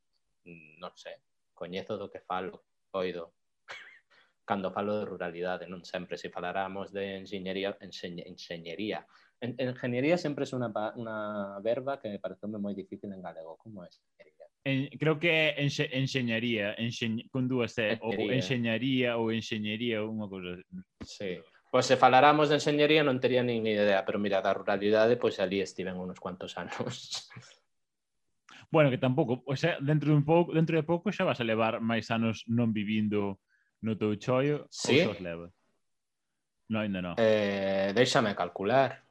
non 0.78 0.94
sei, 0.94 1.18
coñezo 1.58 1.98
do 1.98 2.14
que 2.14 2.22
falo, 2.22 2.62
oido, 2.94 3.39
cando 4.50 4.72
falo 4.74 4.98
de 4.98 5.06
ruralidade, 5.06 5.70
non 5.70 5.86
sempre 5.86 6.18
se 6.18 6.34
falaramos 6.34 6.90
de 6.90 7.22
enxeñería, 7.22 7.78
enxeñe, 7.86 8.26
enxeñería. 8.26 9.06
En, 9.38 9.54
enxeñería 9.62 10.18
sempre 10.18 10.50
é 10.50 10.54
unha, 10.58 10.74
unha 10.98 11.18
verba 11.62 12.02
que 12.02 12.10
me 12.10 12.18
pareceu 12.18 12.50
moi 12.58 12.74
difícil 12.74 13.14
en 13.14 13.22
galego, 13.22 13.62
como 13.62 13.86
é 13.86 13.94
enxeñería? 13.94 14.46
En, 14.66 14.90
creo 14.98 15.22
que 15.22 15.30
é 15.30 15.48
enxe, 15.62 15.86
enxeñería, 15.94 16.74
enxeñ, 16.82 17.30
con 17.30 17.46
dúas 17.46 17.78
E, 17.78 18.02
ou 18.02 18.34
enxeñaría 18.34 19.22
ou 19.22 19.30
enxeñería 19.30 20.02
ou 20.02 20.10
unha 20.18 20.26
cousa. 20.26 20.58
Sí. 21.06 21.38
Pois 21.70 21.86
se 21.86 22.02
faláramos 22.02 22.50
de 22.50 22.58
enxeñería 22.58 23.06
non 23.06 23.22
tería 23.22 23.46
nin 23.46 23.62
idea, 23.70 24.02
pero 24.02 24.18
mira, 24.18 24.42
da 24.42 24.58
ruralidade, 24.58 25.14
pois 25.22 25.38
ali 25.38 25.62
estiven 25.62 26.02
unos 26.02 26.18
cuantos 26.18 26.58
anos. 26.58 27.30
Bueno, 28.74 28.90
que 28.90 28.98
tampouco, 28.98 29.46
o 29.46 29.56
sea, 29.58 29.78
dentro 29.78 30.10
de 30.10 30.18
un 30.18 30.26
pouco, 30.26 30.54
dentro 30.58 30.74
de 30.74 30.86
pouco 30.86 31.14
xa 31.14 31.22
vas 31.26 31.38
a 31.38 31.46
levar 31.46 31.82
máis 31.86 32.10
anos 32.10 32.50
non 32.50 32.74
vivindo 32.74 33.38
no 33.82 33.96
teu 33.96 34.16
choio 34.20 34.68
sí? 34.70 35.02
ou 35.02 35.14
xos 35.14 35.22
leva? 35.22 35.48
No, 36.70 36.80
ainda 36.86 37.02
non. 37.02 37.14
Eh, 37.18 37.92
déixame 37.98 38.36
calcular. 38.38 39.02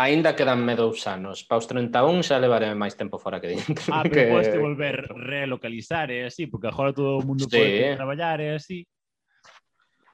Ainda 0.00 0.32
quedanme 0.32 0.72
dous 0.72 1.04
anos. 1.06 1.44
Paus 1.44 1.68
31 1.68 2.24
xa 2.24 2.40
levaré 2.40 2.72
máis 2.72 2.96
tempo 2.96 3.20
fora 3.20 3.42
que 3.42 3.52
dentro. 3.52 3.92
Ah, 3.92 4.00
pero 4.08 4.14
que... 4.14 4.32
podes 4.32 4.56
volver 4.56 4.96
relocalizar, 5.12 6.08
é 6.08 6.24
así, 6.24 6.48
porque 6.48 6.72
agora 6.72 6.96
todo 6.96 7.20
o 7.20 7.26
mundo 7.26 7.44
sí. 7.44 7.52
pode 7.52 7.96
traballar, 8.00 8.40
é 8.40 8.56
así. 8.56 8.88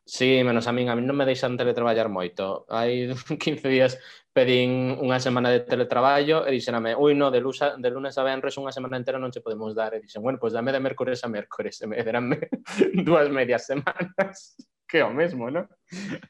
Sí, 0.09 0.45
menos 0.45 0.69
a 0.69 0.73
min, 0.73 0.89
a 0.89 0.95
min 0.95 1.03
non 1.03 1.19
me 1.19 1.27
deixan 1.27 1.59
teletraballar 1.59 2.07
moito. 2.07 2.63
Hai 2.71 3.11
15 3.43 3.67
días 3.67 3.99
pedín 4.31 4.95
unha 5.03 5.19
semana 5.19 5.51
de 5.51 5.67
teletraballo 5.67 6.47
e 6.47 6.55
dixename, 6.55 6.95
ui, 6.95 7.19
no, 7.19 7.35
de, 7.35 7.43
lusa, 7.43 7.75
de 7.75 7.91
lunes 7.91 8.15
a 8.15 8.23
venres 8.23 8.55
unha 8.55 8.71
semana 8.71 8.95
entera 8.95 9.19
non 9.19 9.35
che 9.35 9.43
podemos 9.43 9.75
dar. 9.75 9.99
E 9.99 10.07
dixen, 10.07 10.23
bueno, 10.23 10.39
pois 10.39 10.55
pues 10.55 10.63
dame 10.63 10.71
de 10.71 10.79
mércores 10.79 11.27
a 11.27 11.29
mércores. 11.29 11.81
E 11.83 11.91
me 11.91 11.99
deranme 12.07 12.39
dúas 13.03 13.27
medias 13.35 13.67
semanas, 13.67 14.55
que 14.87 15.03
é 15.03 15.05
o 15.05 15.11
mesmo, 15.11 15.51
non? 15.51 15.67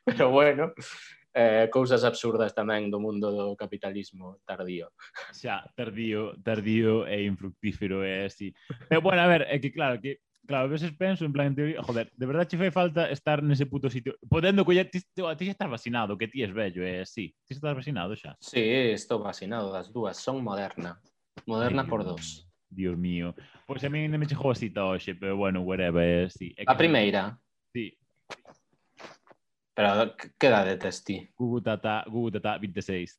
Pero 0.08 0.32
bueno, 0.32 0.72
eh, 1.36 1.68
cousas 1.68 2.00
absurdas 2.00 2.56
tamén 2.56 2.88
do 2.88 2.96
mundo 2.96 3.28
do 3.28 3.52
capitalismo 3.60 4.40
tardío. 4.48 4.88
Xa, 5.36 5.68
tardío, 5.76 6.32
tardío 6.40 7.04
e 7.04 7.28
infructífero, 7.28 8.00
eh, 8.08 8.24
é 8.24 8.32
así. 8.32 8.56
Pero 8.88 9.00
eh, 9.00 9.04
bueno, 9.04 9.20
a 9.20 9.28
ver, 9.28 9.44
é 9.52 9.60
que 9.60 9.68
claro, 9.68 10.00
que 10.00 10.24
Claro, 10.46 10.66
a 10.66 10.68
veces 10.68 10.92
penso 10.92 11.24
en 11.24 11.32
plan 11.32 11.48
en 11.48 11.54
teoría, 11.56 11.82
joder, 11.82 12.12
de 12.14 12.26
verdade 12.26 12.46
che 12.46 12.56
fai 12.56 12.70
falta 12.70 13.10
estar 13.10 13.42
nese 13.42 13.66
puto 13.66 13.90
sitio. 13.90 14.14
Podendo 14.28 14.64
coller, 14.64 14.88
ti, 14.88 15.00
ti, 15.00 15.22
ti 15.36 15.48
estás 15.48 15.68
vacinado, 15.68 16.16
que 16.16 16.28
ti 16.28 16.42
es 16.42 16.52
bello, 16.54 16.82
é 16.84 17.00
eh, 17.00 17.06
sí. 17.06 17.34
Ti 17.44 17.54
estás 17.54 17.74
vacinado 17.74 18.14
xa. 18.14 18.36
Sí, 18.40 18.60
estou 18.94 19.18
vacinado 19.18 19.72
das 19.72 19.92
dúas, 19.92 20.16
son 20.16 20.42
moderna. 20.42 21.00
Moderna 21.46 21.82
Ay, 21.82 21.88
por 21.88 22.04
dos. 22.04 22.46
Dios 22.68 22.96
mío. 22.96 23.34
Pois 23.66 23.80
pues 23.80 23.84
a 23.84 23.90
mí 23.90 23.98
ainda 24.00 24.18
me 24.18 24.26
chegou 24.26 24.50
a 24.50 24.54
cita 24.54 24.84
hoxe, 24.84 25.14
pero 25.14 25.36
bueno, 25.36 25.62
whatever, 25.62 26.26
eh, 26.26 26.30
sí. 26.30 26.54
É. 26.56 26.64
A 26.66 26.74
primeira? 26.76 27.38
Sí. 27.74 27.98
Pero 29.74 30.16
que 30.38 30.46
edade 30.46 30.76
tes 30.78 31.02
ti? 31.02 31.28
Gugu 31.36 31.60
Tata, 31.60 32.04
Gugu 32.06 32.30
Tata, 32.30 32.58
26. 32.58 33.18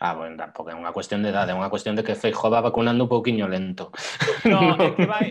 Ah, 0.00 0.14
bueno, 0.14 0.36
tampouco 0.38 0.70
é 0.70 0.78
unha 0.78 0.94
cuestión 0.94 1.26
de 1.26 1.34
idade, 1.34 1.50
é 1.50 1.58
unha 1.58 1.72
cuestión 1.72 1.98
de 1.98 2.06
que 2.06 2.14
Feijó 2.14 2.46
va 2.46 2.62
vacunando 2.62 3.02
un 3.04 3.10
pouquiño 3.10 3.50
lento. 3.50 3.90
No, 4.46 4.60
no. 4.78 4.84
é 4.86 4.94
que 4.94 5.06
vai, 5.06 5.26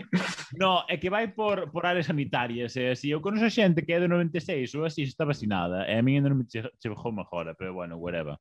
no, 0.60 0.72
é 0.84 0.94
que 1.00 1.08
vai 1.08 1.26
por, 1.32 1.72
por 1.72 1.88
áreas 1.88 2.06
sanitarias. 2.06 2.76
Eh? 2.76 2.92
Si 2.92 3.08
eu 3.08 3.24
conozco 3.24 3.48
xente 3.48 3.80
que 3.80 3.96
é 3.96 4.00
do 4.00 4.08
96 4.08 4.76
ou 4.76 4.84
así 4.84 5.08
está 5.08 5.24
vacinada, 5.24 5.88
e 5.88 5.96
eh, 5.96 5.98
a 5.98 6.04
mí 6.04 6.20
ainda 6.20 6.28
non 6.28 6.44
me 6.44 6.46
chegou 6.48 7.08
mejora, 7.08 7.56
pero 7.56 7.72
bueno, 7.72 7.96
whatever. 7.96 8.36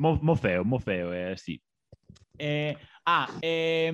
Mo, 0.00 0.16
mo 0.24 0.34
feo, 0.34 0.64
mo 0.64 0.80
feo, 0.80 1.12
é 1.12 1.30
eh? 1.30 1.36
así. 1.36 1.60
Eh, 2.40 2.72
ah, 3.04 3.28
eh, 3.42 3.92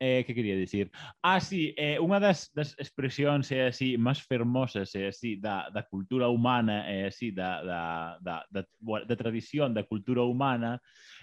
eh, 0.00 0.24
que 0.26 0.34
quería 0.34 0.56
dicir? 0.56 0.90
Ah, 1.22 1.38
sí, 1.38 1.76
eh, 1.76 2.00
unha 2.00 2.18
das, 2.18 2.48
das 2.56 2.72
expresións 2.80 3.52
é 3.52 3.68
así 3.68 4.00
máis 4.00 4.24
fermosas 4.24 4.90
é 4.96 5.12
así 5.12 5.36
da, 5.36 5.68
da 5.68 5.84
cultura 5.84 6.32
humana 6.32 6.88
é 6.88 7.12
así 7.12 7.30
da, 7.30 7.62
da, 7.62 7.82
da, 8.24 8.36
da, 8.48 8.62
da 9.04 9.16
tradición 9.16 9.76
da 9.76 9.84
cultura 9.84 10.24
humana 10.24 10.80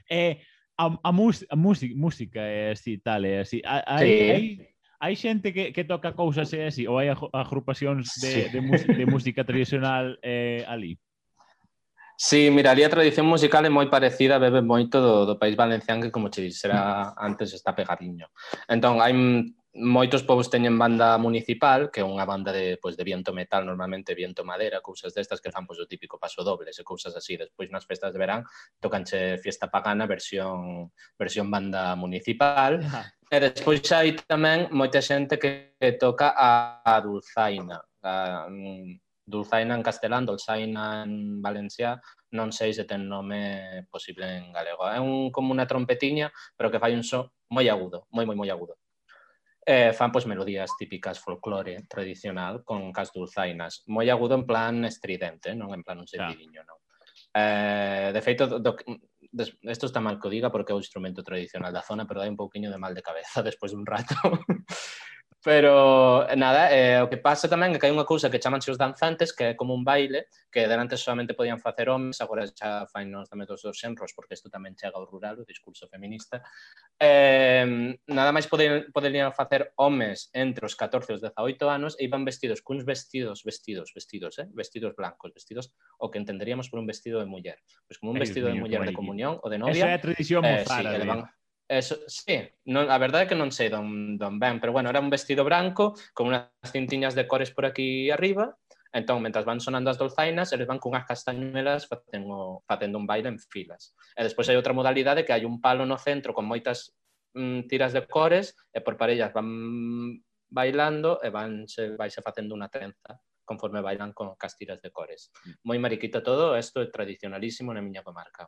é 0.08 0.40
a, 0.78 0.94
a, 1.04 1.12
mus, 1.12 1.44
a 1.50 1.56
música, 1.56 1.94
música 1.98 2.40
é 2.40 2.72
así 2.72 2.98
tal, 3.00 3.26
é 3.26 3.42
así. 3.42 3.62
Hai, 3.66 3.82
sí. 4.06 4.30
hai, 4.30 4.44
hai 5.02 5.16
xente 5.16 5.52
que, 5.52 5.72
que 5.74 5.84
toca 5.84 6.14
cousas 6.14 6.54
é 6.54 6.70
así 6.70 6.88
ou 6.88 7.02
hai 7.02 7.10
agrupacións 7.10 8.14
de, 8.14 8.30
sí. 8.30 8.42
de, 8.46 8.50
de, 8.50 8.62
música, 8.62 8.94
de 8.94 9.06
música 9.06 9.42
tradicional 9.44 10.18
eh, 10.22 10.64
ali? 10.70 11.02
Sí, 12.20 12.50
mira, 12.50 12.72
ali 12.74 12.82
a 12.82 12.90
tradición 12.90 13.30
musical 13.30 13.62
é 13.62 13.70
moi 13.70 13.86
parecida, 13.94 14.42
bebe 14.42 14.66
moito 14.66 14.98
do, 14.98 15.30
do 15.30 15.36
país 15.38 15.54
valencián 15.54 16.02
que, 16.02 16.10
como 16.10 16.34
che 16.34 16.42
dixera 16.42 17.14
mm. 17.14 17.22
antes, 17.22 17.54
está 17.54 17.78
pegadiño. 17.78 18.34
Entón, 18.66 18.98
hai 19.06 19.14
moitos 19.78 20.26
povos 20.26 20.50
teñen 20.50 20.82
banda 20.82 21.22
municipal, 21.22 21.94
que 21.94 22.02
é 22.02 22.06
unha 22.06 22.26
banda 22.26 22.50
de, 22.50 22.82
pois, 22.82 22.98
de 22.98 23.06
viento 23.06 23.38
metal, 23.38 23.62
normalmente 23.70 24.18
viento 24.18 24.42
madera, 24.42 24.82
cousas 24.82 25.14
destas 25.14 25.38
que 25.38 25.54
fan 25.54 25.70
pois, 25.70 25.78
o 25.78 25.86
típico 25.86 26.18
paso 26.18 26.42
dobles 26.42 26.74
e 26.82 26.84
cousas 26.84 27.14
así. 27.14 27.38
Despois 27.38 27.70
nas 27.70 27.86
festas 27.86 28.10
de 28.10 28.18
verán 28.18 28.42
tocanche 28.82 29.38
fiesta 29.38 29.70
pagana 29.70 30.10
versión 30.10 30.90
versión 31.22 31.54
banda 31.54 31.94
municipal. 31.94 32.82
Ajá. 32.82 33.14
E 33.30 33.38
despois 33.38 33.86
hai 33.94 34.18
tamén 34.26 34.74
moita 34.74 35.06
xente 35.06 35.38
que 35.38 35.78
toca 36.02 36.34
a, 36.34 36.82
a 36.82 36.98
dulzaina, 36.98 37.78
a, 38.02 38.50
mm, 38.50 39.07
Dulzaina 39.28 39.76
en 39.76 39.84
castelán, 39.84 40.26
dulzaina 40.26 41.04
en 41.04 41.44
valencià, 41.44 42.00
non 42.32 42.56
sei 42.56 42.72
se 42.72 42.88
ten 42.88 43.04
nome 43.12 43.84
posible 43.92 44.24
en 44.24 44.56
galego. 44.56 44.88
É 44.88 45.04
un, 45.04 45.36
como 45.36 45.52
unha 45.52 45.68
trompetiña, 45.68 46.32
pero 46.56 46.72
que 46.72 46.80
fai 46.80 46.96
un 46.96 47.04
so 47.04 47.36
moi 47.52 47.68
agudo, 47.68 48.08
moi, 48.16 48.24
moi, 48.24 48.40
moi 48.40 48.48
agudo. 48.48 48.80
Eh, 49.68 49.92
fan 49.92 50.16
pois 50.16 50.24
melodías 50.24 50.72
típicas 50.80 51.20
folclore 51.20 51.84
tradicional 51.92 52.64
con 52.64 52.88
cas 52.96 53.12
dulzainas, 53.12 53.84
moi 53.92 54.08
agudo 54.08 54.40
en 54.40 54.48
plan 54.48 54.88
estridente, 54.88 55.52
non 55.60 55.76
en 55.76 55.84
plan 55.84 56.00
un 56.00 56.08
sentidiño, 56.08 56.64
non. 56.64 56.80
Eh, 57.36 58.16
de 58.16 58.22
feito, 58.24 58.48
do, 58.48 58.72
des, 59.32 59.60
esto 59.68 59.86
está 59.92 60.00
mal 60.00 60.20
que 60.20 60.28
o 60.28 60.32
diga 60.32 60.48
porque 60.48 60.72
é 60.72 60.76
o 60.76 60.80
instrumento 60.80 61.20
tradicional 61.20 61.76
da 61.76 61.84
zona, 61.84 62.08
pero 62.08 62.24
dai 62.24 62.32
un 62.32 62.40
pouquiño 62.40 62.72
de 62.72 62.80
mal 62.80 62.96
de 62.96 63.04
cabeza 63.04 63.44
despois 63.48 63.76
dun 63.76 63.84
rato. 63.84 64.16
Pero, 65.44 66.26
nada, 66.36 66.74
eh, 66.74 67.02
o 67.02 67.08
que 67.08 67.22
pasa 67.22 67.46
tamén 67.46 67.72
é 67.72 67.78
que 67.78 67.86
hai 67.86 67.94
unha 67.94 68.10
cousa 68.10 68.28
que 68.34 68.42
chamanse 68.42 68.74
os 68.74 68.82
danzantes 68.82 69.30
que 69.30 69.54
é 69.54 69.58
como 69.58 69.78
un 69.78 69.86
baile 69.86 70.28
que 70.50 70.66
delante 70.66 70.98
solamente 70.98 71.38
podían 71.38 71.62
facer 71.62 71.94
homens, 71.94 72.18
agora 72.20 72.50
xa 72.50 72.90
fain 72.90 73.14
nos 73.14 73.30
tamén 73.30 73.46
dos 73.46 73.62
dos 73.62 73.78
xenros, 73.78 74.18
porque 74.18 74.34
isto 74.34 74.50
tamén 74.50 74.74
chega 74.74 74.98
ao 74.98 75.06
rural, 75.06 75.38
o 75.38 75.46
discurso 75.46 75.86
feminista. 75.88 76.42
Eh, 76.98 77.94
nada 78.10 78.34
máis 78.34 78.50
poden, 78.50 78.90
poderían 78.90 79.30
facer 79.30 79.78
homes 79.78 80.34
entre 80.34 80.66
os 80.66 80.74
14 80.74 81.14
e 81.14 81.16
os 81.16 81.22
18 81.22 81.70
anos 81.70 81.94
e 82.02 82.10
iban 82.10 82.26
vestidos 82.26 82.66
cuns 82.66 82.82
vestidos, 82.82 83.46
vestidos, 83.46 83.94
vestidos, 83.94 84.42
eh? 84.42 84.50
vestidos 84.58 84.98
blancos, 84.98 85.38
vestidos 85.38 85.70
o 86.02 86.10
que 86.10 86.18
entenderíamos 86.18 86.68
por 86.74 86.82
un 86.82 86.90
vestido 86.90 87.22
de 87.22 87.30
muller. 87.30 87.62
Pois 87.86 88.02
como 88.02 88.12
un 88.12 88.18
Ay, 88.18 88.26
vestido 88.26 88.50
Dios 88.50 88.58
de 88.58 88.62
muller 88.66 88.82
de 88.82 88.98
comunión 88.98 89.38
o 89.38 89.48
de 89.54 89.62
novia. 89.62 89.86
Esa 89.86 89.94
é 89.94 89.96
a 89.96 90.02
tradición 90.02 90.42
eh, 90.42 90.66
mozara. 90.66 90.92
Sí, 90.98 91.38
Eso, 91.68 92.00
sí, 92.08 92.48
non, 92.64 92.88
a 92.88 92.96
verdade 92.96 93.28
é 93.28 93.30
que 93.30 93.36
non 93.36 93.52
sei 93.52 93.68
don, 93.68 94.16
don 94.16 94.40
ben, 94.40 94.64
pero 94.64 94.72
bueno, 94.72 94.88
era 94.88 95.04
un 95.04 95.12
vestido 95.12 95.44
branco 95.44 96.00
con 96.16 96.32
unhas 96.32 96.48
cintiñas 96.64 97.12
de 97.12 97.28
cores 97.28 97.52
por 97.52 97.68
aquí 97.68 98.08
arriba, 98.08 98.56
entón, 98.96 99.20
mentras 99.20 99.44
van 99.44 99.60
sonando 99.60 99.92
as 99.92 100.00
dolzainas, 100.00 100.56
eles 100.56 100.64
van 100.64 100.80
cunhas 100.80 101.04
castañuelas 101.04 101.92
facendo, 101.92 102.64
facendo 102.64 102.96
un 102.96 103.04
baile 103.04 103.36
en 103.36 103.40
filas. 103.40 104.00
E 104.16 104.24
despois 104.24 104.48
hai 104.48 104.56
outra 104.56 104.72
modalidade 104.72 105.28
que 105.28 105.36
hai 105.36 105.44
un 105.44 105.60
palo 105.60 105.84
no 105.84 106.00
centro 106.00 106.32
con 106.32 106.48
moitas 106.48 106.96
mm, 107.36 107.68
tiras 107.68 107.92
de 107.92 108.08
cores 108.08 108.56
e 108.72 108.80
por 108.80 108.96
parellas 108.96 109.36
van 109.36 110.24
bailando 110.48 111.20
e 111.20 111.28
van 111.28 111.68
se, 111.68 112.00
vaise 112.00 112.24
facendo 112.24 112.56
unha 112.56 112.72
trenza 112.72 113.20
conforme 113.44 113.84
bailan 113.84 114.16
con 114.16 114.40
cas 114.40 114.56
tiras 114.56 114.80
de 114.80 114.92
cores. 114.92 115.36
Mm. 115.44 115.68
Moi 115.68 115.78
mariquito 115.84 116.24
todo, 116.24 116.56
isto 116.56 116.80
é 116.80 116.88
tradicionalísimo 116.88 117.76
na 117.76 117.84
miña 117.84 118.08
comarca. 118.08 118.48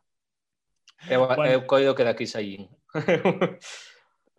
É 1.07 1.17
o, 1.17 1.27
bueno. 1.27 1.47
eu 1.47 1.63
coido 1.63 1.95
que 1.95 2.03
daqui 2.03 2.27
saín. 2.27 2.67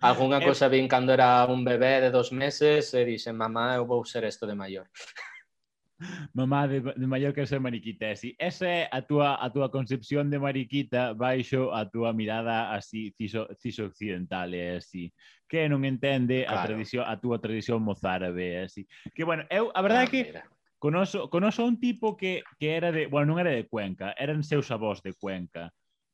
Alguna 0.01 0.37
eu... 0.37 0.43
Eh. 0.43 0.47
cosa 0.49 0.69
vin 0.69 0.89
cando 0.89 1.13
era 1.13 1.47
un 1.47 1.65
bebé 1.65 2.01
de 2.01 2.11
dos 2.11 2.33
meses 2.33 2.93
e 2.95 3.05
dixen, 3.05 3.37
mamá, 3.37 3.77
eu 3.77 3.87
vou 3.87 4.05
ser 4.05 4.25
isto 4.25 4.47
de 4.47 4.55
maior. 4.55 4.89
Mamá 6.33 6.67
de, 6.67 6.81
de 6.81 7.07
maior 7.07 7.35
que 7.35 7.45
ser 7.47 7.61
mariquita, 7.61 8.09
e 8.11 8.17
si 8.17 8.29
esa 8.39 8.65
é 8.67 8.89
a 8.91 9.03
túa, 9.03 9.37
a 9.37 9.53
túa 9.53 9.69
concepción 9.71 10.31
de 10.31 10.41
mariquita 10.41 11.13
baixo 11.13 11.69
a 11.77 11.85
túa 11.85 12.17
mirada 12.17 12.73
así 12.73 13.13
ciso, 13.21 13.45
ciso 13.61 13.85
occidental, 13.85 14.49
e 14.55 14.81
así 14.81 15.13
que 15.45 15.69
non 15.69 15.85
entende 15.85 16.49
claro. 16.49 16.57
a 16.57 16.65
tradición 16.65 17.05
a 17.05 17.21
túa 17.21 17.37
tradición 17.37 17.85
mozárabe, 17.85 18.57
e 18.57 18.65
así. 18.65 18.89
Que 19.13 19.29
bueno, 19.29 19.45
eu 19.53 19.69
a 19.77 19.85
verdade 19.85 20.01
ah, 20.01 20.09
é 20.09 20.13
que 20.13 20.23
mira. 20.25 20.43
conoso, 20.81 21.29
conoso 21.29 21.69
un 21.69 21.77
tipo 21.77 22.17
que, 22.17 22.41
que 22.57 22.73
era 22.73 22.89
de, 22.89 23.05
bueno, 23.05 23.37
non 23.37 23.45
era 23.45 23.53
de 23.53 23.69
Cuenca, 23.69 24.17
eran 24.17 24.41
seus 24.41 24.73
avós 24.73 25.05
de 25.05 25.13
Cuenca 25.13 25.69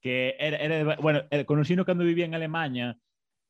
que 0.06 0.36
era, 0.38 0.56
era 0.58 0.96
bueno, 1.02 1.18
eh, 1.18 1.26
era, 1.32 1.44
conocino 1.44 1.84
cando 1.84 2.04
vivía 2.04 2.26
en 2.26 2.34
Alemanha 2.34 2.96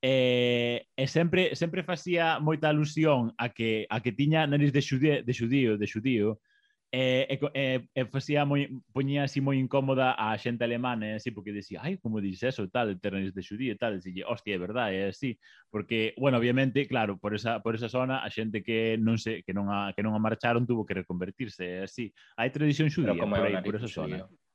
eh, 0.01 0.87
e 0.97 1.05
sempre 1.07 1.53
sempre 1.53 1.85
facía 1.85 2.41
moita 2.41 2.73
alusión 2.73 3.37
a 3.37 3.53
que 3.53 3.85
a 3.93 4.01
que 4.01 4.17
tiña 4.17 4.49
nariz 4.49 4.73
de 4.73 4.81
xudío, 4.81 5.21
de 5.21 5.33
xudío, 5.37 5.77
de 5.77 5.87
xudío 5.87 6.41
e, 6.89 7.29
e, 7.29 7.37
e, 7.53 7.65
e 7.93 8.03
facía 8.09 8.49
moi, 8.49 8.73
poñía 8.97 9.29
así 9.29 9.45
moi 9.45 9.61
incómoda 9.61 10.17
a 10.17 10.33
xente 10.41 10.65
alemana, 10.65 11.21
así, 11.21 11.29
porque 11.29 11.53
decía, 11.53 11.85
ai, 11.85 12.01
como 12.01 12.25
dices 12.25 12.57
eso, 12.57 12.73
tal, 12.73 12.97
nariz 12.97 13.37
de 13.37 13.45
xudío 13.45 13.75
e 13.75 13.77
tal, 13.77 13.93
e 13.93 14.01
dixía, 14.01 14.25
hostia, 14.25 14.57
é 14.57 14.61
verdade, 14.65 14.97
é 14.97 15.13
así, 15.13 15.37
porque, 15.69 16.17
bueno, 16.17 16.39
obviamente, 16.41 16.89
claro, 16.89 17.21
por 17.21 17.37
esa, 17.37 17.61
por 17.61 17.77
esa 17.77 17.93
zona, 17.93 18.25
a 18.25 18.33
xente 18.33 18.65
que 18.65 18.97
non 18.97 19.21
se, 19.21 19.45
que 19.45 19.53
non 19.53 19.69
a, 19.69 19.93
que 19.93 20.01
non 20.01 20.17
a 20.17 20.23
marcharon 20.23 20.65
tuvo 20.65 20.89
que 20.89 20.97
reconvertirse, 20.97 21.69
é 21.69 21.79
así, 21.85 22.17
hai 22.41 22.49
tradición 22.49 22.89
xudía 22.89 23.29
por, 23.29 23.45
aí, 23.45 23.61
por 23.61 23.77
esa 23.77 23.91
xudío. 23.93 24.25
zona. 24.25 24.46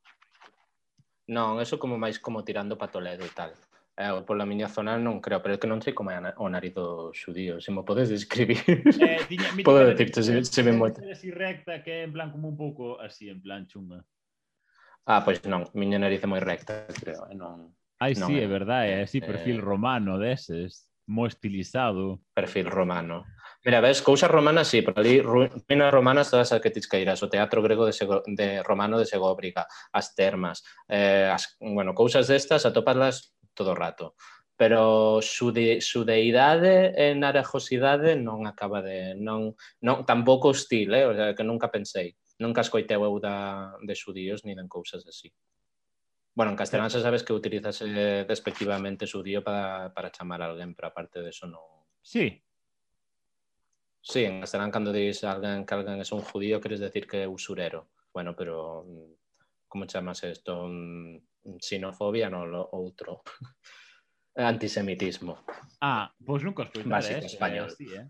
Non, 1.29 1.61
eso 1.61 1.77
como 1.77 1.99
máis 2.01 2.17
como 2.17 2.41
tirando 2.41 2.79
pa 2.79 2.89
Toledo 2.89 3.21
e 3.21 3.33
tal. 3.35 3.53
Eh, 3.99 4.23
pola 4.25 4.47
miña 4.47 4.71
zona 4.71 4.97
non 4.97 5.19
creo, 5.19 5.43
pero 5.43 5.53
é 5.55 5.59
que 5.59 5.69
non 5.69 5.83
sei 5.83 5.93
como 5.93 6.09
é 6.09 6.17
o 6.39 6.47
nariz 6.49 6.73
do 6.73 7.11
xudío, 7.13 7.59
se 7.59 7.69
mo 7.69 7.83
podes 7.85 8.09
describir. 8.09 8.57
Eh, 8.65 9.21
diña, 9.29 9.51
mi 9.55 9.61
Podo 9.61 9.85
decirte 9.85 10.23
se, 10.23 10.41
se 10.41 10.61
me 10.63 10.71
moita. 10.71 11.03
Así 11.05 11.29
recta, 11.29 11.83
que 11.83 12.01
é 12.01 12.09
en 12.09 12.11
plan 12.15 12.31
como 12.31 12.49
un 12.49 12.57
pouco 12.57 12.97
así, 12.97 13.29
en 13.29 13.43
plan 13.43 13.67
chunga. 13.67 14.01
Ah, 15.05 15.21
pois 15.21 15.43
non, 15.43 15.67
miña 15.77 15.99
nariz 15.99 16.23
é 16.23 16.27
moi 16.29 16.39
recta, 16.39 16.87
creo, 16.87 17.27
eh, 17.27 17.35
non... 17.35 17.75
Ai, 18.01 18.17
non, 18.17 18.31
sí, 18.31 18.41
é 18.41 18.47
verdade, 18.47 18.97
é 18.97 19.05
así 19.05 19.19
eh, 19.19 19.27
perfil 19.27 19.59
eh... 19.59 19.65
romano 19.65 20.17
deses, 20.17 20.89
mo 21.05 21.27
estilizado. 21.27 22.23
Perfil 22.33 22.71
romano. 22.71 23.27
Mira, 23.63 23.79
ves, 23.79 24.01
cousas 24.01 24.31
romanas 24.31 24.67
sí, 24.67 24.81
por 24.81 24.97
ali 24.97 25.21
ruínas 25.21 25.93
romanas 25.93 26.31
todas 26.31 26.51
as 26.51 26.61
que 26.61 26.73
tis 26.73 26.89
queiras, 26.89 27.21
o 27.21 27.29
teatro 27.29 27.61
grego 27.61 27.85
de, 27.85 27.93
Sego, 27.93 28.23
de 28.25 28.63
romano 28.63 28.97
de 28.97 29.05
Segóbriga, 29.05 29.67
as 29.93 30.15
termas, 30.15 30.65
eh, 30.89 31.29
as, 31.29 31.57
bueno, 31.61 31.93
cousas 31.93 32.25
destas 32.25 32.65
atopaslas 32.65 33.37
todo 33.53 33.71
o 33.71 33.75
rato 33.77 34.15
pero 34.61 35.23
su, 35.23 35.51
de, 35.51 35.81
su 35.81 36.05
deidade 36.05 36.93
e 36.93 37.17
narejosidade 37.17 38.13
non 38.13 38.45
acaba 38.45 38.85
de... 38.85 39.17
Non, 39.17 39.57
non, 39.81 40.05
tampouco 40.05 40.53
hostil, 40.53 40.93
eh? 40.93 41.09
o 41.09 41.17
sea, 41.17 41.33
que 41.33 41.41
nunca 41.41 41.73
pensei. 41.73 42.13
Nunca 42.37 42.61
escoiteu 42.61 43.01
eu 43.01 43.17
da, 43.17 43.73
de 43.81 43.97
xudíos 43.97 44.45
ni 44.45 44.53
de 44.53 44.61
cousas 44.69 45.01
así. 45.09 45.33
Bueno, 46.37 46.53
en 46.53 46.61
castelán 46.61 46.93
xa 46.93 47.01
sabes 47.01 47.25
que 47.25 47.33
utilizas 47.33 47.81
eh, 47.81 48.21
despectivamente 48.29 49.09
xudío 49.09 49.41
para, 49.41 49.89
para 49.97 50.13
chamar 50.13 50.45
a 50.45 50.53
alguén, 50.53 50.77
pero 50.77 50.93
aparte 50.93 51.25
de 51.25 51.33
eso 51.33 51.49
non... 51.49 51.89
Sí, 51.97 52.29
Sí, 54.01 54.25
en 54.25 54.41
castelán 54.41 54.71
cando 54.73 54.91
dis 54.91 55.23
a 55.23 55.37
alguén 55.37 55.61
que 55.61 55.73
alguén 55.77 56.01
é 56.01 56.07
un 56.09 56.25
judío 56.25 56.57
queres 56.57 56.81
decir 56.81 57.05
que 57.05 57.21
é 57.23 57.27
usurero. 57.29 57.93
Bueno, 58.09 58.33
pero 58.33 58.83
mm, 58.83 59.69
como 59.69 59.85
chamas 59.85 60.25
isto? 60.25 60.65
Mm, 60.67 61.21
Xenofobia 61.61 62.29
non 62.29 62.49
lo 62.49 62.65
outro. 62.73 63.21
Antisemitismo. 64.35 65.45
Ah, 65.81 66.09
pois 66.17 66.41
nunca 66.41 66.65
os 66.65 66.73
Básico 66.81 67.25
ese, 67.25 67.37
español. 67.37 67.69
así, 67.69 67.85
eh? 67.93 68.09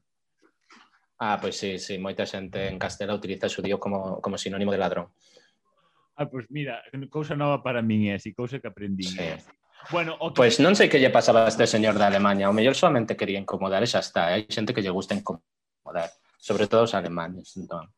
Ah, 1.19 1.37
pois 1.37 1.59
sí, 1.59 1.77
sí, 1.77 1.99
moita 1.99 2.25
xente 2.25 2.71
en 2.71 2.79
Castela 2.79 3.13
utiliza 3.13 3.51
xudío 3.51 3.77
como, 3.77 4.23
como 4.23 4.39
sinónimo 4.39 4.71
de 4.71 4.79
ladrón. 4.79 5.13
Ah, 6.15 6.25
pois 6.25 6.49
mira, 6.49 6.81
cousa 7.11 7.35
nova 7.35 7.61
para 7.61 7.83
min 7.83 8.09
é 8.09 8.17
así, 8.17 8.33
cousa 8.33 8.63
que 8.63 8.71
aprendí. 8.71 9.05
Sí. 9.05 9.27
Bueno, 9.89 10.15
o 10.17 10.29
que 10.31 10.37
Pois 10.39 10.57
non 10.63 10.73
sei 10.73 10.89
que 10.89 10.97
lle 11.01 11.13
pasaba 11.13 11.45
a 11.45 11.51
este 11.51 11.65
señor 11.67 11.97
da 11.97 12.09
Alemania, 12.09 12.49
o 12.49 12.55
mellor 12.55 12.73
solamente 12.73 13.17
quería 13.17 13.41
incomodar 13.41 13.81
e 13.83 13.89
xa 13.89 14.01
está, 14.01 14.33
hai 14.33 14.45
xente 14.49 14.73
que 14.73 14.81
lle 14.81 14.93
gusta 14.93 15.13
incomodar, 15.13 15.45
joder, 15.83 16.09
sobre 16.37 16.67
todo 16.67 16.83
os 16.83 16.93
alemanes. 16.93 17.55
Entón. 17.57 17.89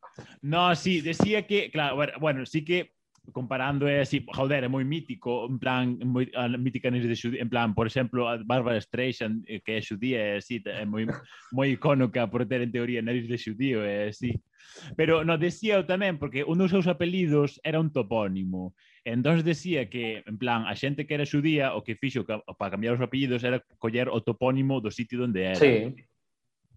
No, 0.42 0.74
sí, 0.74 1.00
decía 1.00 1.46
que, 1.46 1.70
claro, 1.70 1.96
bueno, 2.20 2.46
sí 2.46 2.64
que 2.64 2.94
comparando 3.32 3.88
é 3.88 4.00
así, 4.00 4.24
joder, 4.34 4.64
é 4.64 4.68
moi 4.68 4.84
mítico, 4.84 5.48
en 5.48 5.58
plan, 5.58 5.96
moi, 6.04 6.28
a 6.36 6.44
ah, 6.44 6.58
mítica 6.60 6.90
de 6.90 7.16
xudía, 7.16 7.40
en 7.40 7.48
plan, 7.48 7.72
por 7.72 7.86
exemplo, 7.86 8.28
a 8.28 8.36
Barbara 8.44 8.80
Streisand, 8.80 9.48
eh, 9.48 9.60
que 9.64 9.78
é 9.78 9.80
xudía, 9.80 10.20
é 10.20 10.36
así, 10.36 10.60
é 10.60 10.84
moi, 10.84 11.08
moi 11.52 11.72
icónica 11.72 12.28
por 12.28 12.44
ter 12.44 12.60
en 12.60 12.72
teoría 12.72 13.00
nariz 13.00 13.24
de 13.28 13.38
xudío, 13.40 13.80
é 13.80 14.12
así. 14.12 14.36
Pero 14.96 15.24
no 15.24 15.38
decía 15.38 15.80
eu 15.80 15.86
tamén, 15.86 16.18
porque 16.20 16.44
un 16.44 16.58
dos 16.60 16.72
seus 16.72 16.84
apelidos 16.84 17.60
era 17.64 17.80
un 17.80 17.92
topónimo. 17.92 18.74
Entón 19.04 19.40
decía 19.44 19.88
que, 19.88 20.24
en 20.26 20.36
plan, 20.36 20.68
a 20.68 20.74
xente 20.76 21.06
que 21.06 21.14
era 21.14 21.28
xudía, 21.28 21.76
o 21.76 21.84
que 21.84 21.96
fixo 21.96 22.24
para 22.24 22.72
cambiar 22.72 22.96
os 22.96 23.04
apelidos 23.04 23.44
era 23.44 23.60
coller 23.80 24.08
o 24.12 24.20
topónimo 24.20 24.80
do 24.84 24.92
sitio 24.92 25.24
onde 25.24 25.48
era. 25.52 25.60
Sí. 25.60 25.96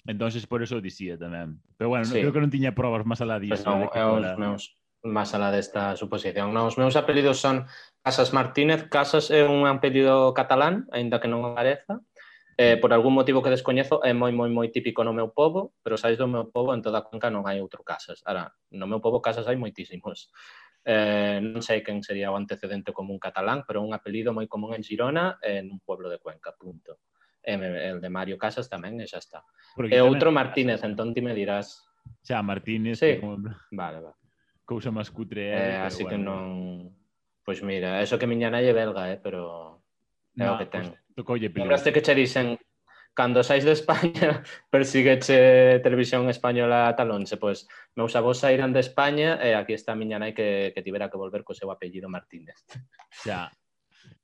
Entonces 0.07 0.47
por 0.47 0.63
eso 0.63 0.79
dicía 0.79 1.19
tamén. 1.19 1.59
Pero 1.75 1.91
bueno, 1.91 2.07
sí. 2.07 2.23
creo 2.23 2.31
que 2.31 2.39
non 2.39 2.49
tiña 2.49 2.71
probas 2.71 3.03
máis 3.03 3.19
alá 3.19 3.37
disso. 3.43 3.59
Pues 3.59 3.67
non, 3.67 3.91
é 3.91 3.99
eh, 3.99 4.07
os 4.07 4.39
meus 4.39 4.63
máis 5.03 5.35
alá 5.35 5.51
desta 5.51 5.99
suposición. 5.99 6.55
Non, 6.55 6.71
os 6.71 6.79
meus 6.79 6.95
apelidos 6.95 7.43
son 7.43 7.67
Casas 7.99 8.31
Martínez. 8.31 8.87
Casas 8.87 9.27
é 9.29 9.43
un 9.43 9.67
apelido 9.67 10.31
catalán, 10.31 10.87
aínda 10.95 11.19
que 11.19 11.27
non 11.27 11.43
apareza. 11.43 11.99
Eh, 12.57 12.79
por 12.81 12.89
algún 12.89 13.13
motivo 13.13 13.43
que 13.43 13.53
descoñezo, 13.53 14.01
é 14.01 14.15
moi 14.15 14.31
moi 14.31 14.49
moi 14.49 14.71
típico 14.73 15.03
no 15.03 15.13
meu 15.13 15.29
povo, 15.29 15.75
pero 15.83 15.99
sabes 15.99 16.17
do 16.17 16.25
meu 16.25 16.49
povo 16.49 16.73
en 16.73 16.81
toda 16.81 17.03
a 17.03 17.05
Cuenca 17.05 17.27
non 17.27 17.43
hai 17.43 17.59
outro 17.59 17.83
Casas. 17.83 18.23
Ara, 18.23 18.49
no 18.73 18.87
meu 18.87 19.03
povo 19.03 19.19
Casas 19.19 19.45
hai 19.45 19.59
moitísimos. 19.59 20.31
Eh, 20.87 21.43
non 21.43 21.59
sei 21.59 21.83
quen 21.83 21.99
sería 21.99 22.31
o 22.31 22.39
antecedente 22.39 22.95
común 22.95 23.19
catalán, 23.19 23.67
pero 23.67 23.83
é 23.83 23.85
un 23.85 23.91
apelido 23.91 24.31
moi 24.31 24.47
común 24.47 24.71
en 24.71 24.87
Girona, 24.87 25.35
en 25.43 25.67
un 25.67 25.83
pueblo 25.83 26.07
de 26.07 26.17
Cuenca, 26.23 26.55
punto 26.55 27.03
e 27.47 27.55
el 27.55 28.03
de 28.03 28.09
Mario 28.11 28.35
Casas 28.35 28.67
tamén 28.67 28.99
e 28.99 29.07
xa 29.07 29.23
está. 29.23 29.39
Porque 29.71 29.95
eh, 29.95 30.03
e 30.03 30.05
outro 30.05 30.35
Martínez, 30.35 30.83
entón 30.83 31.15
ti 31.15 31.23
me 31.23 31.31
dirás... 31.31 31.87
Xa, 32.27 32.43
Martínez... 32.43 32.99
Sí, 32.99 33.15
que 33.15 33.23
como... 33.23 33.39
vale, 33.71 34.03
vale. 34.03 34.19
Cousa 34.67 34.91
máis 34.91 35.07
cutre. 35.07 35.55
Eh, 35.55 35.79
así 35.79 36.03
bueno. 36.03 36.11
que 36.11 36.17
non... 36.19 36.43
Pois 37.47 37.63
pues 37.63 37.67
mira, 37.71 38.03
eso 38.03 38.19
que 38.19 38.27
miña 38.27 38.51
nai 38.51 38.67
é 38.67 38.75
belga, 38.75 39.07
eh, 39.07 39.15
pero... 39.15 39.79
É 40.35 40.43
nah, 40.43 40.53
o 40.53 40.59
que 40.59 40.67
ten. 40.67 40.91
Pues, 40.91 41.15
tocolle. 41.15 41.47
Lembraste 41.47 41.95
que 41.95 42.03
che 42.03 42.11
dicen 42.11 42.59
cando 43.17 43.41
sais 43.41 43.65
de 43.65 43.71
España 43.71 44.43
persígueche 44.69 45.79
televisión 45.79 46.29
española 46.29 46.93
tal 46.93 47.09
once, 47.09 47.39
pois 47.39 47.65
meus 47.97 48.13
avós 48.13 48.43
saíran 48.43 48.75
de 48.75 48.83
España 48.85 49.41
e 49.41 49.57
aquí 49.57 49.73
está 49.73 49.95
a 49.95 49.99
miña 49.99 50.21
nai 50.21 50.37
que, 50.37 50.69
que 50.75 50.85
tivera 50.85 51.09
que 51.09 51.17
volver 51.17 51.41
co 51.41 51.57
seu 51.57 51.73
apellido 51.73 52.11
Martínez. 52.13 52.61
Xa, 53.09 53.49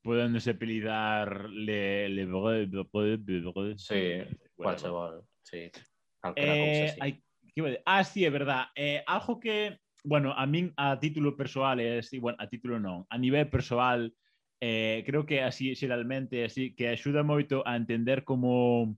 podéndose 0.01 0.51
apelidar 0.51 1.49
le, 1.49 2.09
le 2.09 2.25
bre, 2.25 2.65
bre, 2.65 3.17
bre, 3.17 3.77
Sí, 3.77 4.21
bueno, 4.57 4.93
bueno. 4.93 5.27
sí. 5.43 5.71
Eh, 6.35 6.89
así. 6.89 6.99
Hai... 7.01 7.23
Ah, 7.85 8.03
sí, 8.03 8.25
é 8.25 8.29
verdad. 8.29 8.65
Eh, 8.75 9.03
algo 9.05 9.39
que, 9.39 9.79
bueno, 10.03 10.33
a 10.33 10.45
min 10.45 10.73
a 10.75 10.99
título 10.99 11.35
persoal, 11.37 11.79
é 11.79 11.99
así, 11.99 12.19
bueno, 12.19 12.37
a 12.39 12.47
título 12.47 12.79
non, 12.79 13.05
a 13.09 13.17
nivel 13.17 13.47
persoal, 13.49 14.11
eh, 14.59 15.03
creo 15.05 15.25
que 15.25 15.43
así 15.43 15.75
xeralmente 15.75 16.45
así 16.45 16.73
que 16.73 16.87
axuda 16.87 17.21
moito 17.21 17.67
a 17.67 17.75
entender 17.75 18.23
como 18.23 18.95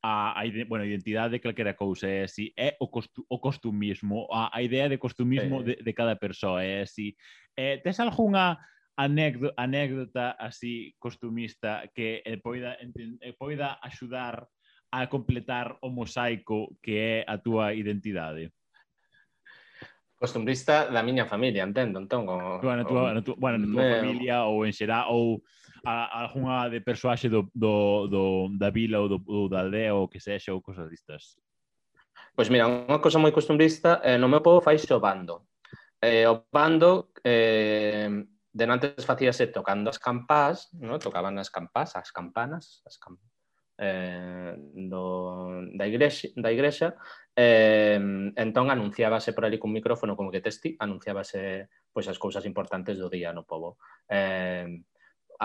a, 0.00 0.30
a 0.38 0.42
bueno, 0.70 0.84
a 0.84 0.86
identidade 0.86 1.36
de 1.36 1.42
calquera 1.42 1.74
cousa 1.74 2.06
é 2.06 2.22
eh, 2.22 2.24
así, 2.24 2.54
é 2.56 2.76
o, 2.78 2.86
costu, 2.86 3.26
o 3.28 3.38
costumismo, 3.42 4.30
a, 4.30 4.48
a 4.54 4.62
idea 4.62 4.88
de 4.88 4.98
costumismo 4.98 5.58
sí. 5.60 5.64
de, 5.64 5.74
de 5.82 5.92
cada 5.92 6.14
persoa, 6.14 6.62
é 6.62 6.82
así. 6.82 7.16
Eh, 7.58 7.74
eh 7.74 7.76
tes 7.82 7.98
algunha 7.98 8.56
anécdota, 8.98 9.54
anécdota 9.56 10.30
así 10.32 10.94
costumista 10.98 11.86
que 11.94 12.20
eh, 12.26 12.36
poida, 12.42 12.76
eh, 12.82 13.32
poida 13.38 13.78
axudar 13.80 14.48
a 14.90 15.06
completar 15.06 15.78
o 15.80 15.88
mosaico 15.88 16.74
que 16.82 16.98
é 16.98 17.16
a 17.22 17.38
túa 17.38 17.78
identidade? 17.78 18.50
Costumbrista 20.18 20.90
da 20.90 20.98
miña 21.06 21.30
familia, 21.30 21.62
entendo, 21.62 22.02
entón. 22.02 22.26
O, 22.26 22.58
bueno, 22.58 22.82
tú, 22.82 22.98
o, 22.98 23.14
na 23.14 23.22
tú, 23.22 23.38
bueno, 23.38 23.62
na 23.62 23.70
túa 23.70 23.86
meu... 23.86 23.94
familia 24.02 24.50
ou 24.50 24.66
en 24.66 24.74
xerá 24.74 25.06
ou 25.06 25.46
a, 25.86 26.26
algunha 26.26 26.66
de 26.66 26.82
persoaxe 26.82 27.30
do, 27.30 27.46
do, 27.54 28.10
do, 28.10 28.24
da 28.58 28.74
vila 28.74 28.98
ou 28.98 29.06
do, 29.06 29.22
ou 29.30 29.46
da 29.46 29.62
aldea 29.62 29.94
ou 29.94 30.10
que 30.10 30.18
sexa 30.18 30.50
ou 30.50 30.58
cosas 30.58 30.90
distas. 30.90 31.38
Pois 32.34 32.50
mira, 32.50 32.66
unha 32.66 32.98
cosa 32.98 33.22
moi 33.22 33.30
costumbrista, 33.30 34.02
eh, 34.02 34.18
no 34.18 34.26
meu 34.26 34.42
povo 34.42 34.58
fai 34.58 34.74
o 34.74 34.98
bando. 34.98 35.46
Eh, 36.02 36.26
o 36.26 36.42
bando 36.50 37.14
eh, 37.22 38.10
Denantes 38.58 39.06
facíase 39.06 39.46
tocando 39.54 39.86
as 39.86 40.02
campás, 40.02 40.66
¿no? 40.74 40.98
tocaban 40.98 41.38
as 41.38 41.46
campás, 41.46 41.94
as 41.94 42.10
campanas, 42.10 42.82
as 42.82 42.98
camp 42.98 43.22
eh, 43.78 44.54
do, 44.58 45.62
da, 45.78 45.86
igrexa, 45.86 46.28
da 46.34 46.50
igrexa, 46.50 46.98
eh, 47.36 48.00
entón 48.34 48.66
anunciábase 48.74 49.30
por 49.32 49.46
ali 49.46 49.62
cun 49.62 49.70
micrófono 49.70 50.18
como 50.18 50.34
que 50.34 50.42
testi, 50.42 50.74
anunciábase 50.74 51.70
pois, 51.94 52.10
as 52.10 52.18
cousas 52.18 52.42
importantes 52.50 52.98
do 52.98 53.06
día 53.06 53.30
no 53.30 53.46
povo. 53.46 53.78
Eh, 54.10 54.66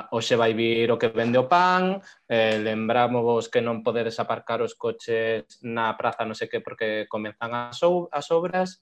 hoxe 0.09 0.33
vai 0.33 0.57
vir 0.57 0.89
o 0.89 0.97
que 0.97 1.13
vende 1.13 1.37
o 1.37 1.45
pan, 1.45 2.01
eh, 2.25 2.57
lembramos 2.57 3.45
que 3.45 3.61
non 3.61 3.85
podedes 3.85 4.17
aparcar 4.17 4.65
os 4.65 4.73
coches 4.73 5.61
na 5.61 5.93
praza 5.93 6.25
non 6.25 6.33
sei 6.33 6.49
que 6.49 6.65
porque 6.65 7.05
comenzan 7.05 7.53
as, 7.53 7.77
ou, 7.85 8.09
as 8.09 8.25
obras, 8.33 8.81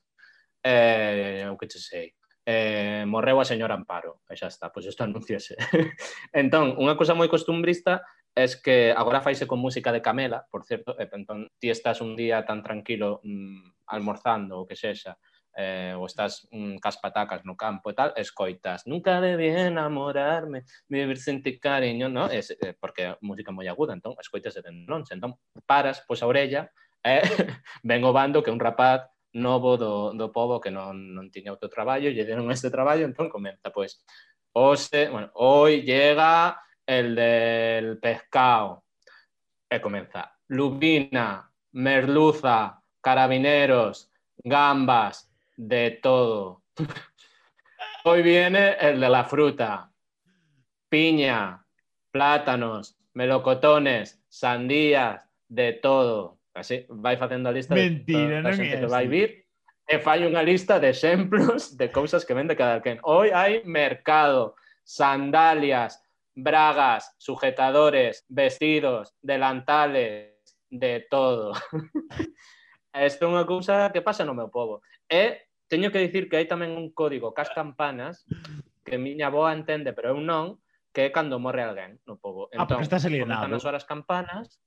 eh, 0.64 1.44
o 1.52 1.60
que 1.60 1.68
che 1.68 1.84
sei 1.84 2.16
eh, 2.46 3.06
morreu 3.06 3.40
a 3.40 3.46
señora 3.46 3.78
Amparo, 3.78 4.26
e 4.30 4.36
xa 4.36 4.50
está, 4.50 4.74
pois 4.74 4.86
isto 4.86 5.04
anunciase. 5.08 5.56
entón, 6.34 6.78
unha 6.78 6.98
cousa 6.98 7.14
moi 7.14 7.30
costumbrista 7.30 8.02
é 8.34 8.48
que 8.64 8.96
agora 8.96 9.22
faise 9.22 9.44
con 9.46 9.60
música 9.60 9.92
de 9.92 10.02
Camela, 10.02 10.48
por 10.48 10.64
certo, 10.64 10.96
e, 10.96 11.06
entón, 11.12 11.52
ti 11.60 11.70
estás 11.70 12.00
un 12.00 12.16
día 12.16 12.48
tan 12.48 12.64
tranquilo 12.64 13.20
mm, 13.22 13.86
almorzando 13.92 14.64
ou 14.64 14.66
que 14.66 14.80
sexa, 14.80 15.20
eh, 15.56 15.94
ou 16.00 16.08
estás 16.08 16.48
mm, 16.52 16.80
cas 16.80 16.98
patacas 16.98 17.44
no 17.44 17.60
campo 17.60 17.92
e 17.92 17.96
tal, 17.96 18.16
escoitas 18.16 18.88
Nunca 18.88 19.20
debí 19.20 19.52
enamorarme, 19.52 20.64
vivir 20.88 21.20
sin 21.20 21.44
ti 21.44 21.60
cariño, 21.60 22.08
no? 22.08 22.32
Es, 22.32 22.56
eh, 22.56 22.74
porque 22.80 23.04
é 23.04 23.18
música 23.22 23.52
moi 23.52 23.68
aguda, 23.68 23.94
entón, 23.94 24.16
escoitas 24.20 24.56
de 24.56 24.72
longe, 24.88 25.14
entón, 25.14 25.36
paras, 25.68 26.02
pois 26.08 26.24
a 26.24 26.28
orella, 26.28 26.72
eh, 27.04 27.22
ven 27.84 28.04
o 28.08 28.16
bando 28.16 28.44
que 28.44 28.52
un 28.52 28.60
rapaz 28.60 29.12
novo 29.34 29.78
do, 29.78 30.14
do 30.14 30.32
povo 30.32 30.60
que 30.60 30.72
non, 30.72 31.16
non 31.16 31.32
tiña 31.32 31.56
outro 31.56 31.70
traballo, 31.70 32.12
lle 32.12 32.28
deron 32.28 32.52
este 32.52 32.70
traballo, 32.70 33.06
entón 33.06 33.30
comenta, 33.32 33.72
pois, 33.72 34.04
ose, 34.54 35.10
bueno, 35.10 35.32
hoy 35.36 35.84
llega 35.84 36.60
el 36.86 37.16
del 37.16 38.00
pescado, 38.00 38.84
e 39.70 39.80
comeza, 39.80 40.36
lubina, 40.48 41.48
merluza, 41.72 42.82
carabineros, 43.00 44.12
gambas, 44.44 45.32
de 45.56 46.00
todo. 46.02 46.64
Hoy 48.04 48.24
viene 48.24 48.74
el 48.80 49.00
de 49.00 49.10
la 49.10 49.24
fruta. 49.26 49.92
Piña, 50.90 51.64
plátanos, 52.10 52.98
melocotones, 53.14 54.22
sandías, 54.28 55.30
de 55.48 55.74
todo. 55.74 56.40
Así, 56.54 56.86
vai 56.90 57.16
facendo 57.16 57.48
a 57.48 57.56
lista 57.56 57.76
Mentira, 57.76 58.38
de, 58.38 58.42
da, 58.44 58.50
da 58.50 58.54
xente 58.54 58.80
que 58.80 58.92
vai 58.92 59.08
vir 59.08 59.48
e 59.88 60.00
fai 60.00 60.24
unha 60.28 60.44
lista 60.44 60.80
de 60.80 60.92
exemplos 60.92 61.76
de 61.80 61.88
cousas 61.92 62.24
que 62.24 62.36
vende 62.36 62.56
cada 62.60 62.84
quen. 62.84 63.00
Hoy 63.04 63.32
hai 63.32 63.64
mercado, 63.64 64.56
sandalias, 64.84 66.00
bragas, 66.36 67.12
sujetadores, 67.18 68.24
vestidos, 68.28 69.16
delantales, 69.22 70.32
de 70.72 71.06
todo. 71.10 71.54
Isto 72.96 73.26
é 73.26 73.32
unha 73.32 73.48
cousa 73.48 73.92
que 73.92 74.04
pasa 74.04 74.24
no 74.24 74.36
meu 74.36 74.52
povo. 74.52 74.84
E 75.08 75.48
teño 75.72 75.92
que 75.92 76.04
dicir 76.04 76.28
que 76.28 76.40
hai 76.40 76.48
tamén 76.48 76.76
un 76.76 76.92
código 76.92 77.32
cas 77.32 77.52
campanas 77.52 78.28
que 78.84 79.00
miña 79.00 79.32
boa 79.32 79.56
entende, 79.56 79.96
pero 79.96 80.16
eu 80.16 80.20
non, 80.20 80.60
que 80.92 81.08
é 81.08 81.10
cando 81.12 81.40
morre 81.40 81.64
alguén 81.64 82.00
no 82.08 82.20
povo. 82.20 82.52
Entón, 82.52 82.60
ah, 82.60 82.68
porque 82.68 82.84
entón, 82.84 82.88
estás 82.88 83.04
alienado. 83.08 83.48
Comezan 83.48 83.56
as 83.56 83.68
horas 83.68 83.86
campanas, 83.88 84.60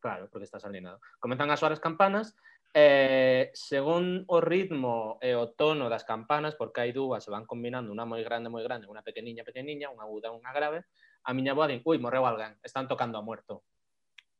claro, 0.00 0.28
porque 0.30 0.44
estás 0.44 0.64
alienado. 0.64 1.00
Comezan 1.20 1.50
as 1.50 1.62
horas 1.62 1.80
campanas, 1.80 2.36
eh, 2.74 3.50
según 3.54 4.24
o 4.28 4.40
ritmo 4.40 5.18
e 5.20 5.34
o 5.34 5.52
tono 5.52 5.88
das 5.88 6.04
campanas, 6.04 6.54
porque 6.54 6.84
hai 6.84 6.92
dúas, 6.92 7.24
se 7.24 7.30
van 7.30 7.46
combinando, 7.46 7.90
unha 7.90 8.06
moi 8.06 8.22
grande, 8.22 8.52
moi 8.52 8.62
grande, 8.62 8.86
unha 8.86 9.02
pequeniña, 9.02 9.42
pequeniña, 9.42 9.90
unha 9.90 10.04
aguda, 10.04 10.34
unha 10.34 10.52
grave, 10.52 10.86
a 11.24 11.30
miña 11.34 11.52
boa 11.56 11.68
din, 11.68 11.82
ui, 11.84 11.98
morreu 11.98 12.24
alguén, 12.24 12.56
están 12.62 12.86
tocando 12.86 13.18
a 13.18 13.22
muerto. 13.22 13.66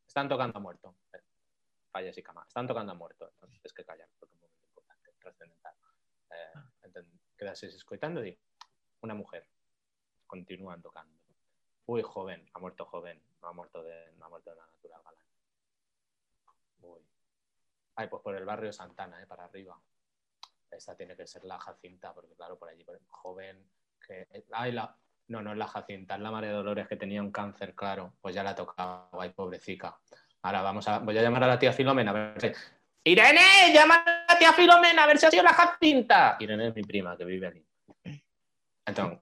Están 0.07 0.29
tocando 0.29 0.57
a 0.57 0.63
muerto. 0.63 0.97
Falla 1.93 2.11
así 2.11 2.23
cama, 2.23 2.45
están 2.47 2.67
tocando 2.67 2.93
a 2.93 2.97
muerto. 2.97 3.29
Entonces, 3.35 3.61
es 3.65 3.73
que 3.73 3.85
callar, 3.85 4.09
porque 4.19 4.39
trascendental. 5.29 5.75
Eh, 6.31 6.53
ah. 6.55 6.71
entón, 6.83 7.07
quedases 7.37 7.75
escoitando 7.75 8.21
e 8.23 8.25
di, 8.25 8.35
mujer, 9.15 9.47
continúan 10.27 10.81
tocando. 10.83 11.15
Uy, 11.87 12.03
joven, 12.03 12.49
ha 12.53 12.59
muerto 12.59 12.85
joven, 12.85 13.23
no 13.41 13.49
ha 13.49 13.53
muerto 13.53 13.83
de, 13.83 14.13
no 14.17 14.27
ha 14.27 14.29
muerto 14.29 14.51
de 14.51 14.57
la 14.57 14.67
natural 14.67 15.03
galán. 15.05 15.28
Uy. 16.81 17.01
Ay, 17.97 18.09
pues 18.09 18.23
por 18.23 18.35
el 18.37 18.45
barrio 18.45 18.73
Santana, 18.73 19.21
eh, 19.23 19.27
para 19.27 19.45
arriba. 19.45 19.79
Esta 20.71 20.97
tiene 20.97 21.17
que 21.17 21.27
ser 21.27 21.45
la 21.45 21.59
Jacinta, 21.59 22.13
porque 22.13 22.35
claro, 22.35 22.59
por 22.59 22.69
allí, 22.69 22.85
por 22.85 23.01
joven, 23.09 23.69
que... 24.07 24.27
Ay, 24.53 24.73
la... 24.73 24.95
No, 25.29 25.43
no 25.43 25.53
es 25.53 25.59
la 25.59 25.67
Jacinta, 25.67 26.15
es 26.15 26.21
la 26.21 26.31
María 26.31 26.53
Dolores 26.53 26.89
que 26.89 26.97
tenía 26.97 27.23
un 27.23 27.31
cáncer, 27.31 27.75
claro. 27.75 28.15
Pues 28.21 28.35
ya 28.35 28.43
la 28.43 28.51
ha 28.51 28.55
tocado, 28.55 29.11
ay, 29.21 29.31
pobrecita. 29.31 29.99
Ahora 30.43 30.63
vamos 30.63 30.89
a, 30.89 31.01
voy 31.01 31.19
a 31.19 31.23
llamar 31.23 31.45
a 31.45 31.49
la 31.49 31.59
tía 31.59 31.73
Filomena 31.73 32.13
a 32.13 32.15
ver 32.15 32.41
si... 32.41 32.53
Irene, 33.05 33.73
llama 33.73 33.97
a 33.97 34.33
la 34.33 34.39
tía 34.39 34.53
Filomena 34.53 35.05
a 35.05 35.07
ver 35.07 35.19
si 35.19 35.27
ha 35.27 35.31
sido 35.31 35.43
la 35.43 35.53
Jacinta. 35.53 36.37
Irene 36.41 36.69
es 36.69 36.75
mi 36.75 36.83
prima 36.83 37.17
que 37.17 37.25
vive 37.25 37.47
allí. 37.47 37.67
Entonces, 38.87 39.21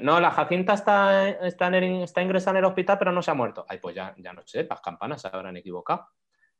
no, 0.00 0.20
la 0.20 0.30
Jacinta 0.30 0.74
está, 0.74 1.28
está 1.28 2.22
ingresada 2.22 2.52
en 2.52 2.56
el 2.58 2.64
hospital, 2.64 2.98
pero 2.98 3.12
no 3.12 3.22
se 3.22 3.30
ha 3.30 3.34
muerto. 3.34 3.66
Ay, 3.68 3.78
pues 3.78 3.94
ya, 3.94 4.14
ya 4.16 4.32
no 4.32 4.42
sé, 4.46 4.64
las 4.64 4.80
campanas 4.80 5.20
se 5.20 5.28
habrán 5.28 5.56
equivocado. 5.56 6.08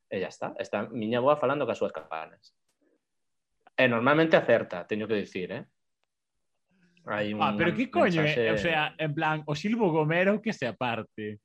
E 0.09 0.19
ya 0.19 0.29
está. 0.29 0.53
Está 0.59 0.87
miña 0.89 1.19
boa 1.19 1.35
falando 1.35 1.67
cas 1.67 1.77
súas 1.77 1.91
campanas. 1.91 2.55
E 3.73 3.87
normalmente 3.89 4.37
acerta, 4.37 4.85
teño 4.85 5.07
que 5.07 5.17
dicir, 5.17 5.49
eh? 5.51 5.65
Hai 7.03 7.35
un 7.35 7.41
ah, 7.43 7.53
pero 7.57 7.75
que 7.75 7.91
coño, 7.91 8.23
mensaje... 8.23 8.51
o 8.51 8.57
sea, 8.57 8.95
en 8.95 9.11
plan, 9.11 9.43
o 9.45 9.55
Silvo 9.55 9.91
Gomero 9.91 10.39
que 10.39 10.53
se 10.53 10.67
aparte. 10.67 11.41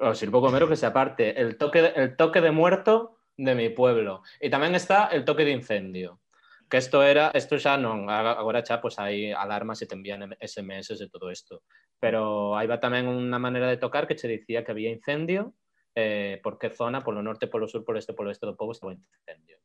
O 0.00 0.14
Silvo 0.14 0.40
Gomero 0.40 0.66
que 0.66 0.74
se 0.74 0.86
aparte. 0.86 1.38
El 1.40 1.56
toque, 1.56 1.92
el 1.94 2.16
toque 2.16 2.40
de 2.40 2.50
muerto 2.50 3.18
de 3.36 3.54
mi 3.54 3.68
pueblo. 3.70 4.22
E 4.42 4.50
tamén 4.50 4.74
está 4.74 5.10
el 5.14 5.22
toque 5.22 5.46
de 5.46 5.54
incendio. 5.54 6.18
Que 6.66 6.80
isto 6.80 7.04
era, 7.04 7.30
isto 7.36 7.54
xa 7.60 7.78
non, 7.78 8.10
agora 8.10 8.64
xa 8.66 8.82
pois 8.82 8.98
hai 8.98 9.30
alarmas 9.30 9.78
e 9.78 9.86
te 9.86 9.94
envían 9.94 10.34
SMS 10.42 10.96
e 10.96 11.06
todo 11.06 11.30
isto. 11.30 11.62
Pero 12.02 12.56
aí 12.58 12.66
va 12.66 12.82
tamén 12.82 13.06
unha 13.06 13.38
maneira 13.38 13.70
de 13.70 13.78
tocar 13.78 14.10
que 14.10 14.18
che 14.18 14.26
dicía 14.26 14.66
que 14.66 14.74
había 14.74 14.90
incendio, 14.90 15.54
eh, 15.94 16.40
por 16.42 16.58
que 16.58 16.70
zona, 16.70 17.02
polo 17.02 17.22
norte, 17.22 17.46
polo 17.46 17.68
sur, 17.68 17.84
polo 17.84 17.98
este, 17.98 18.12
polo 18.12 18.28
oeste 18.28 18.46
do 18.46 18.58
povo 18.58 18.74
estaba 18.74 18.92
incendio. 18.92 19.62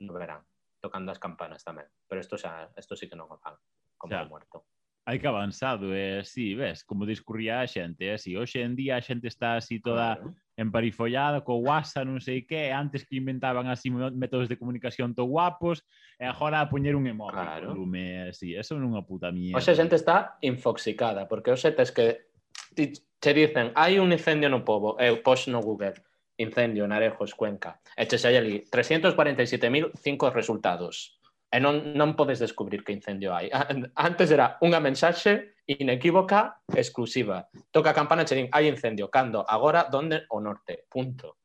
No 0.00 0.16
verán, 0.16 0.44
tocando 0.80 1.12
as 1.12 1.20
campanas 1.20 1.64
tamén. 1.64 1.86
Pero 2.08 2.20
isto 2.20 2.40
xa, 2.40 2.72
isto 2.76 2.96
sí 2.96 3.08
que 3.08 3.16
non 3.16 3.28
o 3.28 3.36
fan, 3.36 3.56
como 4.00 4.16
xa. 4.16 4.24
muerto. 4.24 4.64
Hai 5.06 5.22
que 5.22 5.30
avanzado, 5.30 5.94
eh, 5.94 6.26
sí, 6.26 6.58
ves, 6.58 6.82
como 6.82 7.06
discurría 7.06 7.62
a 7.62 7.70
xente, 7.70 8.10
eh, 8.10 8.18
si 8.18 8.34
sí, 8.34 8.36
hoxe 8.36 8.66
en 8.66 8.74
día 8.74 8.98
a 8.98 9.04
xente 9.04 9.30
está 9.30 9.54
así 9.54 9.78
toda 9.78 10.18
claro. 10.18 10.34
emparifollada, 10.58 11.46
co 11.46 11.62
WhatsApp, 11.62 12.10
non 12.10 12.18
sei 12.18 12.42
que, 12.42 12.74
antes 12.74 13.06
que 13.06 13.14
inventaban 13.14 13.70
así 13.70 13.86
métodos 13.94 14.50
de 14.50 14.58
comunicación 14.58 15.14
to 15.14 15.22
guapos, 15.22 15.86
e 16.18 16.26
agora 16.26 16.58
a 16.58 16.66
poñer 16.66 16.98
un 16.98 17.06
emoji, 17.06 17.38
claro. 17.38 17.70
lume, 17.70 18.34
así, 18.34 18.58
eso 18.58 18.74
non 18.74 18.90
é 18.90 18.98
unha 18.98 19.06
puta 19.06 19.30
mierda. 19.30 19.62
Hoxe 19.62 19.70
a 19.70 19.78
xente 19.78 19.94
está 19.94 20.42
infoxicada, 20.42 21.30
porque 21.30 21.54
hoxe 21.54 21.70
tes 21.70 21.94
que 21.94 22.34
ti, 22.76 22.92
che 23.18 23.32
dicen, 23.32 23.72
hai 23.74 23.98
un 23.98 24.12
incendio 24.12 24.48
no 24.48 24.62
pobo, 24.62 24.98
eu 25.00 25.22
pois 25.24 25.48
no 25.48 25.60
Google, 25.64 25.96
incendio 26.36 26.84
en 26.84 26.92
Arejos, 26.92 27.34
Cuenca, 27.34 27.80
e 27.96 28.04
che 28.06 28.18
sai 28.18 28.36
ali 28.36 28.62
347.005 28.68 30.32
resultados. 30.32 31.18
E 31.48 31.58
non, 31.58 31.94
non 31.94 32.14
podes 32.14 32.38
descubrir 32.38 32.82
que 32.84 32.92
incendio 32.92 33.32
hai. 33.32 33.48
Antes 33.94 34.30
era 34.30 34.58
unha 34.60 34.82
mensaxe 34.82 35.56
inequívoca 35.64 36.60
exclusiva. 36.74 37.48
Toca 37.72 37.90
a 37.90 37.96
campana 37.96 38.22
e 38.22 38.26
che 38.26 38.34
din, 38.34 38.48
hai 38.50 38.68
incendio, 38.68 39.08
cando, 39.08 39.42
agora, 39.42 39.88
donde, 39.88 40.26
o 40.28 40.38
norte, 40.38 40.84
punto. 40.90 41.38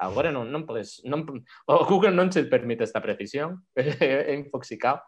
Agora 0.00 0.30
non, 0.30 0.48
non 0.48 0.64
podes... 0.64 1.02
Non, 1.04 1.26
o 1.66 1.84
Google 1.84 2.14
non 2.14 2.30
che 2.30 2.46
permite 2.46 2.84
esta 2.84 3.02
precisión. 3.02 3.66
é 3.74 4.32
infoxicado. 4.32 5.02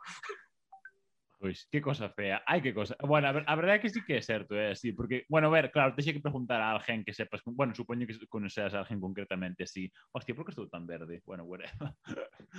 Pois, 1.41 1.67
que 1.73 1.81
cosa 1.81 2.11
fea. 2.11 2.43
Ai, 2.47 2.61
que 2.61 2.75
cosa. 2.75 2.95
Bueno, 3.01 3.29
a, 3.29 3.33
ver, 3.33 3.45
a 3.49 3.57
verdade 3.57 3.79
é 3.79 3.81
que 3.81 3.89
sí 3.89 4.05
que 4.05 4.13
é 4.13 4.21
certo, 4.21 4.53
é 4.53 4.69
eh, 4.69 4.73
así, 4.77 4.93
porque, 4.93 5.25
bueno, 5.27 5.49
a 5.49 5.51
ver, 5.51 5.73
claro, 5.73 5.97
texe 5.97 6.13
que 6.13 6.21
preguntar 6.21 6.61
a 6.61 6.77
alguén 6.77 7.01
que 7.01 7.17
sepas, 7.17 7.41
bueno, 7.49 7.73
supoño 7.73 8.05
que 8.05 8.13
conoceas 8.29 8.77
a 8.77 8.85
alguén 8.85 9.01
concretamente 9.01 9.65
así. 9.65 9.89
Hostia, 10.13 10.37
por 10.37 10.45
que 10.45 10.53
estou 10.53 10.69
tan 10.69 10.85
verde? 10.85 11.25
Bueno, 11.25 11.49
whatever. 11.49 11.97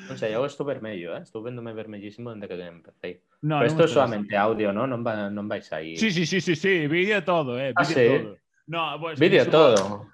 Non 0.09 0.17
sei, 0.17 0.33
eu 0.33 0.41
estou 0.49 0.65
vermello, 0.65 1.13
eh? 1.13 1.21
Estou 1.21 1.45
vendome 1.45 1.77
vermellísimo 1.77 2.33
dende 2.33 2.49
que 2.49 2.57
empecé. 2.57 3.21
No, 3.45 3.61
Pero 3.61 3.69
isto 3.69 3.85
é 3.85 3.89
solamente 3.93 4.33
audio, 4.33 4.73
¿no? 4.73 4.89
Non, 4.89 5.05
va, 5.05 5.29
non 5.29 5.45
vais 5.45 5.69
aí. 5.77 5.93
Sí, 5.93 6.09
sí, 6.09 6.25
sí, 6.25 6.41
sí, 6.41 6.57
sí, 6.57 6.89
vídeo 6.89 7.21
todo, 7.21 7.61
eh, 7.61 7.77
vídeo 7.77 7.77
ah, 7.77 7.85
sí? 7.85 8.01
todo. 8.09 8.29
No, 8.65 8.81
pues, 8.97 9.21
vídeo 9.21 9.45
todo. 9.45 10.09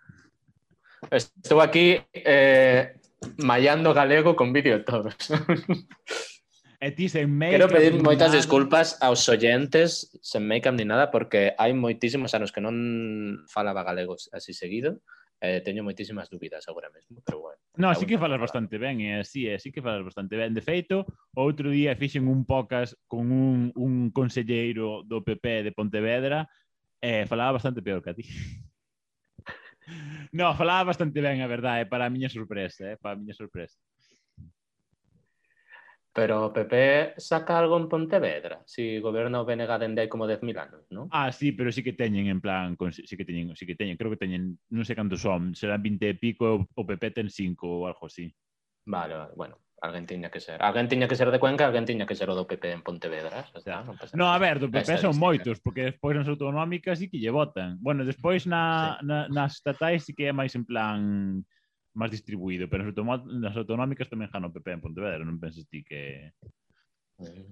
Estou 1.07 1.63
aquí 1.63 2.03
eh, 2.11 2.99
mallando 3.39 3.95
galego 3.95 4.35
con 4.35 4.51
vídeo 4.51 4.83
todos. 4.83 5.15
E 6.77 6.93
ti 6.93 7.09
sen 7.09 7.33
make 7.33 7.57
Quero 7.57 7.73
pedir 7.73 7.97
moitas 8.05 8.29
disculpas 8.29 9.01
aos 9.01 9.25
oyentes 9.33 10.13
sen 10.21 10.45
make 10.45 10.69
ni 10.71 10.85
nada 10.85 11.09
porque 11.09 11.57
hai 11.57 11.73
moitísimos 11.73 12.37
anos 12.37 12.53
que 12.53 12.61
non 12.61 13.41
falaba 13.49 13.81
galegos 13.81 14.29
así 14.29 14.53
seguido 14.53 15.01
eh, 15.41 15.61
teño 15.61 15.83
moitísimas 15.83 16.29
dúbidas 16.29 16.67
agora 16.67 16.89
mesmo, 16.89 17.21
pero 17.25 17.39
bueno. 17.39 17.61
No, 17.75 17.93
sí 17.93 18.05
que 18.05 18.17
falas 18.17 18.39
bastante 18.39 18.77
ben, 18.77 19.01
e 19.01 19.17
eh, 19.17 19.19
así 19.21 19.47
é, 19.47 19.59
sí 19.59 19.71
que 19.71 19.81
falas 19.81 20.03
bastante 20.03 20.35
ben. 20.35 20.53
De 20.53 20.61
feito, 20.61 21.05
outro 21.37 21.69
día 21.69 21.95
fixen 21.95 22.25
un 22.25 22.45
podcast 22.45 22.97
con 23.05 23.29
un, 23.29 23.69
un 23.77 24.09
conselleiro 24.09 25.05
do 25.05 25.21
PP 25.21 25.69
de 25.69 25.71
Pontevedra 25.71 26.49
e 26.97 27.21
eh, 27.21 27.23
falaba 27.29 27.61
bastante 27.61 27.85
peor 27.85 28.01
que 28.01 28.09
a 28.09 28.17
ti. 28.17 28.25
no, 30.33 30.49
falaba 30.57 30.89
bastante 30.89 31.21
ben, 31.21 31.41
a 31.41 31.47
verdade, 31.47 31.85
para 31.85 32.05
a 32.05 32.09
miña 32.09 32.29
sorpresa, 32.29 32.89
eh, 32.89 32.97
para 32.97 33.13
a 33.13 33.19
miña 33.21 33.37
sorpresa. 33.37 33.77
Pero 36.17 36.49
o 36.49 36.49
PP 36.49 37.13
saca 37.21 37.61
algo 37.61 37.77
en 37.77 37.85
Pontevedra, 37.85 38.65
si 38.65 38.97
goberna 38.97 39.37
o 39.37 39.45
BNG 39.45 39.69
dende 39.77 40.01
hai 40.01 40.09
como 40.09 40.25
10.000 40.25 40.57
anos, 40.57 40.89
non? 40.89 41.05
Ah, 41.13 41.29
sí, 41.29 41.53
pero 41.53 41.69
sí 41.69 41.85
que 41.85 41.93
teñen 41.93 42.25
en 42.25 42.41
plan, 42.41 42.73
sí 42.89 43.13
que 43.13 43.21
teñen, 43.21 43.53
sí 43.53 43.69
que 43.69 43.77
teñen, 43.77 44.01
creo 44.01 44.09
que 44.09 44.17
teñen, 44.17 44.57
non 44.73 44.81
sei 44.81 44.97
cantos 44.97 45.21
son, 45.21 45.53
serán 45.53 45.77
20 45.85 46.09
e 46.09 46.17
pico, 46.17 46.65
o 46.65 46.83
PP 46.89 47.21
ten 47.21 47.29
5 47.29 47.69
ou 47.69 47.85
algo 47.85 48.09
así. 48.09 48.33
Vale, 48.89 49.13
vale, 49.13 49.33
bueno, 49.37 49.61
alguén 49.85 50.09
tiña 50.09 50.33
que 50.33 50.41
ser. 50.41 50.57
Alguén 50.57 50.89
tiña 50.89 51.05
que 51.05 51.13
ser 51.13 51.29
de 51.29 51.37
Cuenca, 51.37 51.69
alguén 51.69 51.85
tiña 51.85 52.09
que 52.09 52.17
ser 52.17 52.33
o 52.33 52.33
do 52.33 52.49
PP 52.49 52.65
en 52.65 52.81
Pontevedra, 52.81 53.45
xa 53.53 53.61
está, 53.61 53.85
non 53.85 53.93
pasa 53.93 54.17
No, 54.17 54.33
a 54.33 54.41
ver, 54.41 54.57
do 54.57 54.73
PP 54.73 54.97
son 54.97 55.21
moitos, 55.21 55.61
porque 55.61 55.93
despois 55.93 56.17
nas 56.17 56.25
autonómicas 56.25 56.97
sí 56.97 57.13
que 57.13 57.21
lle 57.21 57.29
votan. 57.29 57.77
Bueno, 57.77 58.01
despois 58.01 58.49
na, 58.49 58.97
sí. 58.97 59.05
na, 59.05 59.29
nas 59.29 59.61
estatais 59.61 60.01
sí 60.01 60.17
que 60.17 60.25
é 60.25 60.33
máis 60.33 60.57
en 60.57 60.65
plan 60.65 60.97
máis 61.97 62.13
distribuído, 62.13 62.69
pero 62.69 62.85
nas, 62.85 63.25
nas 63.25 63.57
autonómicas 63.57 64.05
tamén 64.05 64.29
gana 64.29 64.47
o 64.47 64.53
PP 64.53 64.77
en 64.77 64.83
Pontevedra, 64.85 65.25
non 65.25 65.41
penses 65.41 65.65
ti 65.65 65.81
que... 65.81 66.29
Eh. 67.25 67.49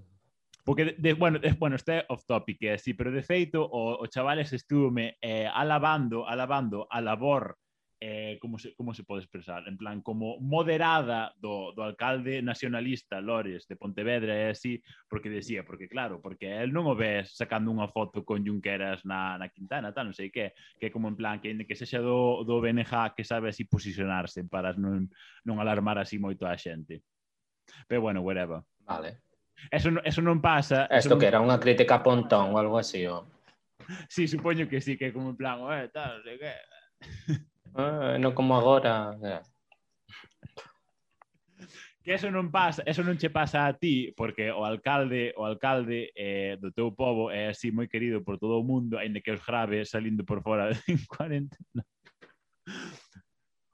Porque, 0.66 0.86
de, 0.86 0.94
de, 0.98 1.14
bueno, 1.14 1.38
de, 1.42 1.54
bueno, 1.58 1.76
este 1.76 2.02
é 2.02 2.06
off 2.10 2.26
topic, 2.26 2.62
eh, 2.62 2.78
sí, 2.78 2.94
pero 2.94 3.10
de 3.10 3.26
feito, 3.26 3.66
o, 3.66 3.98
o 3.98 4.06
chavales 4.06 4.54
estuvo 4.54 4.94
me 4.94 5.18
eh, 5.22 5.50
alabando, 5.50 6.30
alabando 6.30 6.86
a 6.90 7.02
labor 7.02 7.58
eh, 8.00 8.38
como, 8.42 8.60
se, 8.60 8.76
como 8.76 8.94
se 8.94 9.04
pode 9.04 9.22
expresar? 9.22 9.68
En 9.68 9.78
plan, 9.78 10.02
como 10.02 10.40
moderada 10.40 11.34
do, 11.40 11.72
do 11.72 11.84
alcalde 11.84 12.42
nacionalista 12.42 13.22
Lores 13.22 13.68
de 13.68 13.76
Pontevedra 13.76 14.36
e 14.36 14.52
así, 14.52 14.84
porque 15.08 15.30
decía, 15.30 15.64
porque 15.64 15.88
claro, 15.88 16.22
porque 16.22 16.52
el 16.52 16.76
non 16.76 16.86
o 16.86 16.96
ves 16.96 17.34
sacando 17.34 17.72
unha 17.72 17.88
foto 17.88 18.28
con 18.28 18.44
Junqueras 18.44 19.08
na, 19.08 19.40
na 19.40 19.48
Quintana, 19.48 19.96
tal, 19.96 20.12
non 20.12 20.18
sei 20.18 20.30
que, 20.30 20.54
que 20.78 20.92
como 20.92 21.08
en 21.08 21.16
plan, 21.16 21.40
que, 21.40 21.56
que 21.56 21.76
sexa 21.76 22.04
do, 22.04 22.44
do 22.44 22.60
BNJ 22.60 23.16
que 23.16 23.24
sabe 23.24 23.50
así 23.50 23.64
posicionarse 23.66 24.44
para 24.46 24.76
non, 24.76 25.08
non 25.48 25.58
alarmar 25.64 25.98
así 25.98 26.20
moito 26.20 26.44
a 26.44 26.56
xente. 26.60 27.02
Pero 27.88 28.02
bueno, 28.02 28.22
whatever. 28.22 28.62
Vale. 28.86 29.26
Eso, 29.72 29.90
eso 30.04 30.22
non 30.22 30.44
pasa. 30.44 30.86
Isto 30.92 31.18
que 31.18 31.32
era 31.32 31.42
unha 31.42 31.58
crítica 31.58 31.98
a 31.98 32.04
Pontón 32.04 32.54
ou 32.54 32.60
algo 32.60 32.78
así, 32.78 33.08
o... 33.08 33.26
Sí, 34.10 34.28
supoño 34.28 34.68
que 34.68 34.82
sí, 34.82 34.98
que 34.98 35.14
como 35.14 35.30
en 35.32 35.38
plan, 35.38 35.62
eh, 35.72 35.90
tal, 35.90 36.20
non 36.20 36.24
sei 36.28 36.38
que... 36.38 36.54
Ah, 37.76 38.16
eh, 38.16 38.18
non 38.18 38.32
como 38.32 38.56
agora. 38.56 39.12
que 42.06 42.14
eso 42.14 42.30
non 42.30 42.54
pasa, 42.54 42.86
eso 42.86 43.02
non 43.02 43.18
che 43.18 43.34
pasa 43.34 43.66
a 43.66 43.74
ti 43.74 44.14
porque 44.14 44.54
o 44.54 44.62
alcalde, 44.62 45.34
o 45.36 45.44
alcalde 45.44 46.14
eh, 46.14 46.56
do 46.62 46.70
teu 46.70 46.94
povo 46.94 47.34
é 47.34 47.50
así 47.50 47.74
moi 47.74 47.90
querido 47.90 48.22
por 48.22 48.38
todo 48.38 48.62
o 48.62 48.64
mundo, 48.64 49.02
aínda 49.02 49.20
que 49.20 49.34
os 49.34 49.42
grave 49.42 49.84
salindo 49.90 50.22
por 50.22 50.46
fora 50.46 50.70
en 50.88 51.02
cuarentena. 51.10 51.82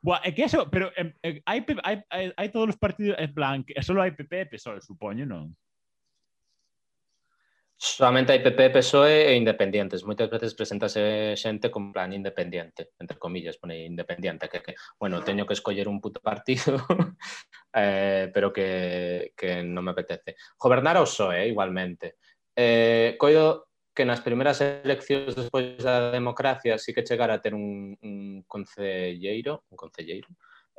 Buah, 0.02 0.24
é 0.24 0.32
que 0.32 0.47
eso, 0.47 0.66
pero 0.72 0.89
eh, 0.95 1.43
hai, 1.45 1.60
hai, 1.84 1.95
hai, 2.10 2.26
hai 2.34 2.47
todos 2.49 2.74
os 2.74 2.80
partidos, 2.80 3.20
en 3.20 3.36
plan, 3.36 3.62
que 3.68 3.76
solo 3.84 4.02
hai 4.02 4.16
PP 4.16 4.34
e 4.47 4.49
PSOE, 4.56 4.80
supoño, 4.80 5.28
non? 5.28 5.52
Solamente 7.84 8.32
hai 8.32 8.42
PP, 8.46 8.70
PSOE 8.70 9.26
e 9.26 9.34
Independientes. 9.34 10.06
Moitas 10.06 10.30
veces 10.30 10.54
presentase 10.54 11.34
xente 11.34 11.74
con 11.74 11.90
plan 11.90 12.14
independiente, 12.14 12.94
entre 13.02 13.18
comillas, 13.18 13.58
pone 13.58 13.90
independiente, 13.90 14.46
que, 14.46 14.62
que 14.62 14.78
bueno, 15.02 15.26
teño 15.26 15.50
que 15.50 15.58
escoller 15.58 15.90
un 15.90 15.98
puto 15.98 16.22
partido, 16.22 16.78
eh, 17.74 18.30
pero 18.30 18.54
que, 18.54 19.34
que 19.34 19.66
non 19.66 19.82
me 19.82 19.98
apetece. 19.98 20.38
Gobernar 20.62 21.02
o 21.02 21.10
PSOE, 21.10 21.42
eh, 21.42 21.50
igualmente. 21.50 22.22
Eh, 22.54 23.18
coido 23.18 23.74
que 23.98 24.06
nas 24.06 24.22
primeiras 24.22 24.62
eleccións 24.62 25.34
despois 25.34 25.82
da 25.82 26.14
democracia 26.14 26.78
sí 26.78 26.94
que 26.94 27.02
chegara 27.02 27.34
a 27.34 27.42
ter 27.42 27.58
un, 27.58 27.98
un 27.98 28.46
concelleiro, 28.46 29.66
un 29.74 29.78
concelleiro, 29.82 30.30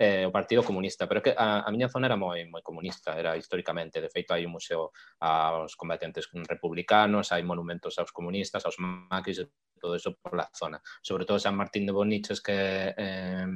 eh, 0.02 0.26
o 0.26 0.34
Partido 0.34 0.66
Comunista, 0.66 1.06
pero 1.06 1.22
que 1.22 1.30
a, 1.30 1.62
a 1.62 1.70
miña 1.70 1.86
zona 1.86 2.10
era 2.10 2.18
moi 2.18 2.42
moi 2.50 2.58
comunista, 2.58 3.14
era 3.14 3.38
históricamente, 3.38 4.02
de 4.02 4.10
feito 4.10 4.34
hai 4.34 4.42
un 4.42 4.58
museo 4.58 4.90
aos 5.22 5.78
combatentes 5.78 6.26
republicanos, 6.50 7.30
hai 7.30 7.46
monumentos 7.46 8.02
aos 8.02 8.10
comunistas, 8.10 8.66
aos 8.66 8.82
maquis, 8.82 9.38
e 9.38 9.46
todo 9.78 9.94
eso 9.94 10.18
pola 10.18 10.50
zona. 10.50 10.82
Sobre 11.06 11.22
todo 11.22 11.38
San 11.38 11.54
Martín 11.54 11.86
de 11.86 11.94
Boniches 11.94 12.42
que 12.42 12.90
eh, 12.98 13.46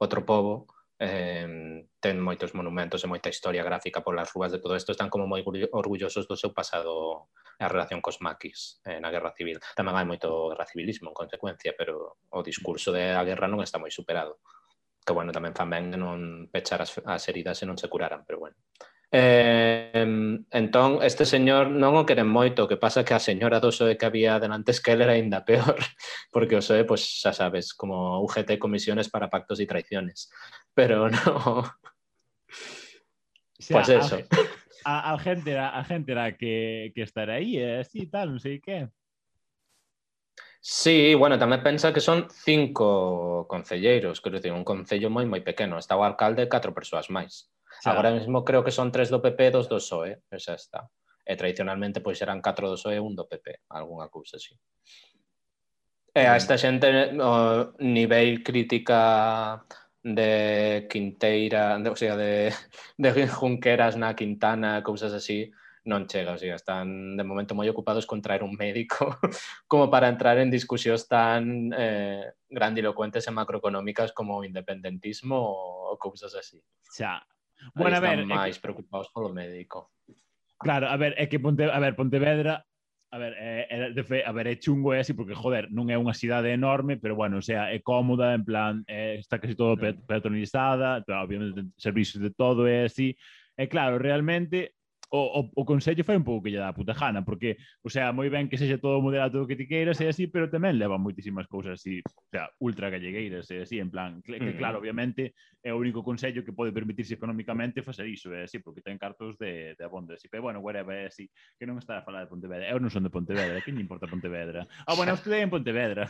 outro 0.00 0.24
pobo 0.24 0.72
eh, 0.96 1.84
ten 2.00 2.16
moitos 2.16 2.56
monumentos 2.56 3.04
e 3.04 3.10
moita 3.12 3.28
historia 3.28 3.60
gráfica 3.60 4.00
polas 4.00 4.32
rúas 4.32 4.56
de 4.56 4.60
todo 4.62 4.72
isto, 4.72 4.96
están 4.96 5.12
como 5.12 5.28
moi 5.28 5.44
orgullosos 5.44 6.24
do 6.24 6.36
seu 6.38 6.56
pasado 6.56 7.28
a 7.60 7.68
relación 7.68 8.00
cos 8.00 8.24
maquis 8.24 8.80
eh, 8.88 9.04
na 9.04 9.12
Guerra 9.12 9.36
Civil. 9.36 9.60
Tamén 9.76 10.00
hai 10.00 10.08
moito 10.08 10.48
guerra 10.48 10.64
civilismo 10.64 11.12
en 11.12 11.16
consecuencia, 11.20 11.76
pero 11.76 12.16
o 12.32 12.40
discurso 12.40 12.88
da 12.88 13.20
guerra 13.20 13.52
non 13.52 13.60
está 13.60 13.76
moi 13.76 13.92
superado. 13.92 14.40
Que, 15.02 15.12
bueno, 15.12 15.34
tamén 15.34 15.52
fan 15.52 15.70
ben 15.70 15.90
non 15.98 16.46
pechar 16.48 16.80
as, 16.80 16.94
as 17.04 17.22
heridas 17.26 17.58
e 17.60 17.66
non 17.66 17.76
se 17.76 17.90
curaran, 17.90 18.22
pero 18.22 18.38
bueno. 18.38 18.56
Eh, 19.12 19.92
entón, 20.48 21.04
este 21.04 21.28
señor 21.28 21.68
non 21.68 22.00
o 22.00 22.06
queren 22.08 22.30
moito, 22.30 22.64
o 22.64 22.70
que 22.70 22.80
pasa 22.80 23.04
que 23.04 23.12
a 23.12 23.20
señora 23.20 23.60
do 23.60 23.68
PSOE 23.68 24.00
que 24.00 24.08
había 24.08 24.40
delantes 24.40 24.80
que 24.80 24.96
era 24.96 25.12
ainda 25.12 25.44
peor, 25.44 25.76
porque 26.32 26.56
o 26.56 26.62
PSOE, 26.64 26.88
pues, 26.88 27.04
xa 27.20 27.36
sabes, 27.36 27.76
como 27.76 28.24
UGT 28.24 28.56
comisiones 28.56 29.12
para 29.12 29.28
pactos 29.28 29.60
e 29.60 29.68
traiciones. 29.68 30.32
Pero 30.72 31.10
no, 31.12 31.66
O 33.62 33.64
sea, 33.64 33.76
pues 33.76 33.88
eso. 33.88 34.18
A, 34.84 35.12
a, 35.12 35.14
a 35.14 35.18
gente 35.20 35.56
a 35.56 35.84
gente 35.84 36.10
era 36.10 36.36
que, 36.36 36.90
que 36.92 37.02
estar 37.02 37.30
e 37.30 37.78
así, 37.78 38.10
tal, 38.10 38.34
non 38.34 38.42
sei 38.42 38.58
que. 38.58 38.90
Sí, 40.64 41.18
bueno, 41.18 41.42
tamén 41.42 41.58
pensa 41.58 41.90
que 41.90 41.98
son 41.98 42.30
cinco 42.30 43.50
concelleiros, 43.50 44.22
quero 44.22 44.38
dicir, 44.38 44.54
un 44.54 44.62
concello 44.62 45.10
moi 45.10 45.26
moi 45.26 45.42
pequeno, 45.42 45.74
está 45.74 45.98
o 45.98 46.06
alcalde 46.06 46.46
e 46.46 46.52
catro 46.52 46.70
persoas 46.70 47.10
máis. 47.10 47.50
Claro. 47.82 47.98
Agora 47.98 48.14
mesmo 48.14 48.46
creo 48.46 48.62
que 48.62 48.70
son 48.70 48.94
tres 48.94 49.10
do 49.10 49.18
PP 49.18 49.50
e 49.50 49.54
dos 49.58 49.66
do 49.66 49.82
PSOE, 49.82 50.22
e 50.22 50.38
xa 50.38 50.54
está. 50.54 50.86
E 51.26 51.34
tradicionalmente 51.34 51.98
pois 51.98 52.22
eran 52.22 52.38
catro 52.38 52.70
do 52.70 52.78
PSOE 52.78 52.94
e 52.94 53.02
un 53.02 53.18
do 53.18 53.26
PP, 53.26 53.66
algunha 53.74 54.06
cousa 54.06 54.38
así. 54.38 54.54
E 56.14 56.22
a 56.30 56.34
mm. 56.34 56.38
esta 56.38 56.54
xente 56.54 56.86
o 57.18 57.74
nivel 57.82 58.46
crítica 58.46 59.66
de 59.98 60.86
Quinteira, 60.86 61.74
de, 61.82 61.90
o 61.90 61.98
sea, 61.98 62.14
de, 62.14 62.54
de 63.02 63.10
Junqueras 63.26 63.98
na 63.98 64.14
Quintana, 64.14 64.78
cousas 64.86 65.10
así, 65.10 65.50
non 65.84 66.06
chega, 66.06 66.34
o 66.34 66.38
sea, 66.38 66.54
están 66.54 67.18
de 67.18 67.24
momento 67.26 67.58
moi 67.58 67.66
ocupados 67.66 68.06
con 68.06 68.22
traer 68.22 68.46
un 68.46 68.54
médico 68.54 69.18
como 69.70 69.90
para 69.90 70.06
entrar 70.06 70.38
en 70.38 70.50
discusións 70.50 71.10
tan 71.10 71.74
eh, 71.74 72.38
grandilocuentes 72.46 73.26
e 73.26 73.34
macroeconómicas 73.34 74.14
como 74.14 74.38
o 74.38 74.46
independentismo 74.46 75.34
ou, 75.34 75.90
ou 75.90 75.96
cousas 75.98 76.34
así. 76.38 76.62
Xa. 76.86 77.18
Bueno, 77.74 77.98
a 77.98 78.02
ver, 78.02 78.22
están 78.22 78.22
é 78.22 78.26
que- 78.26 78.34
máis 78.34 78.56
preocupados 78.62 79.10
polo 79.10 79.34
médico. 79.34 79.90
Claro, 80.62 80.86
a 80.86 80.94
ver, 80.94 81.18
é 81.18 81.26
que 81.26 81.42
Ponte, 81.42 81.66
a 81.66 81.80
ver, 81.82 81.98
Pontevedra 81.98 82.62
A 83.12 83.18
ver, 83.18 83.36
é, 83.36 83.66
é, 83.68 83.90
de 83.92 84.02
fe, 84.08 84.24
a 84.24 84.32
ver, 84.32 84.46
é 84.48 84.56
chungo 84.56 84.94
é 84.96 85.04
así 85.04 85.12
porque, 85.12 85.36
joder, 85.36 85.68
non 85.68 85.92
é 85.92 86.00
unha 86.00 86.16
cidade 86.16 86.48
enorme, 86.48 86.96
pero, 86.96 87.12
bueno, 87.12 87.36
o 87.36 87.44
sea, 87.44 87.68
é 87.68 87.76
cómoda, 87.84 88.32
en 88.32 88.40
plan, 88.40 88.74
é, 88.88 89.20
está 89.20 89.36
casi 89.36 89.52
todo 89.52 89.76
pet- 89.76 90.00
petronizada, 90.08 91.04
obviamente, 91.20 91.76
servicios 91.76 92.24
de 92.24 92.32
todo 92.32 92.64
é 92.64 92.88
así. 92.88 93.12
E, 93.52 93.68
claro, 93.68 94.00
realmente, 94.00 94.80
o, 95.14 95.40
o, 95.40 95.50
o 95.60 95.64
Consello 95.66 96.04
fai 96.04 96.16
un 96.16 96.24
pouco 96.24 96.48
que 96.48 96.50
lle 96.50 96.56
dá 96.56 96.72
a 96.72 96.74
puta 96.74 96.96
jana, 96.96 97.20
porque, 97.20 97.60
o 97.84 97.90
sea, 97.92 98.16
moi 98.16 98.32
ben 98.32 98.48
que 98.48 98.56
sexa 98.56 98.80
todo 98.80 98.96
moderado 99.04 99.44
todo 99.44 99.44
que 99.44 99.60
ti 99.60 99.68
queiras 99.68 100.00
e 100.00 100.08
así, 100.08 100.24
pero 100.24 100.48
tamén 100.48 100.80
leva 100.80 100.96
moitísimas 100.96 101.44
cousas 101.52 101.76
así, 101.76 102.00
o 102.00 102.32
sea, 102.32 102.48
ultra 102.64 102.88
gallegueiras 102.88 103.44
e 103.52 103.60
así, 103.60 103.76
en 103.76 103.92
plan, 103.92 104.24
que, 104.24 104.40
que 104.40 104.56
claro, 104.56 104.80
obviamente, 104.80 105.36
é 105.60 105.68
o 105.68 105.76
único 105.76 106.00
Consello 106.00 106.40
que 106.40 106.56
pode 106.56 106.72
permitirse 106.72 107.12
económicamente 107.12 107.84
facer 107.84 108.08
iso, 108.08 108.32
é 108.32 108.48
así, 108.48 108.64
porque 108.64 108.80
ten 108.80 108.96
cartos 108.96 109.36
de, 109.36 109.76
de 109.76 109.84
abondo, 109.84 110.16
así, 110.16 110.32
pero 110.32 110.48
bueno, 110.48 110.64
whatever, 110.64 111.04
é 111.04 111.12
así, 111.12 111.28
que 111.60 111.68
non 111.68 111.76
está 111.76 112.00
a 112.00 112.06
falar 112.08 112.24
de 112.24 112.32
Pontevedra, 112.32 112.72
eu 112.72 112.80
non 112.80 112.88
son 112.88 113.04
de 113.04 113.12
Pontevedra, 113.12 113.60
que 113.60 113.68
lle 113.68 113.84
importa 113.84 114.08
Pontevedra? 114.08 114.64
Ah, 114.88 114.96
bueno, 114.96 115.12
estudei 115.12 115.44
en 115.44 115.52
Pontevedra. 115.52 116.08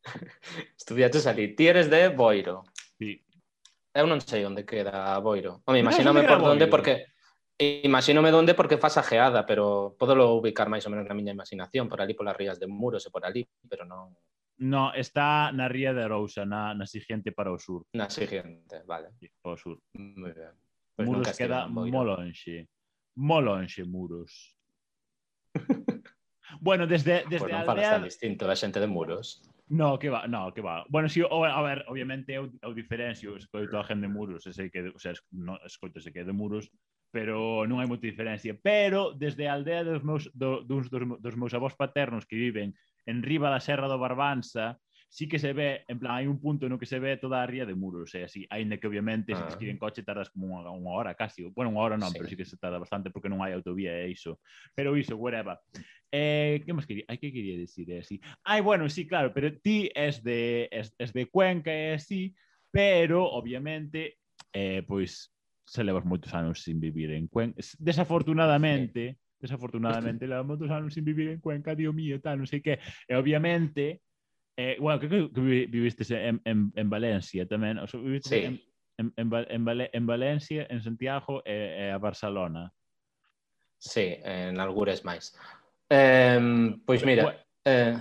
Estudiaches 0.80 1.28
ali, 1.28 1.52
ti 1.52 1.68
eres 1.68 1.92
de 1.92 2.08
Boiro. 2.08 2.64
Sí. 2.96 3.20
Eu 3.92 4.08
non 4.08 4.24
sei 4.24 4.48
onde 4.48 4.64
queda 4.64 5.20
Boiro. 5.20 5.60
Home, 5.68 5.84
imagíname 5.84 6.24
por 6.24 6.40
onde, 6.40 6.72
porque 6.72 7.15
Imagínome 7.58 8.32
onde 8.32 8.52
porque 8.52 8.76
faz 8.76 8.98
a 8.98 9.46
pero 9.46 9.96
podelo 9.98 10.36
ubicar 10.36 10.68
máis 10.68 10.84
ou 10.84 10.92
menos 10.92 11.08
na 11.08 11.16
miña 11.16 11.32
imaginación, 11.32 11.88
por 11.88 12.04
ali 12.04 12.12
polas 12.12 12.36
rías 12.36 12.60
de 12.60 12.68
Muros 12.68 13.08
e 13.08 13.10
por 13.10 13.24
ali, 13.24 13.48
pero 13.64 13.88
non... 13.88 14.12
No, 14.60 14.92
está 14.92 15.52
na 15.52 15.68
ría 15.68 15.92
de 15.92 16.04
Arousa, 16.04 16.44
na, 16.44 16.72
na 16.72 16.84
siguiente 16.84 17.32
para 17.32 17.52
o 17.52 17.60
sur. 17.60 17.84
Na 17.92 18.08
siguiente, 18.08 18.84
vale. 18.84 19.12
Sí, 19.20 19.28
para 19.40 19.52
o 19.52 19.56
sur. 19.56 19.80
Muy 19.96 20.32
ben. 20.32 20.52
Pues 20.96 21.08
Muros 21.08 21.36
queda 21.36 21.68
mo 21.68 21.84
lonxe. 21.84 22.68
Mo 23.16 23.40
lonxe, 23.40 23.84
Muros. 23.84 24.56
bueno, 26.60 26.86
desde, 26.86 27.24
desde 27.28 27.48
pues 27.48 27.52
non 27.52 27.68
aldea... 27.68 28.00
tan 28.00 28.04
distinto 28.04 28.44
da 28.44 28.56
xente 28.56 28.80
de 28.80 28.88
Muros. 28.88 29.44
No, 29.68 29.98
que 29.98 30.08
va, 30.08 30.28
no, 30.28 30.52
que 30.52 30.60
va. 30.60 30.84
Bueno, 30.88 31.08
si, 31.08 31.20
o, 31.20 31.44
a 31.44 31.62
ver, 31.64 31.84
obviamente 31.88 32.32
eu, 32.32 32.52
eu 32.62 32.72
diferencio, 32.72 33.36
escoito 33.36 33.80
a 33.80 33.84
gente 33.84 34.06
de 34.06 34.12
Muros, 34.12 34.46
ese 34.46 34.70
que, 34.70 34.92
o 34.92 35.00
sea, 35.00 35.12
es, 35.12 35.24
no, 35.32 35.56
escoito 35.64 35.98
ese 35.98 36.12
que 36.12 36.20
é 36.20 36.24
de 36.24 36.32
Muros, 36.32 36.70
pero 37.10 37.64
non 37.64 37.78
hai 37.80 37.88
moita 37.88 38.04
diferencia. 38.04 38.54
Pero 38.56 39.14
desde 39.14 39.48
a 39.48 39.54
aldea 39.54 39.86
dos 39.86 40.04
meus, 40.04 40.28
do, 40.34 40.62
dos, 40.66 40.90
dos, 40.90 41.02
dos 41.20 41.34
meus 41.36 41.52
avós 41.54 41.74
paternos 41.74 42.26
que 42.26 42.36
viven 42.36 42.74
en 43.06 43.22
riba 43.22 43.48
da 43.48 43.62
Serra 43.62 43.88
do 43.88 44.00
Barbanza, 44.00 44.80
sí 45.08 45.28
que 45.28 45.38
se 45.38 45.52
ve, 45.52 45.84
en 45.88 45.98
plan, 45.98 46.18
hai 46.18 46.26
un 46.26 46.42
punto 46.42 46.68
no 46.68 46.78
que 46.78 46.86
se 46.86 46.98
ve 46.98 47.16
toda 47.16 47.42
a 47.42 47.46
ría 47.46 47.64
de 47.64 47.74
muros, 47.74 48.12
é 48.14 48.26
así, 48.26 48.46
ainda 48.50 48.76
que 48.76 48.86
obviamente 48.86 49.32
ah. 49.32 49.48
se 49.50 49.62
ir 49.62 49.70
en 49.70 49.78
coche 49.78 50.02
tardas 50.02 50.30
como 50.30 50.50
unha, 50.50 50.68
unha 50.68 50.92
hora 50.92 51.14
casi, 51.14 51.46
bueno, 51.46 51.70
unha 51.70 51.82
hora 51.82 51.96
non, 51.96 52.10
sí. 52.10 52.18
pero 52.18 52.28
sí 52.28 52.36
que 52.36 52.44
se 52.44 52.58
tarda 52.58 52.82
bastante 52.82 53.08
porque 53.14 53.30
non 53.30 53.40
hai 53.40 53.54
autovía 53.54 53.94
e 54.02 54.10
iso, 54.10 54.42
pero 54.74 54.98
iso, 54.98 55.16
whatever. 55.16 55.62
Eh, 56.10 56.60
que 56.66 56.74
máis 56.74 56.84
quería? 56.84 57.06
Ai, 57.08 57.18
que 57.22 57.30
quería 57.30 57.56
decir? 57.56 57.86
É 57.88 58.02
así. 58.02 58.18
Ai, 58.42 58.60
bueno, 58.60 58.90
sí, 58.90 59.06
claro, 59.06 59.30
pero 59.30 59.54
ti 59.56 59.88
es 59.94 60.20
de, 60.20 60.68
es, 60.74 60.92
es 60.98 61.14
de 61.14 61.30
Cuenca, 61.30 61.70
eh, 61.70 61.94
é 61.94 62.02
así, 62.02 62.34
pero, 62.74 63.24
obviamente, 63.24 64.18
eh, 64.52 64.82
pois, 64.84 65.32
se 65.66 65.82
levas 65.82 66.06
moitos 66.06 66.32
anos 66.32 66.62
sin 66.62 66.78
vivir 66.78 67.10
en 67.10 67.26
Cuenca. 67.26 67.58
Desafortunadamente, 67.78 69.18
sí. 69.18 69.42
desafortunadamente, 69.42 70.30
levas 70.30 70.46
moitos 70.46 70.70
anos 70.70 70.94
sin 70.94 71.04
vivir 71.04 71.28
en 71.28 71.40
Cuenca, 71.42 71.74
Dios 71.74 71.92
mío, 71.92 72.22
tal, 72.22 72.38
non 72.38 72.46
sei 72.46 72.62
que. 72.62 72.78
E 73.04 73.18
obviamente, 73.18 74.06
eh, 74.54 74.78
bueno, 74.78 75.02
creo 75.02 75.28
que, 75.28 75.34
que 75.34 75.66
vivistes 75.66 76.08
en, 76.14 76.38
en, 76.46 76.70
en 76.70 76.86
Valencia 76.86 77.44
tamén. 77.44 77.82
O 77.82 77.90
sea, 77.90 77.98
vivistes 77.98 78.30
sí. 78.30 78.46
en, 78.46 78.54
en, 78.96 79.06
en, 79.18 79.26
en, 79.50 79.62
Val 79.66 79.90
en 79.90 80.04
Valencia, 80.06 80.70
en 80.70 80.80
Santiago 80.80 81.42
e, 81.42 81.90
e 81.90 81.90
a 81.90 81.98
Barcelona. 81.98 82.70
Sí, 83.76 84.16
en 84.22 84.62
algures 84.62 85.02
máis. 85.04 85.34
Eh, 85.90 86.38
pois 86.86 87.02
mira, 87.04 87.44
eh, 87.66 87.98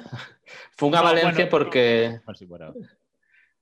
fun 0.77 0.93
a 0.95 1.01
Valencia 1.01 1.45
no, 1.45 1.51
bueno, 1.51 1.51
porque... 1.51 2.21
No, 2.25 2.73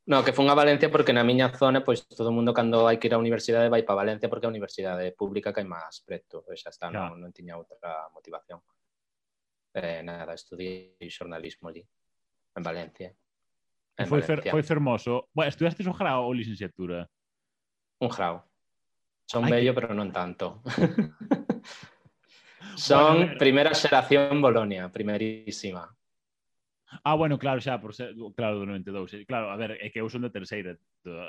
No, 0.05 0.23
que 0.23 0.33
fun 0.35 0.51
a 0.51 0.55
Valencia 0.55 0.91
porque 0.91 1.15
na 1.15 1.23
miña 1.23 1.55
zona, 1.55 1.79
pois 1.79 2.03
todo 2.03 2.27
o 2.27 2.35
mundo 2.35 2.51
cando 2.51 2.91
hai 2.91 2.99
que 2.99 3.07
ir 3.07 3.15
á 3.15 3.17
universidade 3.17 3.71
vai 3.71 3.87
para 3.87 4.03
Valencia 4.03 4.27
porque 4.27 4.43
é 4.43 4.51
a 4.51 4.55
universidade 4.55 5.15
pública 5.15 5.55
que 5.55 5.63
hai 5.63 5.67
máis 5.67 6.03
preto, 6.03 6.43
pois 6.43 6.59
xa 6.59 6.75
está, 6.75 6.91
claro. 6.91 7.15
non, 7.15 7.23
non 7.23 7.31
tiña 7.31 7.55
outra 7.55 8.11
motivación. 8.11 8.59
Eh, 9.71 10.03
nada, 10.03 10.35
estudiei 10.35 11.07
xornalismo 11.07 11.71
ali, 11.71 11.79
en 11.79 12.63
Valencia. 12.67 13.15
En 13.95 14.07
foi, 14.11 14.19
Valencia. 14.19 14.43
fer, 14.43 14.51
foi 14.51 14.63
fermoso. 14.67 15.31
Bueno, 15.31 15.47
estudaste 15.47 15.87
o 15.87 15.95
grau 15.95 16.27
ou 16.27 16.35
licenciatura? 16.35 17.07
Un 18.03 18.11
grau. 18.11 18.43
Son 19.23 19.47
Ay, 19.47 19.55
bello, 19.55 19.71
que... 19.71 19.77
pero 19.79 19.95
non 19.95 20.11
tanto. 20.11 20.59
Son 22.75 23.23
bueno, 23.23 23.39
primeira 23.39 23.71
xeración 23.71 24.43
Bolonia, 24.43 24.91
primerísima. 24.91 25.87
Ah, 27.03 27.15
bueno, 27.15 27.39
claro, 27.39 27.59
xa, 27.59 27.81
por 27.81 27.93
ser, 27.93 28.13
claro, 28.37 28.59
do 28.59 28.65
92. 28.65 29.13
Eh, 29.13 29.25
claro, 29.25 29.49
a 29.49 29.57
ver, 29.57 29.81
é 29.81 29.89
que 29.89 29.99
eu 29.99 30.09
son 30.09 30.21
da 30.21 30.29
terceira 30.29 30.77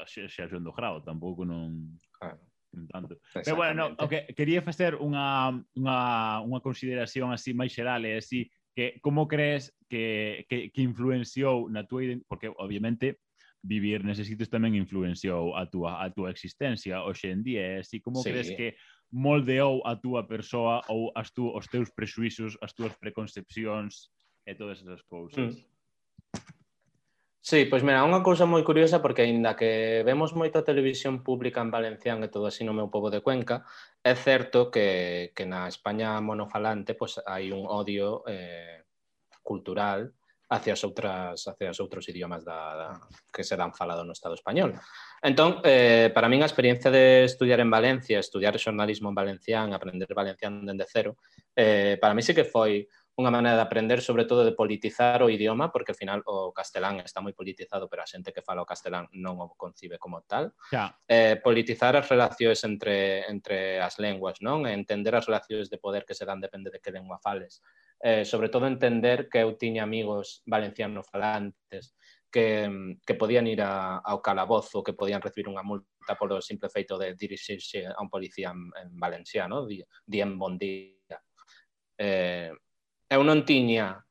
xa 0.05 0.29
xeración 0.29 0.61
do 0.61 0.77
grau, 0.77 1.01
tampouco 1.01 1.49
non... 1.49 1.97
Claro. 2.13 2.41
Non 2.75 2.91
tanto. 2.91 3.23
Pero 3.31 3.55
bueno, 3.55 3.95
no, 3.95 4.03
okay, 4.03 4.27
quería 4.35 4.59
facer 4.59 4.99
unha, 4.99 5.55
unha, 5.79 5.99
unha 6.43 6.61
consideración 6.61 7.31
así 7.31 7.55
máis 7.55 7.71
xeral 7.71 8.03
e 8.03 8.19
así 8.19 8.51
que 8.75 8.99
como 8.99 9.31
crees 9.31 9.71
que, 9.87 10.43
que, 10.51 10.75
que 10.75 10.83
influenciou 10.83 11.71
na 11.71 11.87
túa 11.87 12.03
identidade, 12.03 12.27
porque 12.27 12.51
obviamente 12.51 13.23
vivir 13.65 14.05
neses 14.05 14.29
sitios 14.29 14.53
tamén 14.53 14.77
influenciou 14.77 15.57
a 15.57 15.65
túa, 15.71 16.03
a 16.03 16.11
túa 16.13 16.29
existencia 16.35 17.01
hoxe 17.01 17.33
en 17.33 17.41
día, 17.41 17.63
e 17.65 17.87
así 17.87 18.03
como 18.03 18.21
sí. 18.21 18.29
crees 18.29 18.51
que 18.53 18.77
moldeou 19.15 19.81
a 19.87 19.97
túa 19.97 20.27
persoa 20.29 20.85
ou 20.91 21.15
as 21.17 21.33
tú, 21.33 21.49
os 21.49 21.71
teus 21.71 21.89
presuizos, 21.95 22.59
as 22.61 22.75
túas 22.75 22.93
preconcepcións 22.99 24.11
e 24.47 24.55
todas 24.55 24.81
esas 24.81 25.03
cousas. 25.03 25.57
Mm. 25.57 25.75
Sí, 27.45 27.67
pois 27.69 27.85
mira, 27.85 28.01
unha 28.09 28.25
cousa 28.25 28.49
moi 28.49 28.65
curiosa 28.65 29.05
porque 29.05 29.21
aínda 29.21 29.53
que 29.53 30.01
vemos 30.01 30.33
moita 30.33 30.65
televisión 30.65 31.21
pública 31.21 31.61
en 31.61 31.69
valencián 31.69 32.25
e 32.25 32.33
todo 32.33 32.49
así 32.49 32.65
no 32.65 32.73
meu 32.73 32.89
pobo 32.89 33.13
de 33.13 33.21
Cuenca, 33.21 33.69
é 34.01 34.17
certo 34.17 34.73
que, 34.73 35.29
que 35.37 35.45
na 35.45 35.69
España 35.69 36.17
monofalante 36.25 36.97
pois 36.97 37.21
hai 37.21 37.53
un 37.53 37.69
odio 37.69 38.25
eh, 38.25 38.89
cultural 39.45 40.09
hacia 40.49 40.73
as 40.73 40.83
outras 40.89 41.45
hacia 41.45 41.69
os 41.69 41.81
outros 41.85 42.09
idiomas 42.09 42.49
da, 42.49 42.61
da 42.81 42.89
que 43.29 43.45
se 43.45 43.61
dan 43.61 43.77
falado 43.77 44.09
no 44.09 44.17
Estado 44.17 44.33
español. 44.33 44.73
Entón, 45.21 45.61
eh, 45.69 46.09
para 46.17 46.33
min 46.33 46.41
a 46.41 46.49
experiencia 46.49 46.89
de 46.89 47.29
estudiar 47.29 47.61
en 47.61 47.69
Valencia, 47.69 48.25
estudiar 48.25 48.57
xornalismo 48.57 49.13
en 49.13 49.21
valencián, 49.21 49.77
aprender 49.77 50.09
valencián 50.17 50.65
dende 50.65 50.89
cero, 50.89 51.21
eh, 51.53 52.01
para 52.01 52.17
mí 52.17 52.25
sí 52.25 52.33
que 52.33 52.49
foi 52.49 52.89
unha 53.15 53.31
maneira 53.31 53.55
de 53.55 53.63
aprender, 53.63 54.03
sobre 54.03 54.27
todo 54.27 54.43
de 54.43 54.59
politizar 54.59 55.23
o 55.23 55.31
idioma, 55.31 55.71
porque 55.71 55.95
ao 55.95 55.99
final 55.99 56.19
o 56.27 56.51
castelán 56.51 56.99
está 56.99 57.23
moi 57.23 57.31
politizado, 57.31 57.87
pero 57.87 58.03
a 58.03 58.11
xente 58.11 58.35
que 58.35 58.43
fala 58.43 58.67
o 58.67 58.69
castelán 58.69 59.07
non 59.15 59.39
o 59.39 59.55
concibe 59.55 60.03
como 60.03 60.27
tal. 60.27 60.51
Yeah. 60.75 60.99
Eh, 61.07 61.39
politizar 61.39 61.95
as 61.95 62.11
relacións 62.11 62.67
entre, 62.67 63.23
entre 63.31 63.79
as 63.79 64.03
lenguas, 64.03 64.43
non? 64.43 64.67
Entender 64.67 65.15
as 65.15 65.31
relacións 65.31 65.71
de 65.71 65.79
poder 65.79 66.03
que 66.03 66.19
se 66.19 66.27
dan 66.27 66.43
depende 66.43 66.75
de 66.75 66.83
que 66.83 66.91
lengua 66.91 67.23
fales. 67.23 67.63
Eh, 68.03 68.27
sobre 68.27 68.51
todo 68.51 68.67
entender 68.67 69.31
que 69.31 69.47
eu 69.47 69.55
tiña 69.55 69.87
amigos 69.87 70.43
valenciano 70.43 71.07
falantes 71.07 71.95
que, 72.35 72.67
que 73.07 73.15
podían 73.15 73.47
ir 73.47 73.63
a, 73.63 74.03
ao 74.03 74.19
calabozo, 74.19 74.83
que 74.83 74.99
podían 74.99 75.23
recibir 75.23 75.47
unha 75.47 75.63
multa 75.63 76.19
polo 76.19 76.43
simple 76.43 76.67
feito 76.67 76.99
de 76.99 77.15
dirixirse 77.15 77.87
a 77.87 77.95
un 78.03 78.11
policía 78.11 78.51
en, 78.51 78.75
en 78.75 78.91
valenciano, 78.99 79.63
di, 79.71 79.79
dien 80.03 80.35
bon 80.35 80.59
día. 80.59 81.23
Eh, 81.95 82.51
eu 83.11 83.21
non 83.23 83.45
tiña 83.45 84.05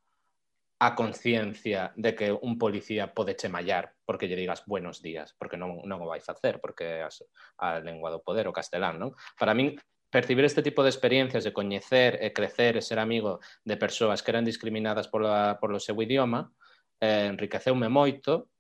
a 0.84 0.96
conciencia 0.96 1.96
de 1.96 2.12
que 2.12 2.28
un 2.32 2.60
policía 2.60 3.16
pode 3.16 3.40
che 3.40 3.48
mallar 3.48 3.96
porque 4.04 4.28
lle 4.28 4.36
digas 4.36 4.68
buenos 4.68 5.00
días, 5.00 5.32
porque 5.40 5.56
non, 5.56 5.80
non 5.88 6.04
o 6.04 6.10
vai 6.12 6.20
facer, 6.20 6.60
porque 6.60 7.00
as, 7.00 7.24
a 7.56 7.80
lengua 7.80 8.12
do 8.12 8.20
poder, 8.20 8.52
o 8.52 8.56
castelán, 8.56 9.00
non? 9.00 9.16
Para 9.40 9.56
min, 9.56 9.80
percibir 10.12 10.44
este 10.44 10.62
tipo 10.62 10.84
de 10.84 10.92
experiencias 10.92 11.48
de 11.48 11.56
coñecer 11.56 12.20
e 12.20 12.36
crecer 12.36 12.76
e 12.76 12.84
ser 12.84 13.00
amigo 13.00 13.40
de 13.64 13.80
persoas 13.80 14.20
que 14.20 14.36
eran 14.36 14.44
discriminadas 14.44 15.08
pola, 15.08 15.56
polo 15.56 15.80
seu 15.80 15.96
idioma, 16.04 16.52
eh, 17.00 17.32
enriqueceume 17.32 17.88
moito, 17.88 18.52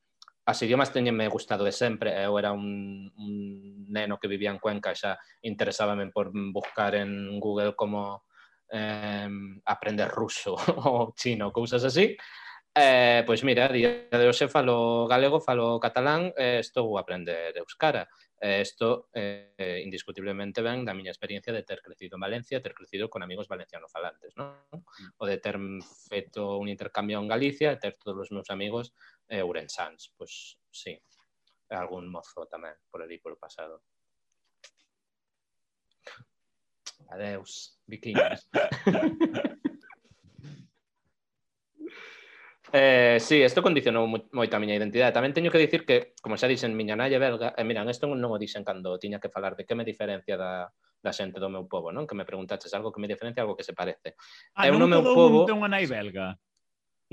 as 0.47 0.59
idiomas 0.63 0.95
teñenme 0.95 1.27
gustado 1.27 1.67
de 1.67 1.75
sempre, 1.75 2.15
eu 2.23 2.39
era 2.39 2.55
un, 2.55 3.11
un 3.15 3.34
neno 3.91 4.15
que 4.15 4.31
vivía 4.31 4.51
en 4.51 4.63
Cuenca, 4.63 4.95
xa 4.95 5.19
interesábame 5.43 6.07
por 6.07 6.31
buscar 6.31 6.95
en 6.95 7.39
Google 7.39 7.75
como 7.75 8.23
eh, 8.74 9.30
aprender 9.65 10.09
ruso 10.09 10.57
ou 10.89 11.13
chino, 11.13 11.53
cousas 11.53 11.86
así. 11.86 12.17
Eh, 12.76 13.21
pois 13.28 13.43
mira, 13.45 13.69
día 13.69 14.09
de 14.09 14.26
hoxe 14.26 14.49
falo 14.49 15.05
galego, 15.05 15.38
falo 15.38 15.78
catalán, 15.80 16.34
eh, 16.34 16.57
estou 16.57 16.97
a 16.97 17.05
aprender 17.05 17.53
euskara. 17.61 18.09
Eh, 18.41 18.65
isto 18.65 19.07
eh, 19.13 19.80
indiscutiblemente 19.86 20.65
ven 20.65 20.82
da 20.82 20.97
miña 20.97 21.13
experiencia 21.13 21.53
de 21.53 21.61
ter 21.61 21.86
crecido 21.86 22.17
en 22.17 22.26
Valencia, 22.26 22.65
ter 22.65 22.74
crecido 22.74 23.13
con 23.13 23.21
amigos 23.21 23.47
valenciano 23.47 23.86
falantes, 23.88 24.34
non? 24.34 24.57
O 25.21 25.30
de 25.30 25.38
ter 25.38 25.61
feito 26.09 26.57
un 26.57 26.65
intercambio 26.65 27.21
en 27.21 27.30
Galicia, 27.30 27.78
ter 27.78 27.93
todos 28.01 28.26
os 28.26 28.34
meus 28.34 28.49
amigos 28.49 28.97
eh, 29.30 29.45
urensans. 29.45 30.09
Pois 30.17 30.57
sí, 30.74 30.97
algún 31.69 32.09
mozo 32.09 32.49
tamén 32.49 32.74
por 32.89 33.05
ali 33.05 33.21
polo 33.21 33.38
pasado. 33.38 33.86
Adeus 37.13 37.78
vikingos. 37.88 38.49
Eh, 42.75 43.19
sí, 43.21 43.38
isto 43.38 43.61
condicionou 43.61 44.09
moito 44.09 44.53
a 44.57 44.57
miña 44.57 44.73
identidade. 44.73 45.13
Tamén 45.13 45.29
teño 45.29 45.53
que 45.53 45.61
dicir 45.61 45.86
que, 45.86 46.17
como 46.25 46.41
xa 46.41 46.49
dixen, 46.49 46.73
miña 46.73 46.97
nai 46.97 47.13
belga, 47.21 47.53
eh, 47.53 47.61
e 47.61 47.67
miran, 47.69 47.86
isto 47.86 48.09
non 48.09 48.34
o 48.34 48.41
dixen 48.41 48.65
cando 48.65 48.97
tiña 48.97 49.21
que 49.21 49.29
falar 49.29 49.53
de 49.53 49.61
que 49.61 49.77
me 49.77 49.86
diferencia 49.86 50.34
da, 50.41 50.73
da 50.97 51.11
xente 51.13 51.38
do 51.38 51.53
meu 51.53 51.69
povo, 51.69 51.93
non? 51.93 52.09
Que 52.09 52.17
me 52.17 52.25
preguntaches 52.25 52.73
algo 52.73 52.89
que 52.89 52.97
me 52.97 53.05
diferencia, 53.05 53.45
algo 53.45 53.53
que 53.53 53.61
se 53.61 53.77
parece. 53.77 54.17
Ah, 54.57 54.65
eu 54.65 54.73
non 54.73 54.89
todo 54.89 55.05
meu 55.05 55.13
povo... 55.13 55.45
mundo 55.45 55.49
ten 55.53 55.61
unha 55.61 55.69
nai 55.69 55.86
belga? 55.86 56.34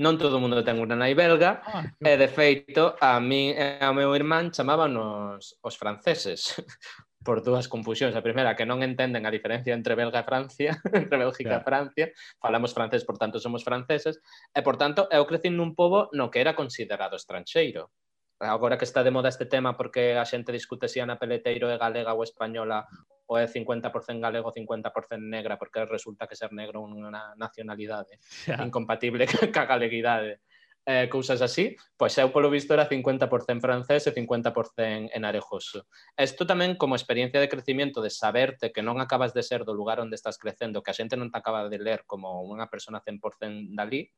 Non 0.01 0.17
todo 0.17 0.33
o 0.33 0.41
mundo 0.41 0.65
ten 0.65 0.81
unha 0.81 0.97
nai 0.97 1.13
belga, 1.13 1.61
ah, 1.61 1.85
e 1.93 2.13
de 2.17 2.25
feito, 2.25 2.97
a 2.97 3.21
mí 3.21 3.53
e 3.53 3.77
ao 3.85 3.93
meu 3.93 4.09
irmán 4.17 4.49
chamábanos 4.49 5.61
os 5.61 5.75
franceses, 5.77 6.57
por 7.23 7.45
dúas 7.45 7.69
confusións. 7.69 8.17
A 8.17 8.25
primeira, 8.25 8.57
que 8.57 8.65
non 8.65 8.81
entenden 8.81 9.25
a 9.25 9.33
diferencia 9.33 9.77
entre 9.77 9.93
Belga 9.93 10.21
e 10.21 10.27
Francia, 10.27 10.71
entre 10.93 11.17
Bélgica 11.17 11.57
claro. 11.57 11.63
e 11.63 11.67
Francia. 11.67 12.05
Falamos 12.41 12.73
francés, 12.73 13.05
por 13.05 13.17
tanto, 13.21 13.37
somos 13.37 13.61
franceses. 13.61 14.19
E, 14.53 14.59
por 14.65 14.77
tanto, 14.77 15.05
eu 15.13 15.25
crecín 15.29 15.57
nun 15.57 15.77
pobo 15.77 16.09
no 16.13 16.33
que 16.33 16.41
era 16.41 16.57
considerado 16.57 17.15
estranxeiro. 17.15 17.93
Agora 18.41 18.77
que 18.77 18.89
está 18.89 19.05
de 19.05 19.13
moda 19.13 19.29
este 19.29 19.45
tema 19.45 19.77
porque 19.77 20.17
a 20.17 20.25
xente 20.25 20.49
discute 20.49 20.89
se 20.89 20.97
si 20.97 20.99
Ana 20.99 21.21
Peleteiro 21.21 21.69
é 21.69 21.77
galega 21.77 22.17
ou 22.17 22.25
española 22.25 22.89
ou 23.29 23.37
é 23.37 23.45
50% 23.45 23.93
galego, 24.17 24.49
50% 24.49 25.21
negra, 25.21 25.61
porque 25.61 25.85
resulta 25.85 26.25
que 26.25 26.35
ser 26.35 26.49
negro 26.49 26.81
é 26.81 26.83
unha 26.83 27.37
nacionalidade 27.37 28.17
yeah. 28.49 28.65
incompatible 28.65 29.29
ca 29.55 29.69
galeguidade 29.69 30.41
eh, 30.85 31.07
cousas 31.09 31.41
así, 31.41 31.75
pois 31.93 32.17
eu 32.17 32.33
polo 32.33 32.49
visto 32.49 32.73
era 32.73 32.89
50% 32.89 33.61
francés 33.61 34.07
e 34.09 34.11
50% 34.13 35.13
en 35.13 35.21
arejoso. 35.25 35.85
Isto 36.17 36.49
tamén 36.49 36.73
como 36.73 36.97
experiencia 36.97 37.37
de 37.37 37.51
crecimiento 37.51 38.01
de 38.01 38.09
saberte 38.09 38.73
que 38.73 38.81
non 38.81 38.97
acabas 38.97 39.33
de 39.37 39.45
ser 39.45 39.61
do 39.61 39.77
lugar 39.77 40.01
onde 40.01 40.17
estás 40.17 40.41
crecendo, 40.41 40.81
que 40.81 40.89
a 40.89 40.97
xente 40.97 41.13
non 41.13 41.29
te 41.29 41.37
acaba 41.37 41.69
de 41.69 41.77
ler 41.77 42.09
como 42.09 42.41
unha 42.41 42.65
persona 42.65 43.03
100% 43.05 43.77
dali, 43.77 44.09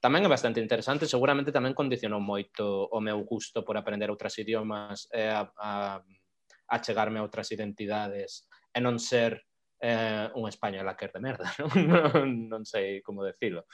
tamén 0.00 0.24
é 0.24 0.30
bastante 0.30 0.62
interesante, 0.62 1.10
seguramente 1.10 1.52
tamén 1.52 1.76
condicionou 1.76 2.22
moito 2.22 2.88
o 2.88 2.98
meu 3.02 3.20
gusto 3.26 3.66
por 3.66 3.74
aprender 3.76 4.08
outras 4.08 4.38
idiomas 4.38 5.10
e 5.12 5.26
a, 5.26 5.44
a, 5.58 6.00
a 6.00 6.76
chegarme 6.80 7.18
a 7.18 7.26
outras 7.26 7.50
identidades 7.50 8.46
e 8.70 8.78
non 8.78 8.96
ser 9.02 9.42
eh, 9.80 10.28
un 10.38 10.46
español 10.46 10.86
a 10.88 10.94
de 10.94 11.20
merda, 11.20 11.50
non, 11.58 11.68
non, 11.90 12.26
non 12.48 12.62
sei 12.64 13.02
como 13.02 13.26
decilo 13.26 13.66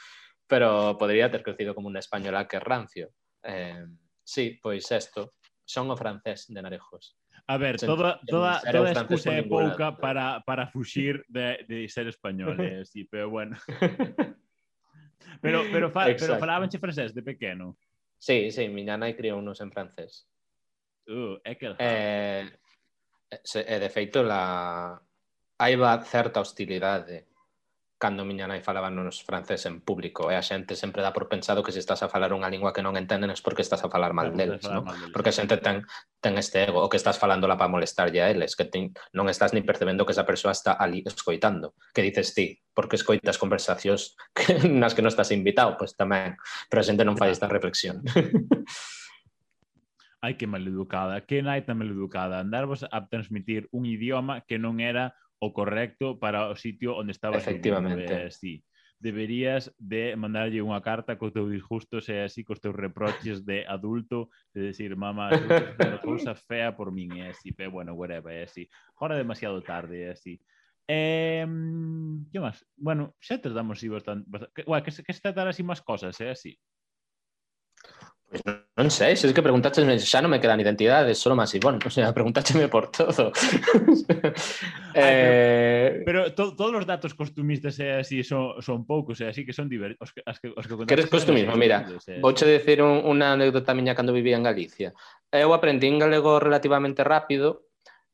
pero 0.46 0.96
podría 0.98 1.30
ter 1.30 1.42
crecido 1.42 1.74
como 1.74 1.90
unha 1.90 2.02
española 2.02 2.46
que 2.46 2.62
rancio. 2.62 3.10
Eh, 3.42 3.84
sí, 4.22 4.58
pois 4.62 4.86
isto, 4.90 5.34
son 5.66 5.90
o 5.90 5.96
francés 5.98 6.46
de 6.48 6.62
Narejos. 6.62 7.18
A 7.46 7.58
ver, 7.58 7.78
sen, 7.78 7.86
toda, 7.86 8.18
sen 8.22 8.30
toda, 8.30 8.52
toda 8.62 8.90
excusa 8.90 9.30
é 9.38 9.42
pouca 9.42 9.94
lado. 9.94 10.02
para, 10.02 10.26
para 10.42 10.66
fuxir 10.74 11.22
de, 11.28 11.62
de 11.66 11.86
ser 11.90 12.06
español, 12.08 12.58
eh, 12.62 12.84
sí, 12.86 13.04
pero 13.04 13.30
bueno. 13.30 13.56
pero, 15.42 15.62
pero, 15.70 15.90
fa, 15.90 16.10
Exacto. 16.10 16.34
pero 16.34 16.40
falabanche 16.40 16.78
francés 16.78 17.14
de 17.14 17.22
pequeno. 17.22 17.78
Sí, 18.18 18.50
sí, 18.50 18.66
miña 18.70 18.96
nai 18.98 19.14
criou 19.14 19.38
unos 19.38 19.60
en 19.60 19.70
francés. 19.70 20.26
Uh, 21.06 21.38
é 21.46 21.54
que... 21.54 21.74
Eh, 21.78 22.50
e 23.30 23.76
de 23.78 23.90
feito, 23.90 24.22
la... 24.22 24.98
hai 25.58 25.74
va 25.76 26.02
certa 26.02 26.40
hostilidade 26.40 27.35
cando 27.98 28.28
miña 28.28 28.44
nai 28.44 28.60
falaba 28.60 28.92
nos 28.92 29.24
francés 29.24 29.64
en 29.64 29.80
público 29.80 30.28
e 30.28 30.36
a 30.36 30.44
xente 30.44 30.76
sempre 30.76 31.00
dá 31.00 31.16
por 31.16 31.32
pensado 31.32 31.64
que 31.64 31.72
se 31.72 31.80
estás 31.80 32.04
a 32.04 32.12
falar 32.12 32.36
unha 32.36 32.52
lingua 32.52 32.76
que 32.76 32.84
non 32.84 32.92
entenden 33.00 33.32
es 33.32 33.40
porque 33.40 33.64
estás 33.64 33.80
a 33.80 33.88
falar 33.88 34.12
mal 34.12 34.36
deles, 34.36 34.60
non? 34.68 34.84
Porque 35.16 35.32
a 35.32 35.36
xente 35.36 35.56
ten, 35.56 35.80
ten 36.20 36.36
este 36.36 36.68
ego, 36.68 36.84
o 36.84 36.92
que 36.92 37.00
estás 37.00 37.16
falándola 37.16 37.56
para 37.56 37.72
molestarlle 37.72 38.20
a 38.20 38.28
eles, 38.28 38.52
que 38.52 38.68
ten, 38.68 38.92
non 39.16 39.32
estás 39.32 39.56
ni 39.56 39.64
percebendo 39.64 40.04
que 40.04 40.12
esa 40.12 40.28
persoa 40.28 40.52
está 40.52 40.76
ali 40.76 41.00
escoitando. 41.08 41.72
Que 41.96 42.04
dices 42.04 42.36
ti? 42.36 42.60
Porque 42.76 43.00
escoitas 43.00 43.40
conversacións 43.40 44.12
que, 44.36 44.60
nas 44.68 44.92
que 44.92 45.00
non 45.00 45.12
estás 45.12 45.32
invitado, 45.32 45.80
pois 45.80 45.96
pues 45.96 46.00
tamén, 46.00 46.36
pero 46.68 46.84
a 46.84 46.86
xente 46.86 47.00
non 47.00 47.16
fai 47.16 47.32
esta 47.32 47.48
reflexión. 47.48 48.04
Ai, 50.20 50.36
que 50.36 50.44
maleducada, 50.44 51.24
que 51.24 51.40
nai 51.40 51.64
tan 51.64 51.80
maleducada, 51.80 52.44
andarvos 52.44 52.84
a 52.84 53.08
transmitir 53.08 53.72
un 53.72 53.88
idioma 53.88 54.44
que 54.44 54.60
non 54.60 54.84
era 54.84 55.16
o 55.38 55.52
correcto 55.52 56.18
para 56.18 56.48
o 56.48 56.56
sitio 56.56 56.96
onde 56.96 57.12
estaba 57.12 57.36
Efectivamente. 57.36 58.26
Eh, 58.26 58.30
sí. 58.30 58.64
Deberías 58.96 59.76
de 59.76 60.16
mandarlle 60.16 60.64
unha 60.64 60.80
carta 60.80 61.20
co 61.20 61.28
teu 61.28 61.52
disgusto 61.52 62.00
e 62.00 62.24
así 62.24 62.40
cos 62.48 62.64
teus 62.64 62.72
reproches 62.72 63.44
de 63.44 63.68
adulto, 63.68 64.32
de 64.56 64.72
decir, 64.72 64.96
mamá, 64.96 65.36
unha 65.36 66.00
cousa 66.06 66.32
fea 66.32 66.72
por 66.72 66.88
min 66.88 67.12
e 67.20 67.28
así, 67.28 67.52
pero 67.52 67.76
bueno, 67.76 67.92
whatever, 67.92 68.32
é 68.32 68.48
así. 68.48 68.64
Ahora 68.96 69.20
demasiado 69.20 69.60
tarde 69.60 70.08
é 70.08 70.16
así. 70.16 70.40
Eh, 70.88 71.44
que 72.32 72.40
máis? 72.40 72.64
Bueno, 72.78 73.12
xa 73.20 73.36
tratamos 73.36 73.76
así 73.76 73.92
bastante... 73.92 74.24
bastante... 74.32 74.64
Ué, 74.64 74.80
que, 74.80 74.88
que 74.88 75.12
se 75.12 75.20
tratar 75.20 75.44
así 75.44 75.60
máis 75.60 75.84
cosas, 75.84 76.16
é 76.24 76.30
eh, 76.30 76.32
así. 76.32 76.56
Pois 78.26 78.42
non, 78.42 78.58
non 78.74 78.90
sei, 78.90 79.14
se 79.14 79.30
es 79.30 79.32
que 79.32 79.40
preguntáchesme, 79.42 79.94
xa 80.02 80.18
non 80.18 80.34
me 80.34 80.42
quedan 80.42 80.58
identidades, 80.58 81.14
solo 81.14 81.38
máis 81.38 81.54
Ivón, 81.54 81.78
o 81.78 81.90
sea, 81.94 82.10
preguntácheme 82.10 82.66
por 82.66 82.90
todo. 82.90 83.30
eh... 84.98 86.02
Pero, 86.02 86.26
pero 86.26 86.34
to, 86.34 86.58
todos 86.58 86.74
os 86.74 86.86
datos 86.90 87.14
costumistas 87.14 87.78
e 87.78 87.86
eh, 87.86 88.02
así 88.02 88.26
son, 88.26 88.58
son 88.58 88.82
poucos, 88.82 89.22
e 89.22 89.24
eh, 89.24 89.30
así 89.30 89.46
que 89.46 89.54
son 89.54 89.70
divertidos. 89.70 90.10
Os, 90.10 90.26
as 90.26 90.42
que, 90.42 90.50
os 90.50 90.66
que 90.66 90.74
Queres 90.90 91.06
costumismo? 91.06 91.54
Mira, 91.54 91.86
eh. 91.86 92.18
vouche 92.18 92.42
decir 92.42 92.82
un, 92.82 93.06
unha 93.06 93.38
anécdota 93.38 93.78
miña 93.78 93.94
cando 93.94 94.10
vivía 94.10 94.34
en 94.34 94.42
Galicia. 94.42 94.90
Eu 95.30 95.54
aprendín 95.54 96.02
galego 96.02 96.42
relativamente 96.42 97.06
rápido, 97.06 97.66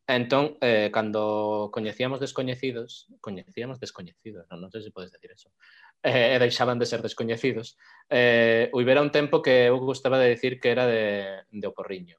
Entón, 0.07 0.59
eh, 0.61 0.91
cando 0.93 1.71
coñecíamos 1.73 2.19
descoñecidos, 2.19 3.07
coñecíamos 3.23 3.79
descoñecidos, 3.79 4.51
non, 4.51 4.59
non 4.59 4.69
sei 4.75 4.83
se 4.83 4.91
podes 4.91 5.15
decir 5.15 5.31
eso, 5.31 5.55
eh, 6.03 6.35
e 6.35 6.39
deixaban 6.39 6.79
de 6.79 6.87
ser 6.87 7.01
descoñecidos. 7.01 7.79
Eh, 8.11 8.69
huibera 8.75 9.03
un 9.03 9.15
tempo 9.15 9.41
que 9.41 9.71
eu 9.71 9.79
gustaba 9.79 10.19
de 10.19 10.35
dicir 10.35 10.59
que 10.59 10.71
era 10.75 10.87
de, 10.87 11.47
de 11.49 11.67
Oporriño. 11.67 12.19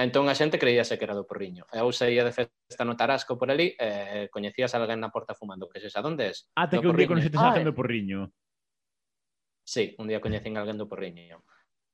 Entón 0.00 0.30
a 0.30 0.34
xente 0.38 0.56
creíase 0.56 0.96
que 0.96 1.04
era 1.04 1.18
do 1.18 1.28
Porriño. 1.28 1.68
Eu 1.74 1.92
saía 1.92 2.24
de 2.24 2.32
festa 2.32 2.86
no 2.88 2.96
Tarasco 2.96 3.36
por 3.36 3.50
ali 3.52 3.76
e 3.76 3.76
eh, 3.76 4.26
coñecías 4.32 4.72
alguén 4.72 5.02
na 5.02 5.12
porta 5.12 5.36
fumando, 5.36 5.68
que 5.68 5.82
xa 5.82 6.00
onde 6.00 6.32
es? 6.32 6.48
Ata 6.56 6.80
que 6.80 6.88
un 6.88 6.96
día 6.96 7.10
coñecetes 7.10 7.36
ah, 7.36 7.52
alguén 7.52 7.68
do 7.68 7.76
Porriño. 7.76 8.32
Sí, 9.60 9.92
un 10.00 10.08
día 10.08 10.22
coñecín 10.22 10.56
alguén 10.56 10.80
do 10.80 10.88
Porriño. 10.88 11.44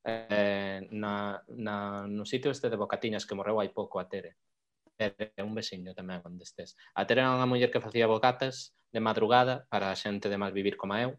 Eh, 0.06 0.86
na, 0.94 1.42
na, 1.50 2.06
no 2.06 2.22
sitio 2.22 2.54
este 2.54 2.70
de 2.70 2.78
Bocatiñas 2.78 3.26
que 3.26 3.34
morreu 3.34 3.58
hai 3.58 3.74
pouco 3.74 3.98
a 3.98 4.06
Tere 4.06 4.38
é 4.98 5.42
un 5.44 5.54
veciño 5.54 5.92
tamén 5.92 6.24
onde 6.24 6.44
estés. 6.44 6.74
Até 6.96 7.16
era 7.16 7.32
unha 7.32 7.48
muller 7.48 7.70
que 7.70 7.84
facía 7.84 8.08
bocatas 8.08 8.76
de 8.92 9.00
madrugada 9.00 9.68
para 9.68 9.92
a 9.92 9.98
xente 9.98 10.28
de 10.28 10.40
malvivir 10.40 10.76
como 10.76 10.96
eu. 10.96 11.14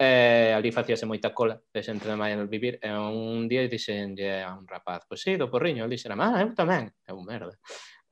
E 0.00 0.50
ali 0.56 0.72
facíase 0.72 1.06
moita 1.06 1.30
cola 1.30 1.60
de 1.70 1.80
xente 1.84 2.08
de 2.08 2.16
malvivir. 2.16 2.82
E 2.82 2.90
un 2.90 3.46
día 3.46 3.68
dixenlle 3.68 4.42
a 4.42 4.50
un 4.56 4.66
rapaz, 4.66 5.06
pois 5.06 5.22
sí, 5.22 5.38
do 5.38 5.46
porriño, 5.46 5.84
ali 5.84 5.96
xera, 6.00 6.18
ah, 6.18 6.42
eu 6.42 6.50
tamén. 6.56 6.90
É 7.06 7.12
un 7.14 7.22
merda. 7.22 7.54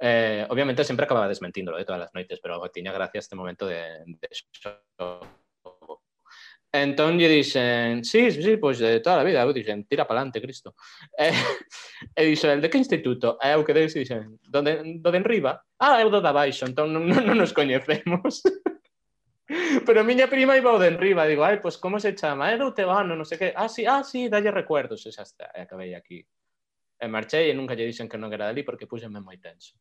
Eh, 0.01 0.47
obviamente 0.49 0.85
sempre 0.85 1.05
acababa 1.05 1.29
desmentíndolo 1.29 1.77
de 1.77 1.85
todas 1.85 2.09
as 2.09 2.15
noites, 2.15 2.41
pero 2.41 2.63
tiña 2.73 2.93
gracia 2.93 3.21
este 3.21 3.37
momento 3.37 3.67
de, 3.67 4.01
de 4.07 4.29
show 4.33 5.21
Entón 6.73 7.19
lle 7.19 7.27
dixen, 7.27 8.07
sí, 8.07 8.31
sí, 8.31 8.55
pois 8.57 8.79
de 8.79 9.03
toda 9.03 9.21
a 9.21 9.27
vida, 9.27 9.43
eu 9.43 9.51
dixen, 9.51 9.91
tira 9.91 10.07
para 10.07 10.23
adelante, 10.23 10.39
Cristo. 10.39 10.75
E, 11.19 11.35
e 12.15 12.31
dixo, 12.31 12.47
el 12.47 12.63
de 12.63 12.71
que 12.71 12.79
instituto? 12.79 13.37
E 13.43 13.51
eu 13.59 13.67
quedei, 13.67 13.91
e 13.91 13.91
dixen, 13.91 14.39
do 14.39 14.63
de, 14.63 15.03
do 15.03 15.11
de 15.11 15.19
enriba? 15.19 15.59
Ah, 15.83 15.99
eu 15.99 16.15
do 16.15 16.23
da 16.23 16.31
baixo, 16.31 16.71
entón 16.71 16.95
non, 16.95 17.11
non, 17.11 17.27
non 17.27 17.35
nos 17.35 17.51
coñecemos. 17.51 18.47
Pero 19.87 19.99
a 19.99 20.07
miña 20.07 20.31
prima 20.31 20.55
iba 20.55 20.71
o 20.71 20.79
de 20.79 20.95
enriba, 20.95 21.27
digo, 21.27 21.43
ai, 21.43 21.59
pois 21.59 21.75
como 21.75 21.99
se 21.99 22.15
chama? 22.15 22.55
É 22.55 22.57
do 22.57 22.71
tebano, 22.71 23.19
non 23.19 23.27
sei 23.27 23.35
que. 23.35 23.49
Ah, 23.51 23.67
sí, 23.67 23.83
ah, 23.83 24.07
sí, 24.07 24.31
dalle 24.31 24.55
recuerdos, 24.55 25.03
e 25.03 25.11
xa 25.11 25.27
está, 25.27 25.51
e 25.51 25.67
acabei 25.67 25.99
aquí. 25.99 26.23
E 26.23 27.07
marchei 27.11 27.51
e 27.51 27.57
nunca 27.59 27.75
lle 27.75 27.91
dixen 27.91 28.07
que 28.07 28.15
non 28.15 28.31
era 28.31 28.47
dali 28.47 28.63
porque 28.63 28.87
púxeme 28.87 29.19
moi 29.19 29.43
tenso. 29.43 29.75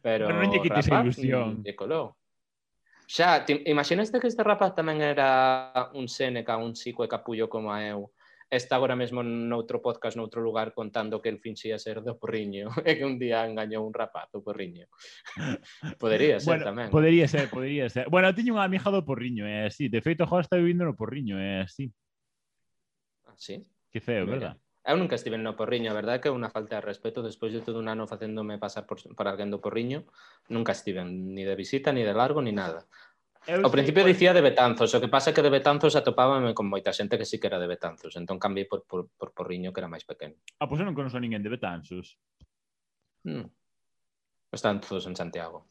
Pero, 0.00 0.24
Pero 0.24 0.40
non 0.40 0.48
lle 0.48 0.64
quites 0.64 0.88
rapaz, 0.88 1.04
ilusión. 1.04 1.60
Lle 1.60 1.76
colou. 1.76 2.16
Xa, 3.10 3.44
te, 3.44 3.62
imaginaste 3.66 4.20
que 4.20 4.30
este 4.30 4.46
rapaz 4.46 4.70
tamén 4.70 5.02
era 5.02 5.90
un 5.98 6.06
Seneca, 6.06 6.54
un 6.54 6.78
psico 6.78 7.02
e 7.02 7.10
capullo 7.10 7.50
como 7.50 7.74
a 7.74 7.82
eu 7.82 8.14
está 8.46 8.78
agora 8.78 8.94
mesmo 8.94 9.26
noutro 9.26 9.82
podcast 9.82 10.14
noutro 10.14 10.38
lugar 10.38 10.70
contando 10.74 11.18
que 11.18 11.26
el 11.26 11.42
finxía 11.42 11.74
ser 11.74 12.06
do 12.06 12.14
Porriño 12.14 12.70
e 12.86 12.94
que 12.94 13.02
un 13.02 13.18
día 13.18 13.42
engañou 13.42 13.82
un 13.82 13.90
rapaz 13.90 14.30
do 14.30 14.46
Porriño. 14.46 14.86
podería 16.02 16.38
ser 16.38 16.62
bueno, 16.62 16.64
tamén. 16.70 16.86
Podería 16.94 17.26
ser, 17.26 17.50
podería 17.50 17.90
ser. 17.90 18.06
Bueno, 18.06 18.30
tiño 18.30 18.54
unha 18.54 18.70
amiga 18.70 18.94
do 18.94 19.02
Porriño, 19.02 19.42
é 19.42 19.66
así. 19.66 19.90
De 19.90 19.98
feito, 19.98 20.22
agora 20.22 20.46
está 20.46 20.54
vivindo 20.54 20.86
no 20.86 20.94
Porriño, 20.94 21.34
é 21.34 21.66
así. 21.66 21.90
Ah, 23.26 23.34
sí? 23.34 23.58
Que 23.90 23.98
feo, 23.98 24.22
Mira. 24.22 24.54
verdad? 24.54 24.54
Eu 24.90 24.98
nunca 24.98 25.14
estive 25.14 25.38
no 25.38 25.54
Porriño, 25.54 25.94
a 25.94 25.94
verdade 25.94 26.18
que 26.18 26.26
é 26.26 26.34
unha 26.34 26.50
falta 26.50 26.74
de 26.74 26.82
respeto 26.82 27.22
despois 27.22 27.54
de 27.54 27.62
todo 27.62 27.78
un 27.78 27.86
ano 27.86 28.10
facéndome 28.10 28.58
pasar 28.58 28.90
por, 28.90 28.98
por 28.98 29.26
alguén 29.30 29.46
do 29.46 29.62
Porriño, 29.62 30.02
nunca 30.50 30.74
estive 30.74 31.06
ni 31.06 31.46
de 31.46 31.54
visita, 31.54 31.94
ni 31.94 32.02
de 32.02 32.10
largo, 32.10 32.42
ni 32.42 32.50
nada. 32.50 32.90
Eu 33.46 33.62
Ao 33.62 33.70
principio 33.70 34.02
por... 34.02 34.10
dicía 34.10 34.34
de 34.34 34.42
Betanzos, 34.42 34.90
o 34.90 34.98
que 34.98 35.06
pasa 35.06 35.30
é 35.30 35.32
que 35.32 35.46
de 35.46 35.54
Betanzos 35.54 35.94
atopábame 35.94 36.50
con 36.58 36.66
moita 36.66 36.90
xente 36.90 37.14
que 37.14 37.24
sí 37.24 37.38
que 37.38 37.46
era 37.46 37.62
de 37.62 37.70
Betanzos, 37.70 38.18
entón 38.18 38.42
cambiei 38.42 38.66
por, 38.66 38.82
por, 38.82 39.06
por 39.14 39.30
Porriño 39.30 39.70
que 39.70 39.78
era 39.78 39.86
máis 39.86 40.02
pequeno. 40.02 40.34
Ah, 40.58 40.66
pois 40.66 40.82
eu 40.82 40.86
non 40.90 40.98
conozco 40.98 41.22
ninguén 41.22 41.46
de 41.46 41.54
Betanzos. 41.54 42.18
Hmm. 43.22 43.46
Están 44.50 44.82
todos 44.82 45.06
en 45.06 45.14
Santiago. 45.14 45.70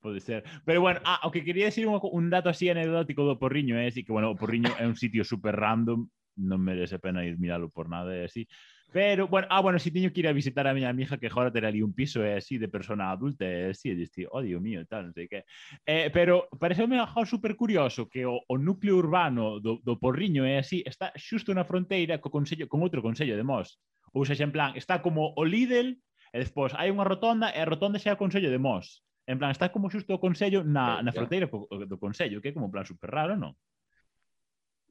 Pode 0.00 0.18
ser. 0.18 0.42
Pero 0.64 0.80
bueno, 0.80 0.98
ah, 1.04 1.20
o 1.22 1.30
que 1.30 1.44
quería 1.44 1.68
decir 1.68 1.84
un, 1.86 2.00
un 2.00 2.26
dato 2.32 2.48
así 2.48 2.72
anecdótico 2.72 3.22
do 3.22 3.36
Porriño 3.36 3.76
é 3.76 3.84
eh? 3.84 3.92
así 3.92 4.00
que, 4.00 4.10
bueno, 4.10 4.32
o 4.32 4.38
Porriño 4.40 4.72
é 4.80 4.88
un 4.88 4.96
sitio 4.96 5.22
super 5.22 5.52
random 5.54 6.08
non 6.36 6.60
merece 6.60 6.98
pena 6.98 7.24
ir 7.24 7.36
miralo 7.36 7.68
por 7.68 7.88
nada 7.88 8.14
e 8.14 8.24
así. 8.24 8.48
Pero, 8.92 9.26
bueno, 9.26 9.48
ah, 9.50 9.60
bueno, 9.60 9.78
si 9.78 9.90
teño 9.90 10.12
que 10.12 10.20
ir 10.20 10.28
a 10.28 10.32
visitar 10.32 10.66
a 10.66 10.74
miña 10.74 10.90
amiga 10.90 11.16
que 11.16 11.26
agora 11.26 11.50
terá 11.50 11.68
ali 11.68 11.80
un 11.80 11.96
piso 11.96 12.20
é 12.20 12.36
así 12.36 12.58
de 12.60 12.68
persona 12.68 13.08
adulta 13.08 13.48
e 13.48 13.72
así, 13.72 13.88
e 13.88 13.96
diste, 13.96 14.28
oh, 14.28 14.44
Dios 14.44 14.60
mío, 14.60 14.84
tal, 14.84 15.08
non 15.08 15.16
sei 15.16 15.32
que. 15.32 15.48
Eh, 15.88 16.12
pero 16.12 16.44
pareceu-me 16.60 17.00
algo 17.00 17.24
super 17.24 17.56
curioso 17.56 18.04
que 18.04 18.28
o, 18.28 18.44
o 18.44 18.54
núcleo 18.60 19.00
urbano 19.00 19.64
do, 19.64 19.80
do 19.80 19.96
Porriño 19.96 20.44
é 20.44 20.60
así, 20.60 20.84
está 20.84 21.08
xusto 21.16 21.56
na 21.56 21.64
fronteira 21.64 22.20
co 22.20 22.28
consello, 22.28 22.68
con 22.68 22.84
outro 22.84 23.00
consello 23.00 23.32
de 23.32 23.44
Mos. 23.46 23.80
Ou 24.12 24.28
seja, 24.28 24.44
en 24.44 24.52
plan, 24.52 24.76
está 24.76 25.00
como 25.00 25.32
o 25.32 25.42
Lidl 25.48 25.96
e 25.96 26.36
despois 26.36 26.76
hai 26.76 26.92
unha 26.92 27.08
rotonda 27.08 27.48
e 27.48 27.64
a 27.64 27.68
rotonda 27.68 27.96
xa 27.96 28.12
é 28.12 28.16
o 28.16 28.20
consello 28.20 28.52
de 28.52 28.60
Mos. 28.60 29.00
En 29.24 29.40
plan, 29.40 29.48
está 29.48 29.72
como 29.72 29.88
xusto 29.88 30.12
o 30.12 30.20
consello 30.20 30.68
na, 30.68 31.00
na 31.00 31.16
fronteira 31.16 31.48
co, 31.48 31.64
do 31.64 31.96
consello, 31.96 32.44
que 32.44 32.52
é 32.52 32.52
como 32.52 32.68
plan 32.68 32.84
super 32.84 33.08
raro, 33.08 33.40
non? 33.40 33.56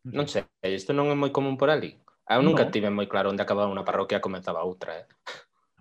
Non 0.10 0.26
sei, 0.26 0.46
isto 0.66 0.98
non 0.98 1.14
é 1.14 1.16
moi 1.16 1.30
común 1.30 1.62
por 1.62 1.70
ali. 1.70 1.94
Eu 2.26 2.42
nunca 2.42 2.66
no. 2.66 2.72
tive 2.74 2.90
moi 2.90 3.06
claro 3.06 3.30
onde 3.30 3.44
acababa 3.44 3.70
unha 3.70 3.86
parroquia 3.86 4.18
e 4.18 4.26
comenzaba 4.26 4.66
outra, 4.66 5.06
eh. 5.06 5.06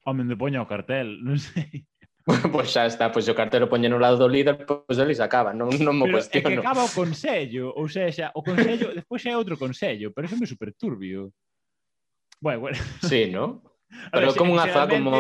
Home, 0.04 0.28
onde 0.28 0.36
poña 0.36 0.60
o 0.60 0.68
cartel, 0.68 1.24
non 1.24 1.40
sei. 1.40 1.88
pois 2.26 2.44
pues 2.52 2.68
xa 2.68 2.84
está, 2.84 3.08
pois 3.08 3.24
pues, 3.24 3.32
o 3.32 3.38
cartel 3.38 3.64
o 3.64 3.72
poñe 3.72 3.88
no 3.88 3.96
lado 3.96 4.20
do 4.20 4.28
líder, 4.28 4.68
pois 4.68 4.84
pues, 4.84 4.98
ali 5.00 5.16
se 5.16 5.24
acaba, 5.24 5.56
non, 5.56 5.72
non 5.80 5.96
mo 5.96 6.04
pero 6.04 6.20
cuestiono. 6.20 6.44
Pero 6.44 6.52
é 6.52 6.60
que 6.60 6.66
acaba 6.66 6.84
o 6.84 6.92
consello, 7.00 7.72
ou 7.72 7.88
seja, 7.88 8.28
o 8.36 8.44
consello, 8.44 8.92
despois 8.92 9.24
xa 9.24 9.32
é 9.32 9.40
outro 9.40 9.56
consello, 9.56 10.12
pero 10.12 10.28
eso 10.28 10.36
é 10.36 10.48
super 10.48 10.76
turbio. 10.76 11.32
Bueno, 12.40 12.60
bueno. 12.68 12.78
Sí, 13.04 13.30
¿no? 13.32 13.62
Pero 14.12 14.30
ver, 14.30 14.38
como 14.38 14.54
unha 14.54 14.70
zona 14.70 14.86
como 14.86 15.12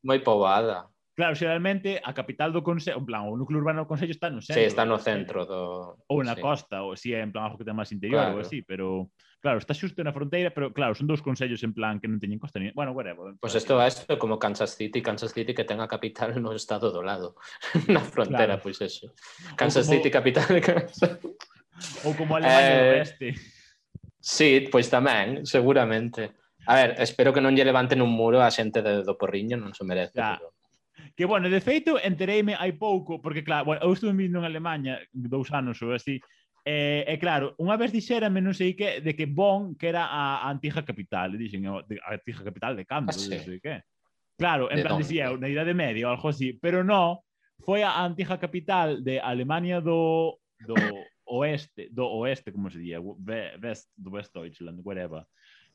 moi 0.00 0.18
poboada. 0.24 0.91
Claro, 1.22 1.38
xeralmente 1.38 2.02
a 2.02 2.10
capital 2.10 2.50
do 2.50 2.66
Consello, 2.66 2.98
en 2.98 3.06
plan, 3.06 3.30
o 3.30 3.38
núcleo 3.38 3.62
urbano 3.62 3.86
do 3.86 3.86
Consello 3.86 4.10
está 4.10 4.26
no 4.26 4.42
centro. 4.42 4.58
Sí, 4.58 4.66
está 4.66 4.82
no 4.82 4.98
centro 4.98 5.46
do... 5.46 5.94
Ou 6.10 6.18
na 6.26 6.34
sí. 6.34 6.42
costa, 6.42 6.82
ou 6.82 6.98
si 6.98 7.14
é 7.14 7.22
en 7.22 7.30
plan 7.30 7.46
algo 7.46 7.62
que 7.62 7.62
ten 7.62 7.78
máis 7.78 7.94
interior, 7.94 8.26
claro. 8.26 8.34
ou 8.34 8.42
así, 8.42 8.66
pero... 8.66 9.06
Claro, 9.38 9.62
está 9.62 9.70
xusto 9.70 10.02
na 10.02 10.10
fronteira, 10.10 10.50
pero 10.50 10.74
claro, 10.74 10.98
son 10.98 11.06
dous 11.06 11.22
consellos 11.22 11.62
en 11.62 11.78
plan 11.78 12.02
que 12.02 12.10
non 12.10 12.18
teñen 12.18 12.42
costa 12.42 12.58
ni... 12.58 12.74
Bueno, 12.74 12.90
whatever. 12.90 13.38
Pois 13.38 13.54
isto 13.54 13.78
é 13.78 13.86
isto 13.86 14.18
como 14.18 14.34
Kansas 14.34 14.74
City, 14.74 14.98
Kansas 14.98 15.30
City 15.30 15.54
que 15.54 15.62
ten 15.62 15.78
a 15.78 15.86
capital 15.86 16.34
no 16.42 16.50
estado 16.58 16.90
do 16.90 17.06
lado, 17.06 17.38
na 17.86 18.02
frontera, 18.02 18.58
claro. 18.58 18.66
pois 18.66 18.82
pues 18.82 18.90
eso. 18.90 19.14
Kansas 19.54 19.86
como... 19.86 19.94
City, 19.94 20.10
capital 20.10 20.50
de 20.50 20.58
Kansas. 20.58 21.22
Ou 22.02 22.18
como 22.18 22.34
Alemania 22.34 22.66
eh... 22.66 22.82
do 22.82 22.86
Oeste. 22.98 23.28
Sí, 24.18 24.66
pois 24.74 24.90
tamén, 24.90 25.46
seguramente. 25.46 26.34
A 26.66 26.74
ver, 26.74 26.98
espero 26.98 27.30
que 27.30 27.38
non 27.38 27.54
lle 27.54 27.62
levanten 27.62 28.02
un 28.02 28.10
muro 28.10 28.42
a 28.42 28.50
xente 28.50 28.82
de, 28.82 29.06
do 29.06 29.14
Porriño, 29.14 29.54
non 29.54 29.70
se 29.70 29.86
merece. 29.86 30.18
Ya, 30.18 30.34
pero... 30.34 30.51
Que, 31.16 31.24
bueno, 31.24 31.48
de 31.48 31.60
feito, 31.60 31.98
entereime 32.00 32.56
hai 32.56 32.72
pouco, 32.76 33.20
porque, 33.20 33.44
claro, 33.44 33.68
bueno, 33.72 33.80
eu 33.84 33.92
estuve 33.92 34.12
vindo 34.12 34.38
en 34.40 34.46
Alemanha 34.48 35.00
dous 35.12 35.52
anos 35.52 35.80
ou 35.82 35.92
así, 35.92 36.20
E, 36.64 37.02
eh, 37.08 37.14
eh, 37.14 37.18
claro, 37.18 37.58
unha 37.58 37.74
vez 37.74 37.90
dixérame, 37.90 38.38
non 38.38 38.54
sei 38.54 38.78
que, 38.78 39.02
de 39.02 39.18
que 39.18 39.26
Bonn, 39.26 39.74
que 39.74 39.90
era 39.90 40.06
a, 40.06 40.46
a 40.46 40.48
antiga 40.54 40.86
capital, 40.86 41.34
dixen, 41.34 41.66
oh, 41.66 41.82
a, 41.82 42.06
a 42.06 42.14
antiga 42.14 42.46
capital 42.46 42.78
de 42.78 42.86
Cando, 42.86 43.10
ah, 43.10 43.18
sí. 43.18 43.34
non 43.34 43.42
sei 43.42 43.58
que. 43.58 43.82
Claro, 44.38 44.70
en 44.70 44.78
de 44.78 44.84
plan, 44.86 45.02
dixía, 45.02 45.34
na 45.34 45.50
Idade 45.50 45.74
Media 45.74 46.06
ou 46.06 46.14
algo 46.14 46.30
así, 46.30 46.54
pero 46.62 46.86
no, 46.86 47.26
foi 47.66 47.82
a 47.82 48.06
antiga 48.06 48.38
capital 48.38 49.02
de 49.02 49.18
Alemania 49.18 49.82
do, 49.82 50.38
do 50.62 50.74
oeste, 51.34 51.90
do 51.90 52.06
oeste, 52.06 52.54
como 52.54 52.70
se 52.70 52.78
día, 52.78 53.02
West, 53.02 53.90
do 53.98 54.14
West 54.14 54.30
Deutschland, 54.30 54.78
whatever 54.86 55.26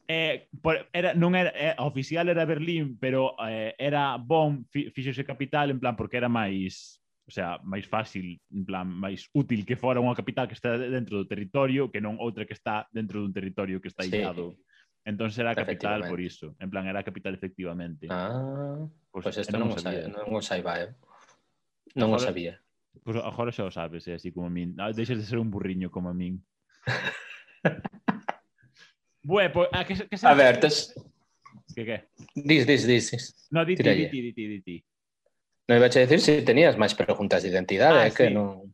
eh, 0.08 0.47
por, 0.64 0.88
era, 0.95 1.14
non 1.14 1.36
era, 1.36 1.51
eh, 1.51 1.76
oficial 1.84 2.32
era 2.32 2.47
Berlín, 2.47 2.95
pero 2.95 3.36
eh, 3.43 3.76
era 3.78 4.16
Bonn, 4.16 4.66
fi, 4.72 4.89
fixose 4.89 5.28
capital, 5.28 5.70
en 5.70 5.80
plan, 5.80 5.95
porque 5.99 6.18
era 6.18 6.32
máis 6.32 6.97
o 7.28 7.32
sea, 7.32 7.60
máis 7.60 7.84
fácil, 7.84 8.39
en 8.55 8.64
plan, 8.64 8.88
máis 8.88 9.28
útil 9.36 9.68
que 9.68 9.76
fora 9.76 9.99
unha 9.99 10.16
capital 10.16 10.47
que 10.47 10.55
está 10.55 10.80
dentro 10.80 11.20
do 11.20 11.28
territorio 11.28 11.91
que 11.91 11.99
non 11.99 12.16
outra 12.24 12.47
que 12.47 12.55
está 12.55 12.88
dentro 12.95 13.20
dun 13.20 13.36
territorio 13.36 13.84
que 13.84 13.91
está 13.91 14.08
sí. 14.08 14.16
illado. 14.16 14.55
Entón 15.03 15.32
era 15.36 15.51
a 15.51 15.60
capital 15.60 16.08
por 16.08 16.20
iso. 16.20 16.55
En 16.60 16.72
plan, 16.72 16.88
era 16.88 17.03
a 17.03 17.08
capital 17.08 17.36
efectivamente. 17.36 18.08
Ah, 18.08 18.80
pois 19.12 19.28
pues, 19.28 19.36
pues 19.36 19.43
isto 19.43 19.55
eh, 19.55 19.60
non, 19.60 19.72
non, 19.72 19.76
o 19.76 19.80
sabía. 19.80 20.08
non 20.08 20.28
o 20.32 20.39
saiba, 20.39 20.74
eh? 20.80 20.89
Non 21.99 22.16
agora, 22.16 22.24
o 22.24 22.28
sabía. 22.32 22.53
Pois 23.03 23.20
pues, 23.20 23.28
agora 23.28 23.51
xa 23.51 23.68
o 23.68 23.72
sabes, 23.76 24.08
é 24.08 24.16
eh? 24.16 24.24
así 24.24 24.32
como 24.32 24.47
a 24.47 24.53
min. 24.55 24.80
Ah, 24.80 24.95
deixas 24.95 25.20
de 25.20 25.28
ser 25.28 25.39
un 25.39 25.51
burriño 25.51 25.91
como 25.91 26.08
a 26.08 26.16
min. 26.16 26.39
Bue, 29.28 29.50
pois... 29.50 29.68
Ah, 29.74 29.82
a, 29.82 29.86
que, 29.86 30.08
que 30.08 30.18
se... 30.18 30.26
a 30.26 30.34
ver, 30.34 30.58
tes... 30.62 30.96
Que 31.76 31.84
que? 31.84 32.08
Dis, 32.34 32.66
dis, 32.66 32.88
dis. 32.88 33.12
dis. 33.12 33.48
No, 33.52 33.66
di 33.66 33.76
ti, 33.76 33.84
di 33.84 34.08
ti, 34.08 34.22
di 34.22 34.32
ti, 34.32 34.48
di 34.48 34.62
ti. 34.62 34.84
No 35.68 35.76
iba 35.76 35.88
a 35.88 35.90
decir 35.90 36.22
se 36.22 36.40
si 36.40 36.46
tenías 36.48 36.80
máis 36.80 36.96
preguntas 36.96 37.44
de 37.44 37.52
identidade, 37.52 38.00
ah, 38.00 38.08
eh, 38.08 38.12
sí. 38.12 38.24
que 38.24 38.30
non... 38.32 38.72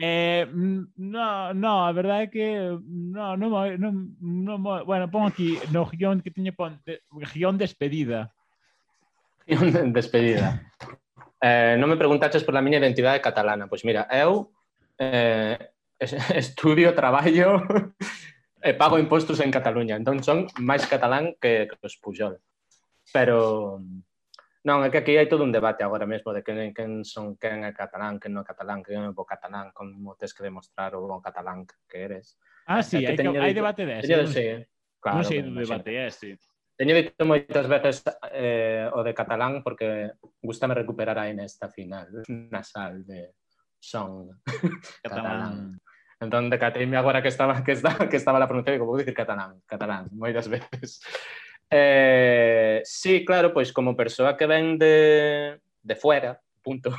Eh, 0.00 0.48
mm, 0.48 0.96
no, 0.96 1.52
no, 1.52 1.84
a 1.84 1.92
verdade 1.92 2.24
é 2.24 2.32
que 2.32 2.48
no, 2.80 3.36
no, 3.36 3.46
no, 3.76 3.88
no, 4.24 4.84
bueno, 4.88 5.10
pon 5.12 5.28
aquí 5.28 5.60
no 5.68 5.84
guión 5.84 6.24
que 6.24 6.32
teño 6.32 6.56
pon 6.56 6.80
de, 6.88 7.04
guión 7.36 7.60
despedida. 7.60 8.32
Guión 9.44 9.92
despedida. 9.92 10.64
Eh, 11.44 11.76
non 11.76 11.92
me 11.92 12.00
preguntaches 12.00 12.40
por 12.40 12.56
la 12.56 12.64
miña 12.64 12.80
identidade 12.80 13.20
catalana. 13.20 13.68
Pois 13.68 13.84
mira, 13.84 14.08
eu 14.08 14.48
eh, 14.96 15.60
estudio, 16.40 16.96
traballo 16.96 17.60
e 18.64 18.72
pago 18.72 18.96
impostos 18.96 19.44
en 19.44 19.52
Cataluña, 19.52 19.92
entón 20.00 20.24
son 20.24 20.48
máis 20.64 20.88
catalán 20.88 21.36
que, 21.36 21.68
que 21.68 21.76
os 21.84 22.00
Pujol. 22.00 22.40
Pero 23.12 23.76
non, 24.64 24.80
é 24.80 24.88
que 24.88 25.04
aquí 25.04 25.12
hai 25.20 25.28
todo 25.28 25.44
un 25.44 25.52
debate 25.52 25.84
agora 25.84 26.08
mesmo 26.08 26.32
de 26.32 26.40
quen, 26.40 26.72
quen 26.72 27.04
son 27.04 27.36
quen 27.36 27.68
é 27.68 27.76
catalán, 27.76 28.16
quen 28.16 28.32
non 28.32 28.40
é 28.40 28.48
catalán, 28.48 28.80
quen 28.80 29.04
é 29.04 29.12
bo 29.12 29.28
catalán, 29.28 29.68
como 29.76 30.16
tens 30.16 30.32
que 30.32 30.40
demostrar 30.40 30.96
o 30.96 31.04
bon 31.04 31.20
catalán 31.20 31.68
que 31.68 32.08
eres. 32.08 32.40
Ah, 32.64 32.80
sí, 32.80 33.04
eh, 33.04 33.12
é 33.12 33.12
eh, 33.12 33.20
que 33.20 33.28
hai, 33.28 33.52
hai 33.52 33.54
debate 33.54 33.84
dese. 33.84 34.08
Teño 34.08 34.24
de, 34.24 34.32
sí, 34.32 34.46
claro. 34.96 35.20
Non 35.20 35.28
sei 35.28 35.44
do 35.44 35.52
debate, 35.52 35.92
é, 35.92 36.08
sí. 36.08 36.32
Teño 36.80 36.96
dito 36.96 37.20
moitas 37.28 37.68
veces 37.68 38.00
eh, 38.32 38.88
o 38.88 39.04
de 39.04 39.12
catalán 39.12 39.60
porque 39.60 40.16
gustame 40.40 40.72
recuperar 40.72 41.20
aí 41.20 41.36
nesta 41.36 41.68
final 41.68 42.24
nasal 42.48 43.04
de 43.04 43.36
son 43.76 44.40
catalán. 45.04 45.76
catalán. 45.76 45.84
Entón, 46.20 46.50
decateime 46.50 46.96
agora 46.96 47.22
que 47.22 47.28
estaba, 47.28 47.62
que 47.64 47.72
estaba, 47.72 48.08
que 48.08 48.16
estaba 48.16 48.38
la 48.38 48.48
pronuncia, 48.48 48.78
como 48.78 48.92
vou 48.92 49.00
dicir 49.00 49.14
catalán, 49.14 49.62
catalán, 49.66 50.08
moitas 50.14 50.48
veces. 50.48 51.02
Eh, 51.70 52.82
sí, 52.84 53.24
claro, 53.24 53.52
pois 53.52 53.72
como 53.72 53.96
persoa 53.96 54.36
que 54.36 54.46
ven 54.46 54.78
de, 54.78 55.58
de 55.82 55.96
fuera, 55.96 56.38
punto, 56.62 56.94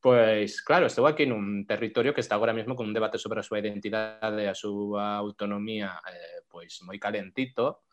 pois 0.00 0.62
claro, 0.62 0.86
estou 0.86 1.04
aquí 1.04 1.26
nun 1.28 1.68
territorio 1.68 2.14
que 2.16 2.24
está 2.24 2.34
agora 2.38 2.56
mesmo 2.56 2.72
con 2.72 2.88
un 2.88 2.96
debate 2.96 3.18
sobre 3.20 3.40
a 3.40 3.46
súa 3.46 3.60
identidade 3.60 4.46
e 4.46 4.48
a 4.48 4.56
súa 4.56 5.20
autonomía 5.20 6.00
eh, 6.08 6.46
pois 6.48 6.80
moi 6.86 6.96
calentito, 6.96 7.84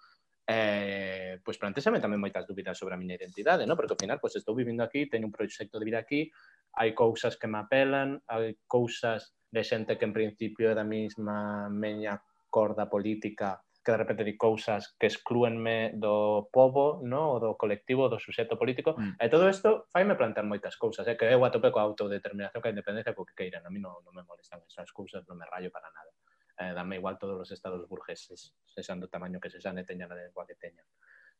eh, 0.47 1.39
pois 1.43 1.59
plantexame 1.59 1.99
tamén 1.99 2.23
moitas 2.23 2.47
dúbidas 2.47 2.79
sobre 2.79 2.95
a 2.95 2.99
miña 2.99 3.19
identidade, 3.19 3.67
no? 3.67 3.75
porque 3.75 3.93
ao 3.93 4.01
final 4.01 4.23
pois, 4.23 4.39
estou 4.39 4.55
vivindo 4.55 4.79
aquí, 4.83 5.11
teño 5.11 5.27
un 5.27 5.35
proxecto 5.35 5.75
de 5.75 5.85
vida 5.88 5.99
aquí, 5.99 6.31
hai 6.79 6.95
cousas 6.95 7.35
que 7.35 7.51
me 7.51 7.59
apelan, 7.59 8.23
hai 8.31 8.55
cousas 8.63 9.36
de 9.51 9.63
xente 9.63 9.97
que 9.97 10.05
en 10.05 10.13
principio 10.13 10.71
é 10.71 10.75
da 10.75 10.83
mesma 10.83 11.69
meña 11.71 12.19
corda 12.49 12.87
política 12.87 13.63
que 13.87 13.95
de 13.95 14.03
repente 14.03 14.27
di 14.27 14.35
cousas 14.35 14.99
que 14.99 15.07
exclúenme 15.07 15.95
do 15.95 16.51
povo, 16.51 16.99
no? 17.07 17.31
o 17.31 17.39
do 17.39 17.55
colectivo, 17.55 18.11
do 18.11 18.19
suxeto 18.19 18.59
político, 18.59 18.99
mm. 18.99 19.15
e 19.15 19.31
todo 19.31 19.47
isto 19.47 19.87
faime 19.95 20.19
plantear 20.19 20.43
moitas 20.43 20.75
cousas, 20.75 21.07
é 21.07 21.15
eh? 21.15 21.17
que 21.17 21.23
eu 21.23 21.39
atope 21.39 21.71
coa 21.71 21.87
autodeterminación 21.87 22.59
que 22.59 22.67
a 22.67 22.75
independencia 22.75 23.15
co 23.15 23.23
que 23.23 23.31
queiran, 23.31 23.63
a 23.63 23.71
mí 23.71 23.79
non, 23.79 24.03
non 24.03 24.11
me 24.11 24.27
molestan 24.27 24.59
esas 24.67 24.91
cousas, 24.91 25.23
non 25.23 25.39
me 25.39 25.47
rayo 25.47 25.71
para 25.71 25.87
nada. 25.87 26.11
Eh, 26.59 26.75
dame 26.75 26.99
igual 26.99 27.15
todos 27.15 27.39
os 27.39 27.47
estados 27.47 27.87
burgueses, 27.87 28.51
sexan 28.67 28.99
do 28.99 29.07
tamaño 29.07 29.39
que 29.39 29.47
sexan 29.47 29.79
e 29.79 29.87
teñan 29.87 30.11
a 30.11 30.19
lengua 30.19 30.43
que 30.43 30.59
teñan. 30.59 30.83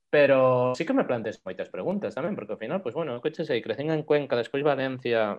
Pero 0.08 0.72
sí 0.72 0.88
que 0.88 0.96
me 0.96 1.04
plantes 1.04 1.44
moitas 1.44 1.68
preguntas 1.68 2.16
tamén, 2.16 2.32
porque 2.32 2.56
ao 2.56 2.62
final, 2.64 2.80
pois 2.80 2.96
pues, 2.96 3.04
bueno, 3.04 3.20
coches 3.20 3.44
coche 3.44 3.60
sei, 3.60 3.60
crecen 3.60 3.92
en 3.92 4.08
Cuenca, 4.08 4.40
despois 4.40 4.64
Valencia, 4.64 5.36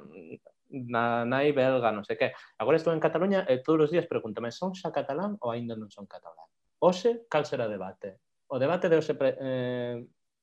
na 0.70 1.24
nai 1.24 1.52
belga, 1.56 1.88
non 1.90 2.04
sei 2.04 2.16
que. 2.20 2.32
Agora 2.60 2.76
estou 2.76 2.92
en 2.92 3.00
Cataluña 3.00 3.44
e 3.48 3.60
todos 3.64 3.88
os 3.88 3.90
días 3.92 4.06
pregúntame, 4.06 4.52
son 4.52 4.76
xa 4.76 4.92
catalán 4.92 5.40
ou 5.40 5.52
aínda 5.52 5.74
non 5.74 5.88
son 5.88 6.04
catalán? 6.04 6.48
Oxe, 6.78 7.26
cal 7.26 7.48
será 7.48 7.66
o 7.66 7.72
debate? 7.72 8.20
O 8.48 8.56
debate 8.56 8.88
de 8.88 8.96
hoxe 8.96 9.14
pre, 9.16 9.36
eh, 9.40 9.96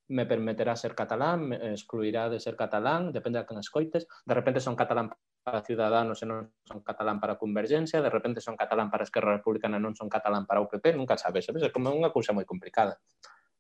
me 0.10 0.26
permitirá 0.26 0.76
ser 0.76 0.94
catalán, 0.94 1.50
me 1.50 1.58
excluirá 1.74 2.30
de 2.30 2.40
ser 2.40 2.56
catalán, 2.56 3.12
depende 3.12 3.40
de 3.40 3.46
quen 3.46 3.58
escoites. 3.58 4.06
De 4.26 4.34
repente 4.34 4.60
son 4.60 4.76
catalán 4.76 5.10
para 5.46 5.62
Ciudadanos 5.62 6.22
e 6.22 6.26
non 6.26 6.54
son 6.66 6.82
catalán 6.82 7.22
para 7.22 7.38
Convergencia, 7.38 8.02
de 8.02 8.10
repente 8.10 8.42
son 8.42 8.58
catalán 8.58 8.90
para 8.90 9.06
Esquerra 9.06 9.38
Republicana 9.38 9.78
e 9.78 9.84
non 9.84 9.94
son 9.98 10.10
catalán 10.10 10.46
para 10.46 10.62
UPP, 10.62 10.94
nunca 10.94 11.18
sabes, 11.18 11.46
sabes? 11.46 11.66
É 11.66 11.74
como 11.74 11.90
unha 11.94 12.14
cousa 12.14 12.34
moi 12.34 12.46
complicada. 12.46 12.98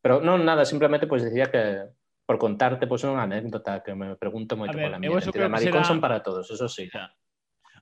Pero 0.02 0.22
non 0.22 0.46
nada, 0.46 0.66
simplemente 0.70 1.10
pois 1.10 1.26
pues, 1.26 1.34
decía 1.34 1.50
que 1.50 1.90
por 2.26 2.38
contarte 2.42 2.90
pois 2.90 3.06
pues, 3.06 3.14
unha 3.14 3.24
anécdota 3.24 3.86
que 3.86 3.94
me 3.94 4.18
pregunto 4.18 4.58
moito 4.58 4.74
ver, 4.74 4.90
pola 4.90 4.98
miña. 4.98 5.22
que 5.22 5.46
maricón 5.46 5.86
será... 5.86 5.92
son 5.94 6.02
para 6.02 6.26
todos, 6.26 6.50
eso 6.50 6.66
sí. 6.66 6.90
Xa. 6.90 7.14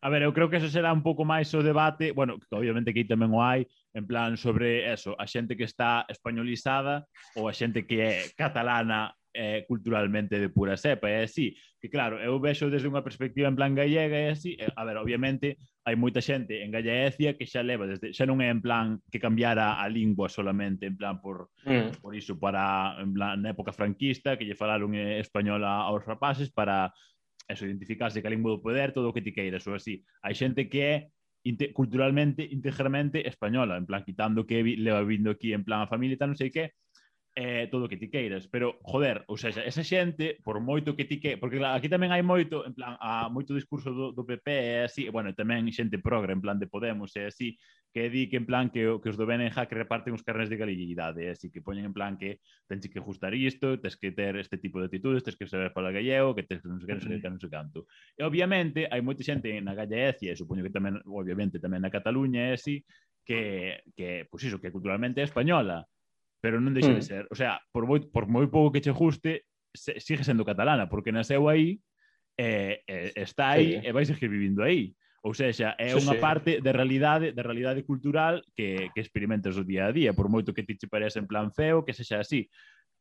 A 0.04 0.12
ver, 0.12 0.28
eu 0.28 0.36
creo 0.36 0.52
que 0.52 0.60
eso 0.60 0.68
será 0.68 0.92
un 0.92 1.00
pouco 1.00 1.24
máis 1.24 1.48
o 1.56 1.64
debate, 1.64 2.12
bueno, 2.12 2.36
que 2.36 2.52
obviamente 2.52 2.92
que 2.92 3.08
aí 3.08 3.08
tamén 3.08 3.32
o 3.32 3.40
hai, 3.40 3.64
en 3.96 4.04
plan 4.04 4.36
sobre 4.36 4.84
eso, 4.92 5.16
a 5.16 5.24
xente 5.24 5.56
que 5.56 5.64
está 5.64 6.04
españolizada 6.12 7.08
ou 7.40 7.48
a 7.48 7.56
xente 7.56 7.88
que 7.88 8.04
é 8.04 8.16
catalana 8.36 9.16
é 9.34 9.66
culturalmente 9.68 10.40
de 10.40 10.50
pura 10.50 10.78
cepa, 10.78 11.10
é 11.10 11.26
así. 11.26 11.58
Que 11.82 11.90
claro, 11.90 12.22
eu 12.22 12.40
vexo 12.40 12.70
desde 12.70 12.88
unha 12.88 13.02
perspectiva 13.02 13.50
en 13.50 13.58
plan 13.58 13.74
gallega, 13.74 14.16
é 14.16 14.32
así. 14.32 14.56
A 14.62 14.86
ver, 14.86 14.96
obviamente, 15.02 15.58
hai 15.84 15.98
moita 15.98 16.22
xente 16.24 16.64
en 16.64 16.72
Gallecia 16.72 17.36
que 17.36 17.50
xa 17.50 17.66
leva 17.66 17.90
desde... 17.90 18.14
Xa 18.14 18.24
non 18.30 18.40
é 18.40 18.48
en 18.48 18.62
plan 18.62 19.02
que 19.10 19.20
cambiara 19.20 19.82
a 19.82 19.90
lingua 19.90 20.30
solamente, 20.30 20.86
en 20.88 20.96
plan 20.96 21.20
por, 21.20 21.52
mm. 21.66 22.00
por 22.00 22.14
iso, 22.16 22.38
para, 22.40 22.96
en 23.02 23.12
plan, 23.12 23.42
na 23.42 23.52
época 23.52 23.76
franquista, 23.76 24.38
que 24.38 24.46
lle 24.46 24.56
falaron 24.56 24.96
española 24.96 25.84
aos 25.84 26.06
rapaces 26.06 26.54
para 26.54 26.94
eso, 27.50 27.66
identificarse 27.66 28.22
que 28.22 28.30
a 28.30 28.32
lingua 28.32 28.56
do 28.56 28.64
poder, 28.64 28.96
todo 28.96 29.10
o 29.10 29.14
que 29.14 29.26
ti 29.26 29.34
queiras, 29.36 29.66
ou 29.68 29.76
así. 29.76 30.06
Hai 30.24 30.38
xente 30.38 30.72
que 30.72 30.80
é 30.80 30.96
inte 31.44 31.74
culturalmente, 31.76 32.48
integramente 32.48 33.28
española, 33.28 33.76
en 33.76 33.86
plan, 33.86 34.04
quitando 34.08 34.48
que 34.48 34.64
leva 34.64 35.04
vindo 35.04 35.32
aquí, 35.32 35.52
en 35.52 35.68
plan, 35.68 35.84
a 35.84 35.92
familia 35.92 36.16
e 36.16 36.20
tal, 36.22 36.32
non 36.32 36.40
sei 36.40 36.48
que, 36.48 36.72
eh, 37.36 37.68
todo 37.72 37.86
o 37.86 37.90
que 37.90 37.98
ti 37.98 38.10
queiras, 38.10 38.46
pero 38.48 38.78
joder, 38.86 39.26
ou 39.26 39.38
seja, 39.42 39.66
esa 39.66 39.82
xente, 39.82 40.38
por 40.46 40.62
moito 40.62 40.94
que 40.94 41.06
ti 41.06 41.18
que, 41.18 41.38
porque 41.42 41.58
claro, 41.58 41.82
aquí 41.82 41.90
tamén 41.90 42.14
hai 42.14 42.22
moito, 42.22 42.62
en 42.62 42.78
plan, 42.78 42.94
a 43.02 43.26
moito 43.34 43.58
discurso 43.58 43.90
do, 43.90 44.14
do 44.14 44.22
PP 44.22 44.48
e 44.54 44.86
así, 44.86 45.02
e, 45.10 45.12
bueno, 45.12 45.34
tamén 45.34 45.66
xente 45.74 45.98
progre, 45.98 46.38
en 46.38 46.42
plan 46.46 46.62
de 46.62 46.70
Podemos 46.70 47.10
e 47.18 47.26
así, 47.26 47.58
que 47.90 48.10
di 48.14 48.30
que 48.30 48.38
en 48.38 48.46
plan 48.46 48.70
que, 48.70 48.86
que 49.02 49.10
os 49.10 49.18
do 49.18 49.26
BNJ 49.26 49.66
que 49.66 49.78
reparten 49.78 50.14
os 50.14 50.22
carnes 50.22 50.50
de 50.50 50.62
galeguidade, 50.62 51.34
así 51.34 51.50
que 51.50 51.66
poñen 51.66 51.90
en 51.90 51.94
plan 51.98 52.22
que 52.22 52.38
tens 52.70 52.86
que 52.86 53.02
ajustar 53.02 53.34
isto, 53.34 53.82
tens 53.82 53.98
que 53.98 54.14
ter 54.14 54.38
este 54.38 54.62
tipo 54.62 54.78
de 54.78 54.90
actitudes, 54.90 55.26
tens 55.26 55.38
que 55.38 55.50
saber 55.50 55.74
falar 55.74 55.94
gallego, 55.94 56.38
que 56.38 56.46
tens 56.46 56.62
que 56.62 56.70
non 56.70 56.78
sei 56.78 56.86
que, 56.86 56.98
non 57.02 57.06
sei 57.10 57.18
que, 57.18 57.30
non 57.34 57.42
sei 57.42 57.50
canto. 57.50 57.90
E 58.14 58.22
obviamente 58.22 58.86
hai 58.86 59.02
moita 59.02 59.26
xente 59.26 59.50
na 59.62 59.74
Gallecia, 59.74 60.30
e 60.30 60.38
supoño 60.38 60.62
que 60.62 60.74
tamén, 60.74 61.02
obviamente, 61.10 61.58
tamén 61.58 61.82
na 61.82 61.90
Cataluña 61.90 62.54
e 62.54 62.62
así, 62.62 62.86
que, 63.26 63.82
que 63.98 64.30
pois 64.30 64.42
pues 64.42 64.54
iso, 64.54 64.62
que 64.62 64.74
culturalmente 64.74 65.22
é 65.22 65.26
española, 65.26 65.88
pero 66.44 66.60
non 66.60 66.76
deixa 66.76 66.92
mm. 66.92 67.00
de 67.00 67.00
hmm. 67.00 67.08
ser. 67.08 67.24
O 67.32 67.36
sea, 67.40 67.64
por 67.72 67.88
moi, 67.88 68.04
por 68.04 68.28
moi 68.28 68.44
pouco 68.52 68.76
que 68.76 68.84
che 68.84 68.92
guste, 68.92 69.48
se, 69.72 69.96
sigue 70.04 70.28
sendo 70.28 70.44
catalana, 70.44 70.92
porque 70.92 71.16
naceu 71.16 71.48
aí, 71.48 71.80
eh, 72.36 72.84
eh, 72.84 73.16
está 73.16 73.56
aí 73.56 73.80
sí. 73.80 73.88
e 73.88 73.90
vai 73.96 74.04
seguir 74.04 74.28
vivindo 74.28 74.60
aí. 74.60 74.92
Ou 75.24 75.32
seja, 75.32 75.72
é 75.80 75.96
sí, 75.96 76.04
unha 76.04 76.20
sí. 76.20 76.20
parte 76.20 76.52
de 76.60 76.72
realidade, 76.76 77.32
de 77.32 77.40
realidade 77.40 77.88
cultural 77.88 78.44
que, 78.52 78.92
que 78.92 79.00
experimentas 79.00 79.56
o 79.56 79.64
día 79.64 79.88
a 79.88 79.96
día, 79.96 80.12
por 80.12 80.28
moito 80.28 80.52
que 80.52 80.68
ti 80.68 80.76
che 80.76 80.92
parece 80.92 81.24
en 81.24 81.32
plan 81.32 81.48
feo, 81.56 81.88
que 81.88 81.96
sexa 81.96 82.20
así 82.20 82.52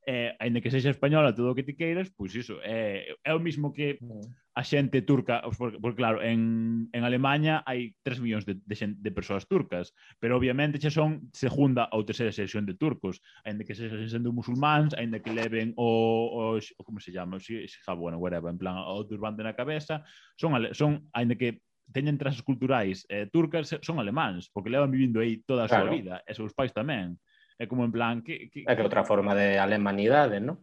eh, 0.07 0.35
ainda 0.39 0.61
que 0.61 0.71
sexa 0.71 0.91
española 0.91 1.35
todo 1.35 1.53
o 1.53 1.55
que 1.55 1.63
ti 1.63 1.79
queiras, 1.79 2.11
pois 2.11 2.35
iso, 2.35 2.59
eh, 2.67 3.15
é 3.23 3.33
o 3.35 3.39
mismo 3.39 3.71
que 3.71 4.03
mm. 4.03 4.55
a 4.59 4.63
xente 4.67 5.03
turca, 5.07 5.43
porque, 5.55 5.79
porque 5.79 5.99
claro, 5.99 6.19
en, 6.19 6.91
en 6.91 7.03
Alemanha 7.07 7.63
hai 7.63 7.95
3 8.03 8.19
millóns 8.19 8.43
de, 8.43 8.59
de, 8.59 8.75
xente, 8.75 8.99
de 8.99 9.11
persoas 9.15 9.47
turcas, 9.47 9.95
pero 10.19 10.35
obviamente 10.35 10.83
xa 10.83 10.91
son 10.91 11.31
segunda 11.31 11.87
ou 11.95 12.03
terceira 12.03 12.35
sección 12.35 12.67
de 12.67 12.75
turcos, 12.75 13.23
ainda 13.47 13.63
que 13.63 13.79
sexan 13.79 14.11
sendo 14.11 14.35
musulmáns, 14.35 14.91
ainda 14.99 15.23
que 15.23 15.31
leven 15.31 15.71
o, 15.79 16.59
o, 16.59 16.59
o 16.59 16.83
como 16.83 16.99
se 16.99 17.15
chama, 17.15 17.39
o, 17.39 17.41
si, 17.41 17.63
bueno, 17.95 18.19
whatever, 18.19 18.51
en 18.51 18.59
plan, 18.59 18.83
o 18.83 19.07
turbante 19.07 19.47
na 19.47 19.55
cabeza, 19.55 20.03
son, 20.35 20.59
son 20.75 21.07
ainda 21.15 21.39
que 21.39 21.63
teñen 21.93 22.19
trazos 22.19 22.43
culturais 22.43 23.07
eh, 23.07 23.29
turcas, 23.31 23.71
son 23.83 24.01
alemáns, 24.01 24.51
porque 24.51 24.71
levan 24.71 24.91
vivindo 24.91 25.21
aí 25.21 25.45
toda 25.47 25.65
a 25.65 25.71
súa 25.71 25.87
claro. 25.87 25.95
vida, 25.95 26.15
e 26.27 26.33
seus 26.35 26.51
pais 26.57 26.73
tamén. 26.73 27.21
É 27.63 27.71
como 27.71 27.87
en 27.87 27.95
plan... 27.95 28.27
Que, 28.27 28.51
que... 28.51 28.67
É 28.67 28.75
que 28.75 28.83
outra 28.83 29.07
forma 29.07 29.39
de 29.39 29.55
alemanidade, 29.63 30.43
non? 30.43 30.59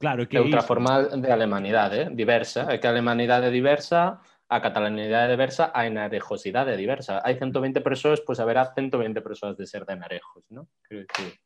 Claro, 0.00 0.24
que 0.24 0.38
é 0.38 0.40
outra 0.40 0.64
iso... 0.64 0.70
forma 0.72 1.04
de 1.12 1.28
alemanidade, 1.28 1.96
¿eh? 2.00 2.08
diversa. 2.08 2.64
É 2.72 2.80
que 2.80 2.88
a 2.88 2.92
alemanidade 2.96 3.52
diversa, 3.52 4.24
a 4.48 4.56
catalanidade 4.64 5.36
diversa, 5.36 5.68
a 5.76 5.84
enarejosidade 5.84 6.72
diversa. 6.80 7.20
Hai 7.20 7.36
120 7.36 7.84
persoas, 7.84 8.24
pois 8.24 8.40
haberá 8.40 8.64
120 8.72 9.20
persoas 9.20 9.60
de 9.60 9.68
ser 9.68 9.84
de 9.84 9.92
enarejos, 9.92 10.48
non? 10.48 10.64
Creo 10.80 11.04
que... 11.04 11.36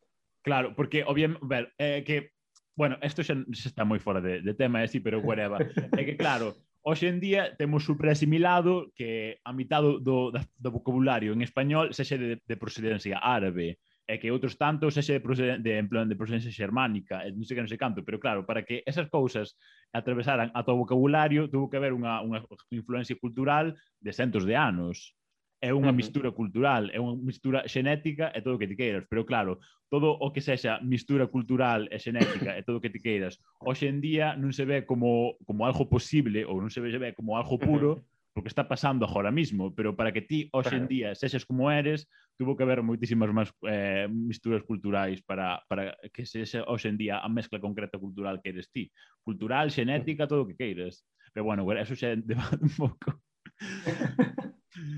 Claro, 0.47 0.79
porque 0.79 1.03
obviamente, 1.03 1.43
ver, 1.43 1.75
é 1.83 2.07
que 2.07 2.39
bueno, 2.75 2.97
isto 3.03 3.23
xa, 3.27 3.35
xa 3.53 3.69
está 3.69 3.83
moi 3.85 4.01
fora 4.01 4.23
de, 4.23 4.41
de 4.41 4.55
tema 4.55 4.81
eh, 4.81 4.89
así, 4.89 5.03
pero 5.03 5.21
whatever. 5.21 5.61
é 5.99 6.03
que 6.07 6.17
claro, 6.17 6.57
hoxe 6.81 7.09
en 7.09 7.21
día 7.21 7.53
temos 7.57 7.85
superasimilado 7.85 8.95
que 8.97 9.39
a 9.45 9.53
mitad 9.53 9.83
do, 9.83 10.01
do, 10.01 10.33
do 10.33 10.71
vocabulario 10.73 11.33
en 11.33 11.43
español 11.43 11.93
sexa 11.93 12.17
de, 12.17 12.41
de 12.41 12.57
procedencia 12.57 13.21
árabe 13.21 13.83
e 14.13 14.21
que 14.21 14.29
outros 14.29 14.61
tantos 14.61 15.01
ese 15.01 15.17
de, 15.17 15.57
de, 15.65 15.73
en 15.81 15.89
plan 15.89 16.05
de 16.05 16.21
procedencia 16.21 16.53
xermánica, 16.53 17.25
e 17.25 17.33
non 17.33 17.49
sei 17.49 17.57
que 17.57 17.65
non 17.65 17.73
sei 17.73 17.81
canto, 17.81 18.05
pero 18.05 18.21
claro, 18.21 18.45
para 18.45 18.61
que 18.61 18.85
esas 18.85 19.09
cousas 19.09 19.57
atravesaran 19.89 20.53
a 20.53 20.61
todo 20.69 20.77
vocabulario, 20.85 21.49
tuvo 21.49 21.73
que 21.73 21.81
haber 21.81 21.97
unha, 21.97 22.21
unha 22.21 22.45
influencia 22.69 23.17
cultural 23.17 23.73
de 24.05 24.13
centos 24.13 24.45
de 24.45 24.53
anos. 24.53 25.17
É 25.65 25.73
unha 25.73 25.89
uh 25.89 25.95
-huh. 25.95 25.97
mistura 25.97 26.31
cultural, 26.37 26.93
é 26.93 27.01
unha 27.01 27.17
mistura 27.17 27.65
xenética 27.65 28.29
e 28.37 28.45
todo 28.45 28.59
o 28.59 28.61
que 28.61 28.69
ti 28.69 28.77
queiras, 28.77 29.09
pero 29.09 29.25
claro, 29.25 29.65
todo 29.89 30.13
o 30.13 30.29
que 30.29 30.45
sexa 30.45 30.77
mistura 30.85 31.25
cultural 31.33 31.89
e 31.89 31.97
xenética 31.97 32.53
e 32.59 32.67
todo 32.67 32.77
o 32.77 32.83
que 32.85 32.93
ti 32.93 33.01
queiras, 33.01 33.41
hoxe 33.65 33.89
en 33.89 34.05
día 34.05 34.37
non 34.37 34.53
se 34.53 34.69
ve 34.69 34.85
como, 34.85 35.41
como 35.49 35.65
algo 35.65 35.89
posible 35.89 36.45
ou 36.45 36.61
non 36.61 36.69
se 36.69 36.85
ve, 36.85 36.93
se 36.93 37.01
ve 37.01 37.17
como 37.17 37.41
algo 37.41 37.57
puro, 37.57 37.97
uh 37.97 37.97
-huh 37.97 38.13
porque 38.33 38.49
está 38.49 38.67
pasando 38.67 39.05
agora 39.05 39.31
mismo, 39.31 39.75
pero 39.75 39.95
para 39.95 40.13
que 40.13 40.23
ti 40.23 40.49
hoxe 40.53 40.77
en 40.77 40.89
día 40.89 41.15
sexes 41.15 41.45
como 41.45 41.71
eres, 41.71 42.09
tuvo 42.39 42.57
que 42.57 42.65
haber 42.65 42.83
moitísimas 42.83 43.31
máis 43.31 43.51
eh, 43.69 44.09
misturas 44.09 44.65
culturais 44.65 45.21
para, 45.23 45.63
para 45.69 45.95
que 46.11 46.27
se 46.27 46.43
ese, 46.43 46.65
hoxe 46.65 46.89
en 46.89 46.99
día 46.99 47.21
a 47.21 47.29
mezcla 47.29 47.61
concreta 47.61 47.99
cultural 47.99 48.41
que 48.41 48.51
eres 48.51 48.71
ti. 48.73 48.91
Cultural, 49.23 49.71
xenética, 49.71 50.27
todo 50.27 50.43
o 50.43 50.49
que 50.49 50.59
queires. 50.59 51.05
Pero 51.33 51.45
bueno, 51.45 51.65
eso 51.73 51.95
xa 51.95 52.17
debate 52.17 52.61
un 52.61 52.75
pouco. 52.75 53.23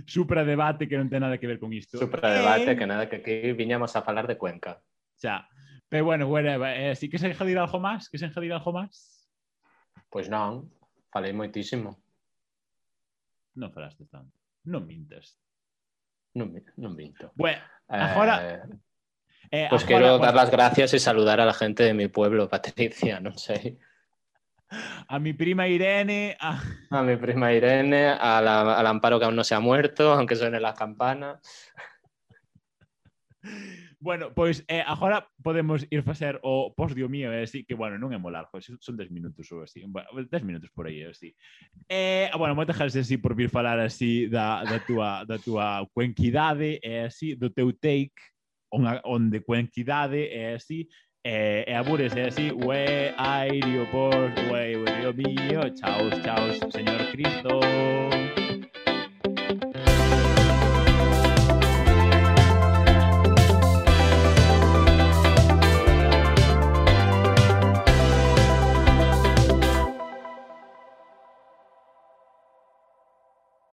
Supra 0.07 0.45
debate 0.45 0.87
que 0.87 0.97
non 0.97 1.11
ten 1.11 1.21
nada 1.21 1.39
que 1.39 1.51
ver 1.51 1.59
con 1.59 1.75
isto. 1.75 1.99
Supra 1.99 2.31
debate 2.31 2.73
eh... 2.73 2.77
que 2.79 2.87
nada 2.87 3.11
que 3.11 3.19
aquí 3.21 3.53
viñamos 3.53 3.95
a 3.99 4.03
falar 4.03 4.27
de 4.27 4.39
Cuenca. 4.39 4.79
Xa. 5.19 5.47
Pero 5.91 6.05
bueno, 6.07 6.27
whatever. 6.27 6.71
Eh, 6.71 6.95
si 6.95 7.11
queres 7.11 7.27
engadir 7.27 7.59
algo 7.59 7.79
máis? 7.79 8.07
Queres 8.09 8.31
engadir 8.31 8.55
algo 8.55 8.71
máis? 8.73 9.29
Pois 10.11 10.31
non. 10.31 10.71
Falei 11.11 11.35
moitísimo. 11.35 11.99
Non 13.59 13.71
falaste 13.71 14.07
tanto. 14.11 14.35
Non 14.67 14.87
mintas. 14.87 15.39
Non, 16.35 16.53
non 16.77 16.95
minto. 16.95 17.33
Bueno, 17.35 17.63
agora... 17.87 18.55
Eh... 18.55 18.61
Eh, 19.51 19.67
pues 19.69 19.85
agora, 19.85 19.99
quero 19.99 20.19
dar 20.19 20.37
as 20.39 20.51
gracias 20.51 20.95
e 20.95 20.99
saludar 20.99 21.39
a 21.39 21.45
la 21.45 21.53
gente 21.53 21.85
de 21.85 21.95
mi 21.95 22.09
pueblo, 22.09 22.49
Patricia, 22.49 23.21
non 23.21 23.37
sei. 23.37 23.79
A 25.07 25.19
mi 25.21 25.33
prima 25.33 25.69
Irene. 25.69 26.35
A, 26.41 26.61
a 26.91 27.03
mi 27.03 27.17
prima 27.17 27.53
Irene, 27.53 28.09
a 28.09 28.41
la, 28.41 28.75
al 28.75 28.87
amparo 28.87 29.19
que 29.19 29.27
aún 29.27 29.37
no 29.37 29.45
se 29.45 29.55
ha 29.55 29.61
muerto, 29.61 30.13
aunque 30.13 30.35
suene 30.35 30.59
la 30.59 30.75
campana. 30.75 31.39
Bueno, 34.05 34.35
pois 34.35 34.63
eh, 34.69 34.85
agora 34.87 35.27
podemos 35.43 35.87
ir 35.89 36.03
facer 36.03 36.39
o 36.43 36.75
posdio 36.77 37.09
mío, 37.09 37.33
eh, 37.33 37.41
é 37.41 37.43
así, 37.45 37.65
que, 37.65 37.73
bueno, 37.73 37.97
non 37.97 38.13
é 38.13 38.21
molar, 38.21 38.53
son 38.61 39.01
10 39.01 39.09
minutos 39.09 39.49
ou 39.49 39.65
así, 39.65 39.81
10 39.81 40.45
minutos 40.45 40.69
por 40.77 40.85
aí, 40.85 41.09
así. 41.09 41.33
Eh, 41.89 42.29
eh 42.29 42.31
ah, 42.31 42.37
bueno, 42.37 42.53
moita 42.53 42.77
gracias 42.77 43.09
así 43.09 43.17
por 43.17 43.33
vir 43.33 43.49
falar 43.49 43.81
así 43.81 44.29
da, 44.29 44.61
da, 44.61 44.77
tua, 44.85 45.25
da 45.25 45.41
tua 45.41 45.89
cuenquidade, 45.97 46.85
é 46.85 47.09
así, 47.09 47.33
do 47.33 47.49
teu 47.49 47.73
take, 47.73 48.13
onde 48.69 49.01
on 49.09 49.33
de 49.33 49.41
cuenquidade, 49.41 50.29
é 50.29 50.61
así, 50.61 50.85
eh, 51.25 51.65
e 51.65 51.73
abures, 51.73 52.13
é 52.13 52.29
así, 52.29 52.53
ue, 52.53 53.09
aire, 53.17 53.73
o 53.81 53.89
post, 53.89 54.37
ue, 54.53 54.85
ue, 54.85 55.13
mío, 55.17 55.65
chaos, 55.81 56.13
chaos, 56.21 56.61
señor 56.69 57.09
Cristo. 57.09 57.57